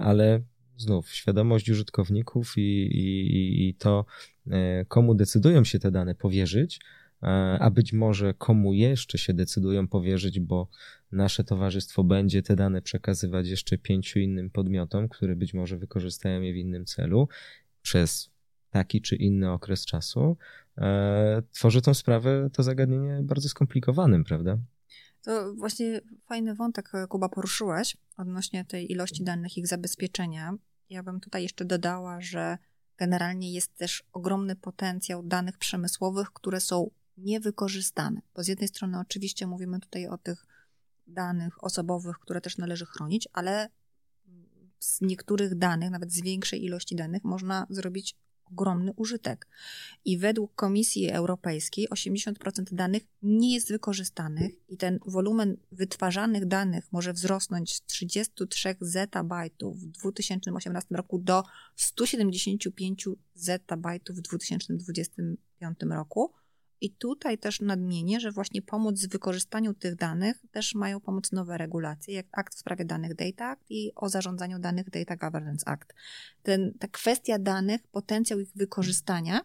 ale 0.00 0.40
znów 0.76 1.10
świadomość 1.10 1.70
użytkowników 1.70 2.52
i, 2.56 2.60
i, 2.60 3.68
i 3.68 3.74
to, 3.74 4.04
komu 4.88 5.14
decydują 5.14 5.64
się 5.64 5.78
te 5.78 5.90
dane 5.90 6.14
powierzyć, 6.14 6.80
a 7.60 7.70
być 7.70 7.92
może 7.92 8.34
komu 8.34 8.72
jeszcze 8.72 9.18
się 9.18 9.34
decydują 9.34 9.88
powierzyć, 9.88 10.40
bo 10.40 10.68
nasze 11.12 11.44
towarzystwo 11.44 12.04
będzie 12.04 12.42
te 12.42 12.56
dane 12.56 12.82
przekazywać 12.82 13.48
jeszcze 13.48 13.78
pięciu 13.78 14.18
innym 14.18 14.50
podmiotom, 14.50 15.08
które 15.08 15.36
być 15.36 15.54
może 15.54 15.78
wykorzystają 15.78 16.40
je 16.40 16.52
w 16.52 16.56
innym 16.56 16.84
celu 16.84 17.28
przez 17.82 18.30
taki 18.70 19.02
czy 19.02 19.16
inny 19.16 19.50
okres 19.50 19.86
czasu, 19.86 20.36
e, 20.78 21.42
tworzy 21.52 21.82
tą 21.82 21.94
sprawę, 21.94 22.50
to 22.52 22.62
zagadnienie 22.62 23.20
bardzo 23.22 23.48
skomplikowanym, 23.48 24.24
prawda? 24.24 24.58
To 25.22 25.54
właśnie 25.54 26.00
fajny 26.26 26.54
wątek, 26.54 26.92
Kuba, 27.08 27.28
poruszyłeś 27.28 27.96
odnośnie 28.16 28.64
tej 28.64 28.92
ilości 28.92 29.24
danych, 29.24 29.58
ich 29.58 29.66
zabezpieczenia. 29.66 30.54
Ja 30.90 31.02
bym 31.02 31.20
tutaj 31.20 31.42
jeszcze 31.42 31.64
dodała, 31.64 32.20
że 32.20 32.58
generalnie 32.96 33.52
jest 33.52 33.76
też 33.76 34.04
ogromny 34.12 34.56
potencjał 34.56 35.22
danych 35.22 35.58
przemysłowych, 35.58 36.30
które 36.32 36.60
są 36.60 36.90
niewykorzystane. 37.18 38.20
Bo 38.34 38.42
z 38.42 38.48
jednej 38.48 38.68
strony 38.68 38.98
oczywiście 38.98 39.46
mówimy 39.46 39.80
tutaj 39.80 40.06
o 40.06 40.18
tych 40.18 40.46
danych 41.06 41.64
osobowych, 41.64 42.18
które 42.18 42.40
też 42.40 42.58
należy 42.58 42.86
chronić, 42.86 43.28
ale 43.32 43.68
z 44.78 45.00
niektórych 45.00 45.54
danych, 45.54 45.90
nawet 45.90 46.12
z 46.12 46.20
większej 46.20 46.64
ilości 46.64 46.96
danych, 46.96 47.24
można 47.24 47.66
zrobić 47.70 48.16
ogromny 48.52 48.92
użytek. 48.96 49.48
I 50.04 50.18
według 50.18 50.54
Komisji 50.54 51.10
Europejskiej 51.10 51.88
80% 51.88 52.74
danych 52.74 53.02
nie 53.22 53.54
jest 53.54 53.68
wykorzystanych 53.68 54.52
i 54.68 54.76
ten 54.76 54.98
wolumen 55.06 55.56
wytwarzanych 55.72 56.46
danych 56.46 56.92
może 56.92 57.12
wzrosnąć 57.12 57.74
z 57.74 57.82
33 57.82 58.76
zetabajtów 58.80 59.80
w 59.80 59.86
2018 59.86 60.94
roku 60.94 61.18
do 61.18 61.44
175 61.76 63.08
zetabajtów 63.34 64.16
w 64.16 64.20
2025 64.20 65.78
roku. 65.90 66.32
I 66.80 66.90
tutaj 66.90 67.38
też 67.38 67.60
nadmienię, 67.60 68.20
że 68.20 68.32
właśnie 68.32 68.62
pomóc 68.62 69.04
w 69.06 69.08
wykorzystaniu 69.08 69.74
tych 69.74 69.94
danych 69.94 70.42
też 70.50 70.74
mają 70.74 71.00
pomóc 71.00 71.32
nowe 71.32 71.58
regulacje, 71.58 72.14
jak 72.14 72.26
akt 72.32 72.54
w 72.54 72.58
sprawie 72.58 72.84
danych 72.84 73.14
Data 73.14 73.46
Act 73.46 73.70
i 73.70 73.92
o 73.94 74.08
zarządzaniu 74.08 74.58
danych 74.58 74.90
Data 74.90 75.16
Governance 75.16 75.68
Act. 75.68 75.94
Ten, 76.42 76.72
ta 76.78 76.88
kwestia 76.88 77.38
danych, 77.38 77.86
potencjał 77.86 78.40
ich 78.40 78.52
wykorzystania, 78.54 79.40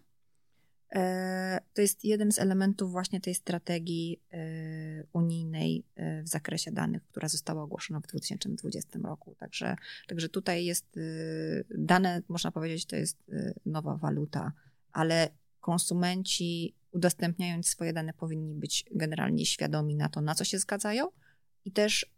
e, 0.96 1.60
to 1.74 1.82
jest 1.82 2.04
jeden 2.04 2.32
z 2.32 2.40
elementów 2.40 2.92
właśnie 2.92 3.22
tej 3.22 3.36
strategii 3.36 4.22
e, 4.32 4.38
unijnej 5.14 5.84
e, 5.96 6.24
w 6.24 6.28
zakresie 6.28 6.72
danych, 6.72 7.04
która 7.04 7.28
została 7.28 7.64
ogłoszona 7.64 8.00
w 8.00 8.08
2020 8.08 9.00
roku. 9.04 9.36
Także, 9.40 9.76
także 10.08 10.30
tutaj 10.30 10.66
jest 10.66 11.00
dane, 11.78 12.22
można 12.28 12.52
powiedzieć, 12.52 12.86
to 12.86 12.96
jest 12.96 13.18
nowa 13.66 13.96
waluta, 13.96 14.52
ale 14.92 15.30
konsumenci 15.62 16.76
udostępniając 16.94 17.68
swoje 17.68 17.94
dane, 17.94 18.14
powinni 18.14 18.56
być 18.56 18.86
generalnie 18.92 19.46
świadomi 19.46 19.96
na 19.96 20.10
to, 20.10 20.22
na 20.22 20.36
co 20.36 20.44
się 20.44 20.60
zgadzają. 20.60 21.08
I 21.66 21.72
też 21.72 22.14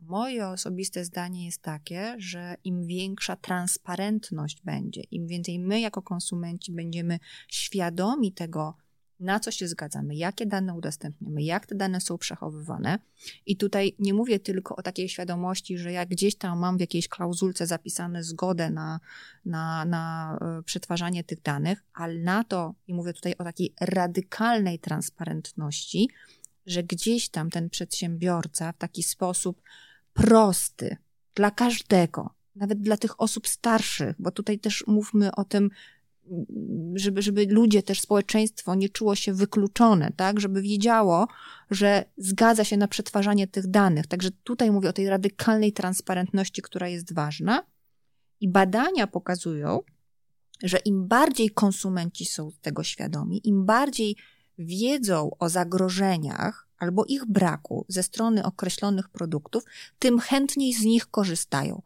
moje 0.00 0.48
osobiste 0.48 1.04
zdanie 1.04 1.46
jest 1.46 1.62
takie, 1.62 2.14
że 2.18 2.56
im 2.64 2.86
większa 2.86 3.36
transparentność 3.36 4.62
będzie, 4.62 5.02
im 5.10 5.26
więcej 5.26 5.58
my 5.58 5.80
jako 5.80 6.02
konsumenci 6.02 6.72
będziemy 6.72 7.18
świadomi 7.48 8.32
tego, 8.32 8.76
na 9.24 9.40
co 9.40 9.50
się 9.50 9.68
zgadzamy, 9.68 10.14
jakie 10.14 10.46
dane 10.46 10.74
udostępniamy, 10.74 11.42
jak 11.42 11.66
te 11.66 11.74
dane 11.74 12.00
są 12.00 12.18
przechowywane. 12.18 12.98
I 13.46 13.56
tutaj 13.56 13.94
nie 13.98 14.14
mówię 14.14 14.38
tylko 14.40 14.76
o 14.76 14.82
takiej 14.82 15.08
świadomości, 15.08 15.78
że 15.78 15.92
jak 15.92 16.08
gdzieś 16.08 16.36
tam 16.36 16.58
mam 16.58 16.76
w 16.76 16.80
jakiejś 16.80 17.08
klauzulce 17.08 17.66
zapisane 17.66 18.24
zgodę 18.24 18.70
na, 18.70 19.00
na, 19.44 19.84
na 19.84 20.36
e, 20.40 20.62
przetwarzanie 20.62 21.24
tych 21.24 21.42
danych, 21.42 21.84
ale 21.94 22.14
na 22.18 22.44
to, 22.44 22.74
i 22.86 22.94
mówię 22.94 23.12
tutaj 23.12 23.34
o 23.38 23.44
takiej 23.44 23.74
radykalnej 23.80 24.78
transparentności, 24.78 26.08
że 26.66 26.82
gdzieś 26.82 27.28
tam 27.28 27.50
ten 27.50 27.70
przedsiębiorca 27.70 28.72
w 28.72 28.78
taki 28.78 29.02
sposób 29.02 29.62
prosty 30.12 30.96
dla 31.34 31.50
każdego, 31.50 32.34
nawet 32.56 32.80
dla 32.80 32.96
tych 32.96 33.20
osób 33.20 33.48
starszych, 33.48 34.16
bo 34.18 34.30
tutaj 34.30 34.58
też 34.58 34.84
mówmy 34.86 35.34
o 35.34 35.44
tym, 35.44 35.70
żeby, 36.94 37.22
żeby 37.22 37.46
ludzie, 37.46 37.82
też 37.82 38.00
społeczeństwo 38.00 38.74
nie 38.74 38.88
czuło 38.88 39.14
się 39.14 39.32
wykluczone, 39.32 40.12
tak, 40.16 40.40
żeby 40.40 40.62
wiedziało, 40.62 41.28
że 41.70 42.04
zgadza 42.16 42.64
się 42.64 42.76
na 42.76 42.88
przetwarzanie 42.88 43.46
tych 43.46 43.66
danych. 43.66 44.06
Także 44.06 44.30
tutaj 44.30 44.70
mówię 44.70 44.88
o 44.88 44.92
tej 44.92 45.08
radykalnej 45.08 45.72
transparentności, 45.72 46.62
która 46.62 46.88
jest 46.88 47.14
ważna. 47.14 47.62
I 48.40 48.48
badania 48.48 49.06
pokazują, 49.06 49.80
że 50.62 50.78
im 50.78 51.08
bardziej 51.08 51.50
konsumenci 51.50 52.24
są 52.24 52.50
tego 52.60 52.82
świadomi, 52.82 53.48
im 53.48 53.66
bardziej 53.66 54.16
wiedzą 54.58 55.30
o 55.38 55.48
zagrożeniach 55.48 56.68
albo 56.78 57.04
ich 57.04 57.26
braku 57.26 57.84
ze 57.88 58.02
strony 58.02 58.44
określonych 58.44 59.08
produktów, 59.08 59.64
tym 59.98 60.18
chętniej 60.18 60.74
z 60.74 60.84
nich 60.84 61.06
korzystają. 61.06 61.82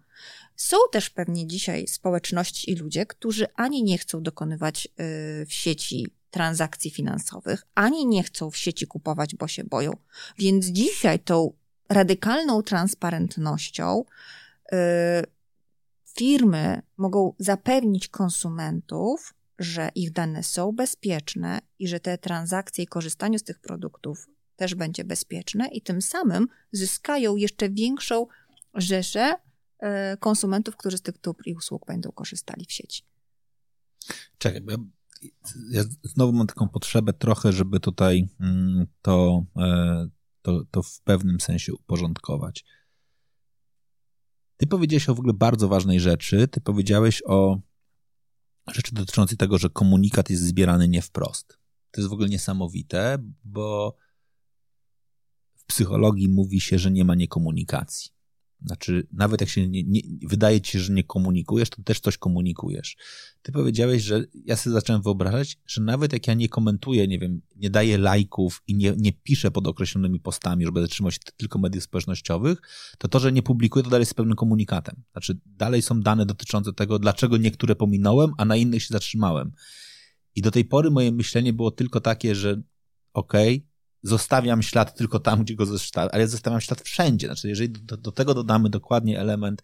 Są 0.59 0.77
też 0.93 1.11
pewnie 1.11 1.47
dzisiaj 1.47 1.87
społeczności 1.87 2.71
i 2.71 2.77
ludzie, 2.77 3.07
którzy 3.07 3.47
ani 3.55 3.83
nie 3.83 3.99
chcą 3.99 4.23
dokonywać 4.23 4.87
y, 4.87 5.47
w 5.47 5.53
sieci 5.53 6.07
transakcji 6.31 6.91
finansowych, 6.91 7.67
ani 7.75 8.07
nie 8.07 8.23
chcą 8.23 8.51
w 8.51 8.57
sieci 8.57 8.87
kupować, 8.87 9.35
bo 9.35 9.49
się 9.49 9.65
boją. 9.65 9.97
Więc 10.39 10.67
dzisiaj 10.67 11.19
tą 11.19 11.53
radykalną 11.89 12.63
transparentnością 12.63 14.05
y, 14.73 14.77
firmy 16.17 16.83
mogą 16.97 17.35
zapewnić 17.39 18.09
konsumentów, 18.09 19.35
że 19.59 19.91
ich 19.95 20.13
dane 20.13 20.43
są 20.43 20.73
bezpieczne 20.73 21.61
i 21.79 21.89
że 21.89 22.01
te 22.01 22.19
transakcje 22.19 22.85
i 22.85 22.87
korzystanie 22.87 23.39
z 23.39 23.43
tych 23.43 23.59
produktów 23.59 24.29
też 24.57 24.75
będzie 24.75 25.05
bezpieczne 25.05 25.69
i 25.69 25.83
tym 25.83 26.03
samym 26.03 26.47
zyskają 26.73 27.37
jeszcze 27.37 27.71
większą 27.71 28.27
rzeszę 28.75 29.35
konsumentów, 30.21 30.77
którzy 30.77 30.99
z 30.99 31.03
tych 31.03 31.21
dóbr 31.21 31.43
i 31.47 31.55
usług 31.55 31.87
będą 31.87 32.13
korzystali 32.13 32.65
w 32.69 32.73
sieci. 32.73 33.03
Czekaj, 34.39 34.63
ja, 34.69 34.77
ja 35.71 35.85
znowu 36.03 36.33
mam 36.33 36.47
taką 36.47 36.69
potrzebę 36.69 37.13
trochę, 37.13 37.53
żeby 37.53 37.81
tutaj 37.81 38.29
mm, 38.41 38.87
to, 39.03 39.45
e, 39.57 40.09
to, 40.43 40.65
to 40.71 40.83
w 40.83 41.01
pewnym 41.01 41.41
sensie 41.41 41.75
uporządkować. 41.75 42.65
Ty 44.57 44.67
powiedziałeś 44.67 45.09
o 45.09 45.15
w 45.15 45.19
ogóle 45.19 45.35
bardzo 45.35 45.69
ważnej 45.69 46.01
rzeczy. 46.01 46.49
Ty 46.49 46.61
powiedziałeś 46.61 47.23
o 47.27 47.61
rzeczy 48.71 48.95
dotyczącej 48.95 49.39
tego, 49.39 49.59
że 49.59 49.71
komunikat 49.71 50.31
jest 50.31 50.43
zbierany 50.43 50.89
nie 50.89 51.03
wprost. 51.03 51.59
To 51.91 52.01
jest 52.01 52.11
w 52.11 52.13
ogóle 52.13 52.29
niesamowite, 52.29 53.19
bo 53.45 53.97
w 55.57 55.65
psychologii 55.65 56.29
mówi 56.29 56.61
się, 56.61 56.79
że 56.79 56.91
nie 56.91 57.05
ma 57.05 57.15
niekomunikacji. 57.15 58.11
Znaczy, 58.63 59.07
nawet 59.13 59.41
jak 59.41 59.51
się 59.51 59.69
nie, 59.69 59.83
nie, 59.83 60.01
wydaje 60.23 60.61
ci 60.61 60.73
się, 60.73 60.81
że 60.81 60.93
nie 60.93 61.05
komunikujesz, 61.05 61.71
to 61.71 61.83
też 61.83 62.01
coś 62.01 62.19
komunikujesz. 62.19 62.97
Ty 63.43 63.53
powiedziałeś, 63.53 64.03
że 64.03 64.25
ja 64.45 64.57
sobie 64.57 64.75
zacząłem 64.75 65.03
wyobrażać, 65.03 65.59
że 65.67 65.83
nawet 65.83 66.13
jak 66.13 66.27
ja 66.27 66.35
nie 66.35 66.49
komentuję, 66.49 67.09
nie 67.09 67.19
wiem, 67.19 67.41
nie 67.57 67.71
daję 67.71 67.99
lajków 67.99 68.63
i 68.67 68.75
nie, 68.75 68.95
nie 68.97 69.13
piszę 69.13 69.51
pod 69.51 69.67
określonymi 69.67 70.21
postami, 70.21 70.65
że 70.65 70.73
będę 70.73 70.89
trzymał 70.89 71.11
się 71.11 71.19
tylko 71.37 71.59
mediów 71.59 71.85
społecznościowych, 71.85 72.59
to 72.99 73.09
to, 73.09 73.21
że 73.21 73.33
nie 73.33 73.43
publikuję, 73.43 73.83
to 73.83 73.91
dalej 73.91 74.03
jest 74.03 74.15
pewnym 74.15 74.37
komunikatem. 74.37 75.03
Znaczy, 75.13 75.39
dalej 75.47 75.83
są 75.83 76.01
dane 76.01 76.27
dotyczące 76.27 76.73
tego, 76.73 76.99
dlaczego 76.99 77.37
niektóre 77.37 77.75
pominąłem, 77.77 78.33
a 78.39 78.45
na 78.45 78.57
innych 78.57 78.83
się 78.83 78.89
zatrzymałem. 78.91 79.53
I 80.35 80.43
do 80.43 80.51
tej 80.51 80.65
pory 80.65 80.91
moje 80.91 81.13
myślenie 81.13 81.53
było 81.53 81.71
tylko 81.71 82.01
takie, 82.01 82.35
że 82.35 82.63
okej, 83.13 83.57
okay, 83.57 83.68
zostawiam 84.03 84.63
ślad 84.63 84.97
tylko 84.97 85.19
tam, 85.21 85.45
gdzie 85.45 85.55
go 85.55 85.67
zostawiam, 85.67 86.11
ale 86.13 86.29
zostawiam 86.29 86.61
ślad 86.61 86.81
wszędzie. 86.81 87.27
Znaczy, 87.27 87.49
jeżeli 87.49 87.71
do, 87.71 87.97
do, 87.97 88.13
tego 88.13 88.35
dodamy 88.35 88.71
dokładnie 88.71 89.21
element, 89.21 89.63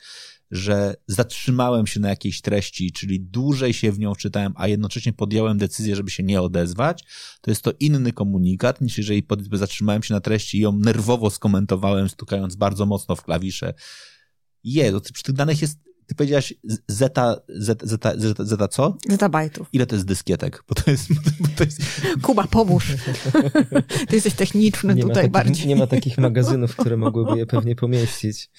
że 0.50 0.94
zatrzymałem 1.06 1.86
się 1.86 2.00
na 2.00 2.08
jakiejś 2.08 2.40
treści, 2.40 2.92
czyli 2.92 3.20
dłużej 3.20 3.72
się 3.72 3.92
w 3.92 3.98
nią 3.98 4.14
czytałem, 4.14 4.52
a 4.56 4.68
jednocześnie 4.68 5.12
podjąłem 5.12 5.58
decyzję, 5.58 5.96
żeby 5.96 6.10
się 6.10 6.22
nie 6.22 6.42
odezwać, 6.42 7.04
to 7.40 7.50
jest 7.50 7.62
to 7.62 7.72
inny 7.80 8.12
komunikat, 8.12 8.80
niż 8.80 8.98
jeżeli 8.98 9.22
powiedzmy 9.22 9.58
zatrzymałem 9.58 10.02
się 10.02 10.14
na 10.14 10.20
treści 10.20 10.58
i 10.58 10.60
ją 10.60 10.72
nerwowo 10.72 11.30
skomentowałem, 11.30 12.08
stukając 12.08 12.56
bardzo 12.56 12.86
mocno 12.86 13.16
w 13.16 13.22
klawisze. 13.22 13.74
Je, 14.64 15.00
przy 15.12 15.22
tych 15.22 15.34
danych 15.34 15.62
jest 15.62 15.78
ty 16.06 16.14
powiedziałaś 16.14 16.54
zeta, 16.88 17.36
zeta, 17.48 17.86
zeta, 17.86 18.12
zeta, 18.16 18.44
zeta 18.44 18.68
co? 18.68 18.96
Zetabajtów. 19.08 19.68
Ile 19.72 19.86
to 19.86 19.96
jest 19.96 20.06
dyskietek? 20.06 20.64
Bo 20.68 20.74
to 20.74 20.90
jest... 20.90 21.08
Bo 21.40 21.48
to 21.56 21.64
jest... 21.64 21.80
Kuba, 22.22 22.46
pomóż. 22.46 22.92
Ty 24.08 24.14
jesteś 24.16 24.34
techniczny 24.34 24.94
nie 24.94 25.02
tutaj 25.02 25.14
takich, 25.14 25.30
bardziej. 25.30 25.66
Nie 25.66 25.76
ma 25.76 25.86
takich 25.86 26.18
magazynów, 26.18 26.76
które 26.76 26.96
mogłyby 26.96 27.38
je 27.38 27.46
pewnie 27.46 27.76
pomieścić. 27.76 28.50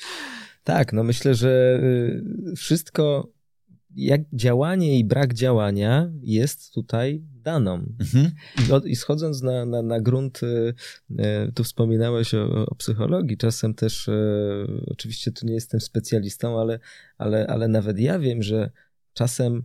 Tak, 0.63 0.93
no 0.93 1.03
myślę, 1.03 1.35
że 1.35 1.79
y, 1.83 2.55
wszystko, 2.55 3.31
jak 3.95 4.21
działanie 4.33 4.99
i 4.99 5.05
brak 5.05 5.33
działania 5.33 6.11
jest 6.21 6.73
tutaj 6.73 7.23
daną. 7.33 7.73
Mhm. 7.99 8.31
I, 8.85 8.95
schodząc 8.95 9.41
na, 9.41 9.65
na, 9.65 9.81
na 9.81 10.01
grunt, 10.01 10.43
y, 10.43 10.73
y, 11.11 11.51
tu 11.53 11.63
wspominałeś 11.63 12.33
o, 12.33 12.65
o 12.65 12.75
psychologii, 12.75 13.37
czasem 13.37 13.73
też, 13.73 14.09
oczywiście 14.87 15.31
tu 15.31 15.45
nie 15.45 15.53
jestem 15.53 15.81
specjalistą, 15.81 16.59
ale, 16.59 16.79
ale, 17.17 17.47
ale 17.47 17.67
nawet 17.67 17.99
ja 17.99 18.19
wiem, 18.19 18.43
że 18.43 18.71
czasem 19.13 19.63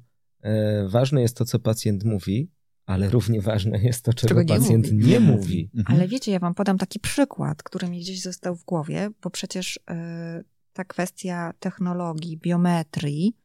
ważne 0.86 1.22
jest 1.22 1.36
to, 1.36 1.44
co 1.44 1.58
pacjent 1.58 2.04
mówi, 2.04 2.50
ale 2.86 3.10
równie 3.10 3.40
ważne 3.40 3.78
jest 3.82 4.04
to, 4.04 4.14
czego, 4.14 4.28
czego 4.28 4.42
nie 4.42 4.60
pacjent 4.60 4.92
mówi. 4.92 5.06
nie 5.06 5.20
mówi. 5.20 5.70
Mhm. 5.76 5.98
Ale 5.98 6.08
wiecie, 6.08 6.32
ja 6.32 6.38
wam 6.38 6.54
podam 6.54 6.78
taki 6.78 7.00
przykład, 7.00 7.62
który 7.62 7.88
mi 7.88 8.00
gdzieś 8.00 8.22
został 8.22 8.56
w 8.56 8.64
głowie, 8.64 9.10
bo 9.22 9.30
przecież 9.30 9.80
ta 10.72 10.84
kwestia 10.84 11.52
technologii, 11.60 12.38
biometrii 12.38 13.39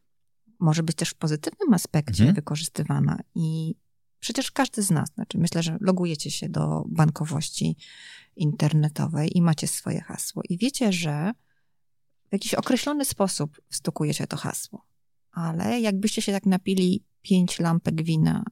może 0.59 0.83
być 0.83 0.95
też 0.95 1.09
w 1.09 1.15
pozytywnym 1.15 1.73
aspekcie 1.73 2.23
mhm. 2.23 2.35
wykorzystywana 2.35 3.19
i 3.35 3.75
przecież 4.19 4.51
każdy 4.51 4.81
z 4.81 4.91
nas, 4.91 5.09
znaczy 5.15 5.37
myślę, 5.37 5.63
że 5.63 5.77
logujecie 5.81 6.31
się 6.31 6.49
do 6.49 6.83
bankowości 6.87 7.77
internetowej 8.35 9.37
i 9.37 9.41
macie 9.41 9.67
swoje 9.67 10.01
hasło 10.01 10.41
i 10.49 10.57
wiecie, 10.57 10.93
że 10.93 11.31
w 12.29 12.33
jakiś 12.33 12.53
określony 12.53 13.05
sposób 13.05 13.61
wstukujecie 13.69 14.27
to 14.27 14.37
hasło. 14.37 14.85
Ale 15.31 15.81
jakbyście 15.81 16.21
się 16.21 16.31
tak 16.31 16.45
napili 16.45 17.03
pięć 17.21 17.59
lampek 17.59 18.03
wina 18.03 18.43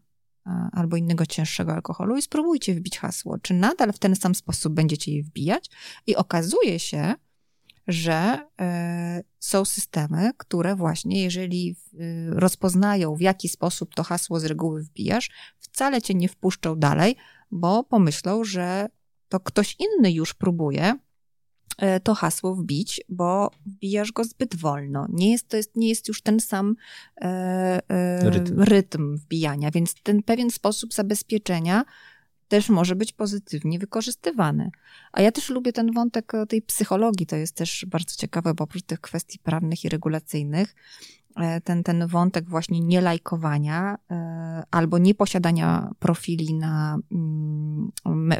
albo 0.71 0.97
innego 0.97 1.25
cięższego 1.25 1.73
alkoholu 1.73 2.17
i 2.17 2.21
spróbujcie 2.21 2.75
wbić 2.75 2.99
hasło, 2.99 3.37
czy 3.37 3.53
nadal 3.53 3.93
w 3.93 3.99
ten 3.99 4.15
sam 4.15 4.35
sposób 4.35 4.73
będziecie 4.73 5.15
je 5.15 5.23
wbijać 5.23 5.69
i 6.07 6.15
okazuje 6.15 6.79
się, 6.79 7.15
że 7.87 8.47
e, 8.61 9.23
są 9.39 9.65
systemy, 9.65 10.31
które 10.37 10.75
właśnie, 10.75 11.23
jeżeli 11.23 11.75
rozpoznają, 12.29 13.15
w 13.15 13.21
jaki 13.21 13.49
sposób 13.49 13.95
to 13.95 14.03
hasło 14.03 14.39
z 14.39 14.45
reguły 14.45 14.83
wbijasz, 14.83 15.31
wcale 15.59 16.01
cię 16.01 16.13
nie 16.13 16.29
wpuszczą 16.29 16.75
dalej, 16.75 17.15
bo 17.51 17.83
pomyślą, 17.83 18.43
że 18.43 18.89
to 19.29 19.39
ktoś 19.39 19.75
inny 19.79 20.11
już 20.11 20.33
próbuje 20.33 20.99
e, 21.77 21.99
to 21.99 22.15
hasło 22.15 22.55
wbić, 22.55 23.01
bo 23.09 23.51
wbijasz 23.65 24.11
go 24.11 24.23
zbyt 24.23 24.55
wolno. 24.55 25.07
Nie 25.09 25.31
jest, 25.31 25.47
to 25.47 25.57
jest, 25.57 25.75
nie 25.75 25.89
jest 25.89 26.07
już 26.07 26.21
ten 26.21 26.39
sam 26.39 26.75
e, 27.21 27.25
e, 27.89 28.29
rytm. 28.29 28.61
rytm 28.61 29.17
wbijania, 29.17 29.71
więc 29.71 29.93
ten 30.03 30.23
pewien 30.23 30.51
sposób 30.51 30.93
zabezpieczenia 30.93 31.85
też 32.53 32.69
może 32.69 32.95
być 32.95 33.13
pozytywnie 33.13 33.79
wykorzystywany. 33.79 34.71
A 35.11 35.21
ja 35.21 35.31
też 35.31 35.49
lubię 35.49 35.73
ten 35.73 35.91
wątek 35.91 36.31
tej 36.49 36.61
psychologii, 36.61 37.25
to 37.25 37.35
jest 37.35 37.55
też 37.55 37.85
bardzo 37.87 38.15
ciekawe, 38.15 38.53
bo 38.53 38.63
oprócz 38.63 38.83
tych 38.83 39.01
kwestii 39.01 39.39
prawnych 39.39 39.85
i 39.85 39.89
regulacyjnych, 39.89 40.75
e, 41.35 41.61
ten, 41.61 41.83
ten 41.83 42.07
wątek 42.07 42.49
właśnie 42.49 42.79
nielajkowania 42.79 43.97
e, 44.11 44.63
albo 44.71 44.97
nieposiadania 44.97 45.89
profili 45.99 46.53
na, 46.53 46.97
mm, 47.11 47.91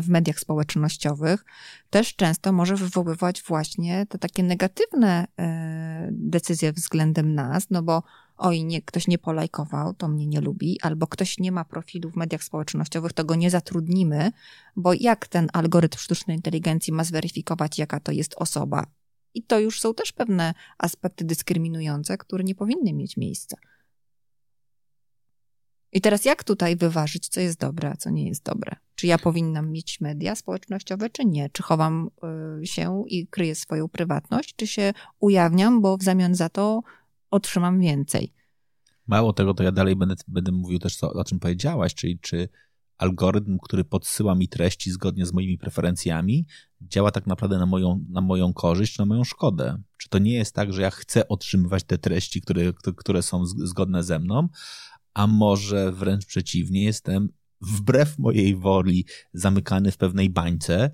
w 0.02 0.10
mediach 0.10 0.40
społecznościowych 0.40 1.46
też 1.90 2.16
często 2.16 2.52
może 2.52 2.76
wywoływać 2.76 3.44
właśnie 3.44 4.06
te 4.06 4.18
takie 4.18 4.44
negatywne 4.44 5.28
e, 5.40 6.10
decyzje 6.12 6.74
względem 6.74 7.36
nas, 7.36 7.70
no 7.70 7.84
bo 7.84 8.04
oj, 8.44 8.64
nie, 8.64 8.82
ktoś 8.82 9.08
nie 9.08 9.18
polajkował, 9.18 9.94
to 9.94 10.08
mnie 10.08 10.28
nie 10.28 10.42
lubi, 10.42 10.78
albo 10.82 11.08
ktoś 11.08 11.40
nie 11.40 11.52
ma 11.52 11.66
profilu 11.66 12.12
w 12.12 12.16
mediach 12.16 12.44
społecznościowych, 12.44 13.14
to 13.14 13.26
go 13.26 13.36
nie 13.36 13.50
zatrudnimy, 13.50 14.32
bo 14.76 14.94
jak 14.94 15.28
ten 15.28 15.48
algorytm 15.54 15.98
sztucznej 15.98 16.38
inteligencji 16.38 16.94
ma 16.94 17.04
zweryfikować, 17.04 17.80
jaka 17.80 18.00
to 18.00 18.12
jest 18.12 18.36
osoba? 18.38 18.86
I 19.34 19.44
to 19.44 19.60
już 19.60 19.80
są 19.80 19.94
też 19.94 20.12
pewne 20.12 20.54
aspekty 20.78 21.26
dyskryminujące, 21.26 22.18
które 22.18 22.44
nie 22.44 22.56
powinny 22.56 22.94
mieć 22.94 23.18
miejsca. 23.18 23.58
I 25.92 26.02
teraz 26.02 26.26
jak 26.26 26.44
tutaj 26.44 26.76
wyważyć, 26.76 27.30
co 27.30 27.40
jest 27.40 27.60
dobre, 27.60 27.90
a 27.90 27.96
co 27.96 28.10
nie 28.10 28.28
jest 28.28 28.44
dobre? 28.44 28.76
Czy 28.96 29.08
ja 29.08 29.18
powinnam 29.18 29.72
mieć 29.72 30.02
media 30.02 30.36
społecznościowe, 30.36 31.10
czy 31.10 31.26
nie? 31.26 31.50
Czy 31.50 31.64
chowam 31.64 32.10
y, 32.62 32.68
się 32.68 33.04
i 33.08 33.28
kryję 33.28 33.56
swoją 33.56 33.88
prywatność, 33.88 34.56
czy 34.56 34.68
się 34.68 34.94
ujawniam, 35.20 35.82
bo 35.82 35.98
w 35.98 36.04
zamian 36.04 36.36
za 36.36 36.50
to 36.50 36.82
otrzymam 37.34 37.80
więcej? 37.80 38.34
Mało 39.08 39.34
tego, 39.34 39.54
to 39.54 39.64
ja 39.64 39.72
dalej 39.72 39.96
będę, 39.96 40.16
będę 40.28 40.52
mówił 40.52 40.80
też, 40.80 40.96
co, 40.96 41.14
o 41.14 41.24
czym 41.24 41.40
powiedziałaś, 41.40 41.94
czyli 41.94 42.20
czy 42.20 42.50
algorytm, 42.98 43.58
który 43.64 43.84
podsyła 43.84 44.36
mi 44.36 44.48
treści 44.48 44.92
zgodnie 44.92 45.26
z 45.26 45.34
moimi 45.34 45.58
preferencjami, 45.58 46.46
działa 46.82 47.12
tak 47.12 47.28
naprawdę 47.28 47.58
na 47.58 47.66
moją, 47.66 48.06
na 48.10 48.22
moją 48.22 48.54
korzyść, 48.54 48.98
na 48.98 49.06
moją 49.06 49.24
szkodę. 49.24 49.82
Czy 49.98 50.10
to 50.10 50.20
nie 50.20 50.34
jest 50.34 50.56
tak, 50.56 50.74
że 50.74 50.82
ja 50.82 50.90
chcę 50.90 51.28
otrzymywać 51.28 51.84
te 51.84 51.98
treści, 51.98 52.42
które, 52.42 52.74
które 52.96 53.22
są 53.22 53.46
zgodne 53.46 54.04
ze 54.04 54.20
mną, 54.20 54.50
a 55.14 55.28
może 55.28 55.92
wręcz 55.92 56.26
przeciwnie, 56.26 56.84
jestem 56.84 57.30
wbrew 57.62 58.20
mojej 58.20 58.56
woli 58.56 59.06
zamykany 59.34 59.92
w 59.92 59.98
pewnej 59.98 60.30
bańce, 60.30 60.92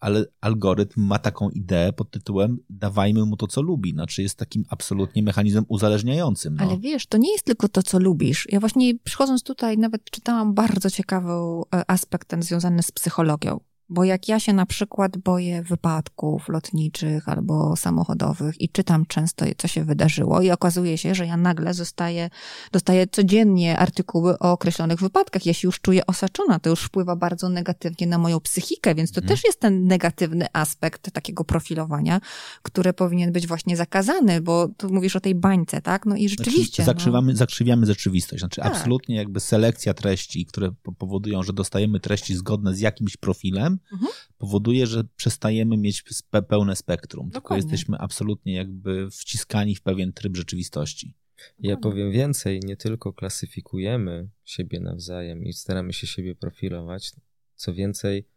ale 0.00 0.24
algorytm 0.40 1.02
ma 1.02 1.18
taką 1.18 1.50
ideę 1.50 1.92
pod 1.92 2.10
tytułem 2.10 2.58
dawajmy 2.70 3.24
mu 3.24 3.36
to, 3.36 3.46
co 3.46 3.62
lubi. 3.62 3.92
Znaczy 3.92 4.22
jest 4.22 4.38
takim 4.38 4.64
absolutnie 4.68 5.22
mechanizmem 5.22 5.64
uzależniającym. 5.68 6.54
No. 6.54 6.64
Ale 6.64 6.78
wiesz, 6.78 7.06
to 7.06 7.18
nie 7.18 7.32
jest 7.32 7.44
tylko 7.44 7.68
to, 7.68 7.82
co 7.82 7.98
lubisz. 7.98 8.46
Ja 8.52 8.60
właśnie 8.60 8.94
przychodząc 8.98 9.42
tutaj 9.42 9.78
nawet 9.78 10.10
czytałam 10.10 10.54
bardzo 10.54 10.90
ciekawy 10.90 11.32
e, 11.74 11.90
aspekt 11.90 12.28
ten 12.28 12.42
związany 12.42 12.82
z 12.82 12.92
psychologią. 12.92 13.60
Bo 13.92 14.04
jak 14.04 14.28
ja 14.28 14.40
się 14.40 14.52
na 14.52 14.66
przykład 14.66 15.16
boję 15.16 15.62
wypadków 15.62 16.48
lotniczych 16.48 17.28
albo 17.28 17.76
samochodowych 17.76 18.60
i 18.60 18.68
czytam 18.68 19.06
często, 19.06 19.44
co 19.58 19.68
się 19.68 19.84
wydarzyło, 19.84 20.40
i 20.40 20.50
okazuje 20.50 20.98
się, 20.98 21.14
że 21.14 21.26
ja 21.26 21.36
nagle 21.36 21.74
zostaję, 21.74 22.30
dostaję 22.72 23.06
codziennie 23.06 23.78
artykuły 23.78 24.38
o 24.38 24.52
określonych 24.52 25.00
wypadkach. 25.00 25.46
Ja 25.46 25.54
się 25.54 25.68
już 25.68 25.80
czuję 25.80 26.06
osaczona, 26.06 26.58
to 26.58 26.70
już 26.70 26.80
wpływa 26.80 27.16
bardzo 27.16 27.48
negatywnie 27.48 28.06
na 28.06 28.18
moją 28.18 28.40
psychikę, 28.40 28.94
więc 28.94 29.12
to 29.12 29.20
mhm. 29.20 29.36
też 29.36 29.44
jest 29.44 29.60
ten 29.60 29.86
negatywny 29.86 30.46
aspekt 30.52 31.10
takiego 31.12 31.44
profilowania, 31.44 32.20
który 32.62 32.92
powinien 32.92 33.32
być 33.32 33.46
właśnie 33.46 33.76
zakazany, 33.76 34.40
bo 34.40 34.68
tu 34.68 34.92
mówisz 34.92 35.16
o 35.16 35.20
tej 35.20 35.34
bańce, 35.34 35.82
tak? 35.82 36.06
No 36.06 36.16
i 36.16 36.28
znaczy, 36.28 36.44
rzeczywiście. 36.44 36.84
Znaczy, 36.84 36.98
zakrzywamy, 36.98 37.32
no. 37.32 37.38
zakrzywiamy 37.38 37.86
rzeczywistość. 37.86 38.40
Znaczy, 38.40 38.60
tak. 38.60 38.72
absolutnie 38.72 39.16
jakby 39.16 39.40
selekcja 39.40 39.94
treści, 39.94 40.46
które 40.46 40.70
powodują, 40.98 41.42
że 41.42 41.52
dostajemy 41.52 42.00
treści 42.00 42.34
zgodne 42.34 42.74
z 42.74 42.80
jakimś 42.80 43.16
profilem, 43.16 43.78
mhm. 43.92 44.12
powoduje, 44.38 44.86
że 44.86 45.04
przestajemy 45.16 45.76
mieć 45.76 46.04
pełne 46.48 46.76
spektrum, 46.76 47.26
Dokładnie. 47.26 47.62
tylko 47.62 47.72
jesteśmy 47.72 47.98
absolutnie 47.98 48.54
jakby 48.54 49.10
wciskani 49.10 49.74
w 49.74 49.82
pewien 49.82 50.12
tryb 50.12 50.36
rzeczywistości. 50.36 51.14
Ja 51.58 51.76
powiem 51.76 52.12
więcej, 52.12 52.60
nie 52.64 52.76
tylko 52.76 53.12
klasyfikujemy 53.12 54.28
siebie 54.44 54.80
nawzajem 54.80 55.44
i 55.44 55.52
staramy 55.52 55.92
się 55.92 56.06
siebie 56.06 56.34
profilować, 56.34 57.12
co 57.54 57.74
więcej, 57.74 58.28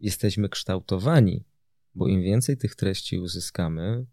jesteśmy 0.00 0.48
kształtowani, 0.48 1.44
bo 1.94 2.08
im 2.08 2.22
więcej 2.22 2.56
tych 2.56 2.74
treści 2.74 3.18
uzyskamy, 3.18 4.06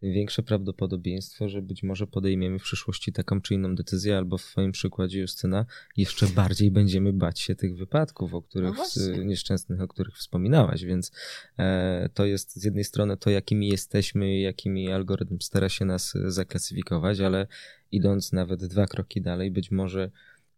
tym 0.00 0.12
większe 0.12 0.42
prawdopodobieństwo, 0.42 1.48
że 1.48 1.62
być 1.62 1.82
może 1.82 2.06
podejmiemy 2.06 2.58
w 2.58 2.62
przyszłości 2.62 3.12
taką 3.12 3.40
czy 3.40 3.54
inną 3.54 3.74
decyzję, 3.74 4.16
albo 4.16 4.38
w 4.38 4.42
Twoim 4.42 4.72
przykładzie, 4.72 5.20
Justyna, 5.20 5.66
jeszcze 5.96 6.26
bardziej 6.26 6.70
będziemy 6.70 7.12
bać 7.12 7.40
się 7.40 7.54
tych 7.54 7.76
wypadków, 7.76 8.34
o 8.34 8.42
których 8.42 8.76
no 8.76 9.22
nieszczęsnych, 9.24 9.80
o 9.80 9.88
których 9.88 10.16
wspominałaś. 10.16 10.84
Więc 10.84 11.12
e, 11.58 12.08
to 12.14 12.26
jest 12.26 12.56
z 12.56 12.64
jednej 12.64 12.84
strony 12.84 13.16
to, 13.16 13.30
jakimi 13.30 13.68
jesteśmy, 13.68 14.38
jakimi 14.38 14.92
algorytm 14.92 15.40
stara 15.40 15.68
się 15.68 15.84
nas 15.84 16.14
zaklasyfikować, 16.26 17.20
ale 17.20 17.46
idąc 17.92 18.32
nawet 18.32 18.64
dwa 18.64 18.86
kroki 18.86 19.20
dalej, 19.20 19.50
być 19.50 19.70
może 19.70 20.10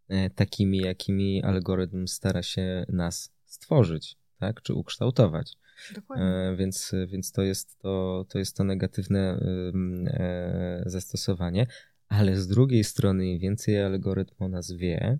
e, 0.07 0.29
takimi, 0.29 0.77
jakimi 0.77 1.43
algorytm 1.43 2.07
stara 2.07 2.43
się 2.43 2.85
nas 2.89 3.31
stworzyć, 3.45 4.17
tak, 4.39 4.61
czy 4.61 4.73
ukształtować. 4.73 5.57
E, 6.17 6.55
więc, 6.55 6.91
więc 7.07 7.31
to 7.31 7.41
jest 7.41 7.79
to, 7.79 8.25
to 8.29 8.39
jest 8.39 8.57
to 8.57 8.63
negatywne 8.63 9.19
e, 9.19 10.83
zastosowanie. 10.85 11.67
Ale 12.07 12.35
z 12.35 12.47
drugiej 12.47 12.83
strony, 12.83 13.27
im 13.27 13.39
więcej 13.39 13.83
algorytm 13.83 14.43
o 14.43 14.47
nas 14.47 14.71
wie, 14.71 15.19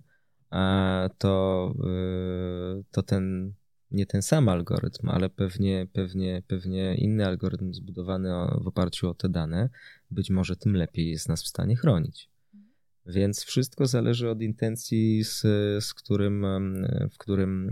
to, 1.18 1.74
e, 1.84 2.82
to 2.90 3.02
ten 3.02 3.54
nie 3.92 4.06
ten 4.06 4.22
sam 4.22 4.48
algorytm, 4.48 5.08
ale 5.08 5.30
pewnie, 5.30 5.86
pewnie, 5.92 6.42
pewnie 6.46 6.94
inny 6.94 7.26
algorytm 7.26 7.72
zbudowany 7.72 8.28
w 8.60 8.66
oparciu 8.66 9.10
o 9.10 9.14
te 9.14 9.28
dane, 9.28 9.68
być 10.10 10.30
może 10.30 10.56
tym 10.56 10.76
lepiej 10.76 11.10
jest 11.10 11.28
nas 11.28 11.42
w 11.42 11.48
stanie 11.48 11.76
chronić. 11.76 12.31
Więc 13.06 13.44
wszystko 13.44 13.86
zależy 13.86 14.30
od 14.30 14.42
intencji, 14.42 15.24
z, 15.24 15.40
z, 15.84 15.94
którym, 15.94 16.46
w 17.12 17.18
którym, 17.18 17.70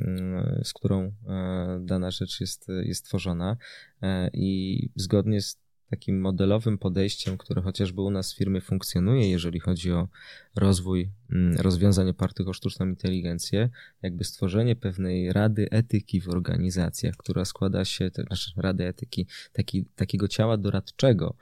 z 0.64 0.72
którą 0.72 1.12
e, 1.28 1.80
dana 1.80 2.10
rzecz 2.10 2.40
jest, 2.40 2.66
jest 2.82 3.04
tworzona. 3.04 3.56
E, 4.02 4.30
I 4.32 4.88
zgodnie 4.96 5.42
z 5.42 5.60
takim 5.90 6.20
modelowym 6.20 6.78
podejściem, 6.78 7.38
które 7.38 7.62
chociażby 7.62 8.02
u 8.02 8.10
nas 8.10 8.32
w 8.32 8.36
firmie 8.36 8.60
funkcjonuje, 8.60 9.30
jeżeli 9.30 9.60
chodzi 9.60 9.92
o 9.92 10.08
rozwój 10.56 11.10
rozwiązań 11.56 12.08
opartych 12.08 12.48
o 12.48 12.52
sztuczną 12.52 12.86
inteligencję, 12.86 13.68
jakby 14.02 14.24
stworzenie 14.24 14.76
pewnej 14.76 15.32
rady 15.32 15.70
etyki 15.70 16.20
w 16.20 16.28
organizacjach, 16.28 17.16
która 17.16 17.44
składa 17.44 17.84
się, 17.84 18.10
to 18.10 18.22
znaczy 18.22 18.50
rady 18.56 18.86
etyki, 18.86 19.26
taki, 19.52 19.84
takiego 19.84 20.28
ciała 20.28 20.56
doradczego 20.56 21.36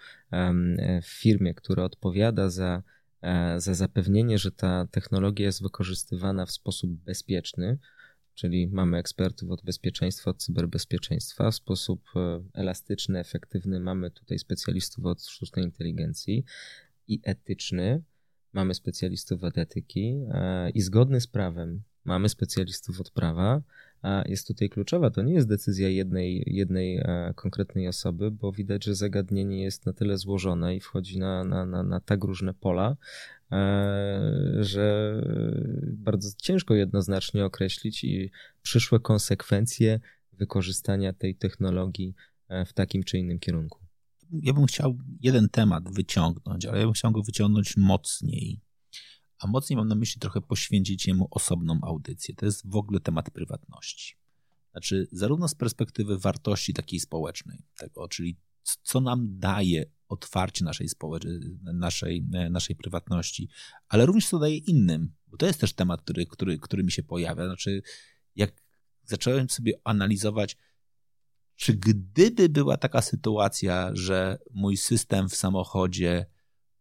w 1.03 1.07
firmie, 1.07 1.55
które 1.55 1.85
odpowiada 1.85 2.51
za 2.51 2.83
za 3.57 3.75
zapewnienie, 3.75 4.39
że 4.39 4.53
ta 4.53 4.87
technologia 4.91 5.47
jest 5.47 5.63
wykorzystywana 5.63 6.47
w 6.47 6.51
sposób 6.51 6.91
bezpieczny, 6.91 7.79
czyli 8.35 8.69
mamy 8.69 8.99
ekspertów 8.99 9.51
od 9.51 9.63
bezpieczeństwa, 9.63 10.31
od 10.31 10.43
cyberbezpieczeństwa, 10.43 11.51
w 11.51 11.55
sposób 11.55 12.05
e, 12.17 12.43
elastyczny, 12.55 13.19
efektywny 13.19 13.81
mamy 13.81 14.11
tutaj 14.11 14.39
specjalistów 14.39 15.05
od 15.05 15.23
sztucznej 15.23 15.65
inteligencji 15.65 16.45
i 17.09 17.21
etyczny, 17.25 18.03
mamy 18.53 18.75
specjalistów 18.75 19.45
od 19.45 19.59
etyki 19.59 20.21
e, 20.31 20.71
i 20.71 20.81
zgodny 20.81 21.21
z 21.21 21.27
prawem 21.27 21.83
mamy 22.05 22.29
specjalistów 22.29 23.01
od 23.01 23.11
prawa, 23.11 23.63
jest 24.27 24.47
tutaj 24.47 24.69
kluczowa. 24.69 25.11
To 25.11 25.23
nie 25.23 25.35
jest 25.35 25.49
decyzja 25.49 25.89
jednej, 25.89 26.45
jednej 26.47 26.97
e, 26.97 27.33
konkretnej 27.37 27.89
osoby, 27.89 28.31
bo 28.31 28.53
widać, 28.53 28.85
że 28.85 28.95
zagadnienie 28.95 29.63
jest 29.63 29.87
na 29.87 29.93
tyle 29.93 30.19
złożone 30.19 30.77
i 30.77 30.81
wchodzi 30.81 31.19
na, 31.19 31.45
na, 31.45 31.67
na, 31.67 31.83
na 31.83 32.01
tak 32.01 32.25
różne 32.25 32.55
pola, 32.55 32.97
e, 33.53 34.57
że 34.61 35.15
bardzo 35.93 36.29
ciężko 36.37 36.75
jednoznacznie 36.75 37.45
określić 37.45 38.05
i 38.05 38.31
przyszłe 38.63 39.01
konsekwencje 39.01 40.01
wykorzystania 40.33 41.13
tej 41.13 41.35
technologii 41.35 42.15
e, 42.49 42.65
w 42.65 42.73
takim 42.73 43.03
czy 43.03 43.19
innym 43.19 43.39
kierunku. 43.39 43.79
Ja 44.33 44.53
bym 44.53 44.67
chciał 44.67 44.99
jeden 45.21 45.49
temat 45.49 45.95
wyciągnąć, 45.95 46.67
ale 46.67 46.79
ja 46.79 46.85
bym 46.85 46.95
chciał 46.95 47.13
go 47.13 47.23
wyciągnąć 47.23 47.77
mocniej 47.77 48.61
a 49.39 49.47
mocniej 49.47 49.77
mam 49.77 49.89
na 49.89 49.95
myśli 49.95 50.21
trochę 50.21 50.41
poświęcić 50.41 51.07
jemu 51.07 51.29
osobną 51.31 51.79
audycję. 51.83 52.35
To 52.35 52.47
jest 52.47 52.71
w 52.71 52.77
ogóle 52.77 53.01
temat 53.01 53.31
prywatności. 53.31 54.17
Znaczy, 54.73 55.09
zarówno 55.13 55.49
z 55.49 55.55
perspektywy 55.55 56.19
wartości 56.19 56.75
takiej 56.75 57.01
społecznej, 57.01 57.63
tego, 57.77 58.09
czyli 58.09 58.37
co 58.83 59.01
nam 59.01 59.39
daje 59.39 59.85
otwarcie 60.09 60.65
naszej, 60.65 60.89
naszej, 61.63 62.25
naszej 62.51 62.77
prywatności, 62.77 63.49
ale 63.89 64.07
również 64.07 64.29
co 64.29 64.39
daje 64.39 64.57
innym, 64.57 65.13
bo 65.27 65.37
to 65.37 65.47
jest 65.47 65.61
też 65.61 65.73
temat, 65.73 66.03
który, 66.03 66.27
który, 66.27 66.59
który 66.59 66.85
mi 66.85 66.93
się 66.93 67.03
pojawia. 67.03 67.47
Znaczy, 67.47 67.83
jak 68.37 68.63
zacząłem 69.05 69.49
sobie 69.49 69.73
analizować, 69.85 70.57
czy 71.57 71.75
gdyby 71.75 72.49
była 72.49 72.77
taka 72.77 73.03
sytuacja, 73.03 73.91
że 73.93 74.39
mój 74.55 74.77
system 74.77 75.29
w 75.29 75.37
samochodzie 75.37 76.27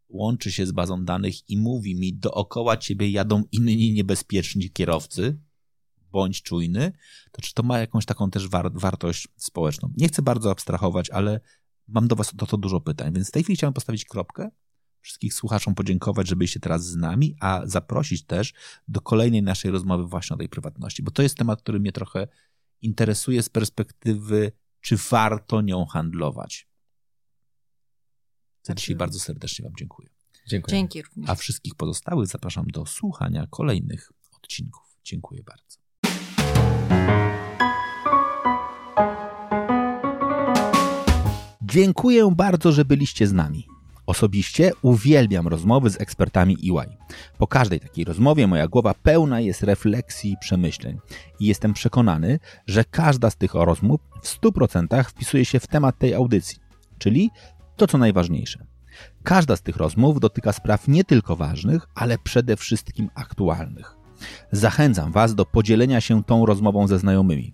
łączy 0.09 0.51
się 0.51 0.65
z 0.65 0.71
bazą 0.71 1.05
danych 1.05 1.49
i 1.49 1.57
mówi 1.57 1.95
mi, 1.95 2.13
dookoła 2.13 2.77
ciebie 2.77 3.09
jadą 3.09 3.43
inni 3.51 3.93
niebezpieczni 3.93 4.71
kierowcy, 4.71 5.39
bądź 6.11 6.41
czujny, 6.41 6.91
to 7.31 7.41
czy 7.41 7.53
to 7.53 7.63
ma 7.63 7.79
jakąś 7.79 8.05
taką 8.05 8.29
też 8.29 8.47
war 8.47 8.71
wartość 8.73 9.27
społeczną? 9.35 9.93
Nie 9.97 10.07
chcę 10.07 10.21
bardzo 10.21 10.51
abstrahować, 10.51 11.09
ale 11.09 11.39
mam 11.87 12.07
do 12.07 12.15
was 12.15 12.33
o 12.41 12.45
to 12.45 12.57
dużo 12.57 12.81
pytań, 12.81 13.13
więc 13.13 13.27
w 13.27 13.31
tej 13.31 13.43
chwili 13.43 13.57
chciałem 13.57 13.73
postawić 13.73 14.05
kropkę, 14.05 14.49
wszystkich 15.01 15.33
słuchaczom 15.33 15.75
podziękować, 15.75 16.27
że 16.27 16.35
byliście 16.35 16.59
teraz 16.59 16.85
z 16.85 16.95
nami, 16.95 17.35
a 17.39 17.61
zaprosić 17.65 18.25
też 18.25 18.53
do 18.87 19.01
kolejnej 19.01 19.43
naszej 19.43 19.71
rozmowy 19.71 20.03
właśnie 20.07 20.33
o 20.33 20.37
tej 20.37 20.49
prywatności, 20.49 21.03
bo 21.03 21.11
to 21.11 21.21
jest 21.21 21.37
temat, 21.37 21.61
który 21.61 21.79
mnie 21.79 21.91
trochę 21.91 22.27
interesuje 22.81 23.43
z 23.43 23.49
perspektywy, 23.49 24.51
czy 24.81 24.97
warto 25.11 25.61
nią 25.61 25.85
handlować. 25.85 26.66
Za 28.67 28.75
dzisiaj 28.75 28.95
bardzo 28.95 29.19
serdecznie 29.19 29.63
Wam 29.63 29.73
dziękuję. 29.79 30.09
Dziękuję. 30.47 30.77
Dzięki 30.77 31.01
również. 31.01 31.29
A 31.29 31.35
wszystkich 31.35 31.75
pozostałych 31.75 32.27
zapraszam 32.27 32.65
do 32.67 32.85
słuchania 32.85 33.47
kolejnych 33.49 34.11
odcinków. 34.35 34.83
Dziękuję 35.03 35.43
bardzo. 35.43 35.77
Dziękuję 41.61 42.31
bardzo, 42.35 42.71
że 42.71 42.85
byliście 42.85 43.27
z 43.27 43.33
nami. 43.33 43.67
Osobiście 44.05 44.71
uwielbiam 44.81 45.47
rozmowy 45.47 45.89
z 45.89 46.01
ekspertami 46.01 46.57
EY. 46.63 46.97
Po 47.37 47.47
każdej 47.47 47.79
takiej 47.79 48.05
rozmowie 48.05 48.47
moja 48.47 48.67
głowa 48.67 48.93
pełna 48.93 49.39
jest 49.39 49.63
refleksji 49.63 50.31
i 50.31 50.37
przemyśleń 50.37 50.97
i 51.39 51.45
jestem 51.45 51.73
przekonany, 51.73 52.39
że 52.65 52.83
każda 52.85 53.29
z 53.29 53.35
tych 53.35 53.53
rozmów 53.53 54.01
w 54.23 54.39
100% 54.39 55.03
wpisuje 55.03 55.45
się 55.45 55.59
w 55.59 55.67
temat 55.67 55.97
tej 55.97 56.13
audycji, 56.13 56.59
czyli 56.97 57.31
to 57.77 57.87
co 57.87 57.97
najważniejsze. 57.97 58.65
Każda 59.23 59.55
z 59.55 59.61
tych 59.61 59.77
rozmów 59.77 60.19
dotyka 60.19 60.53
spraw 60.53 60.87
nie 60.87 61.03
tylko 61.03 61.35
ważnych, 61.35 61.87
ale 61.95 62.17
przede 62.17 62.57
wszystkim 62.57 63.09
aktualnych. 63.15 63.95
Zachęcam 64.51 65.11
Was 65.11 65.35
do 65.35 65.45
podzielenia 65.45 66.01
się 66.01 66.23
tą 66.23 66.45
rozmową 66.45 66.87
ze 66.87 66.99
znajomymi. 66.99 67.53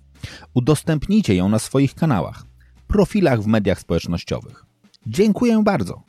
Udostępnijcie 0.53 1.35
ją 1.35 1.49
na 1.49 1.59
swoich 1.59 1.95
kanałach, 1.95 2.45
profilach 2.87 3.41
w 3.41 3.47
mediach 3.47 3.79
społecznościowych. 3.79 4.65
Dziękuję 5.07 5.63
bardzo. 5.63 6.03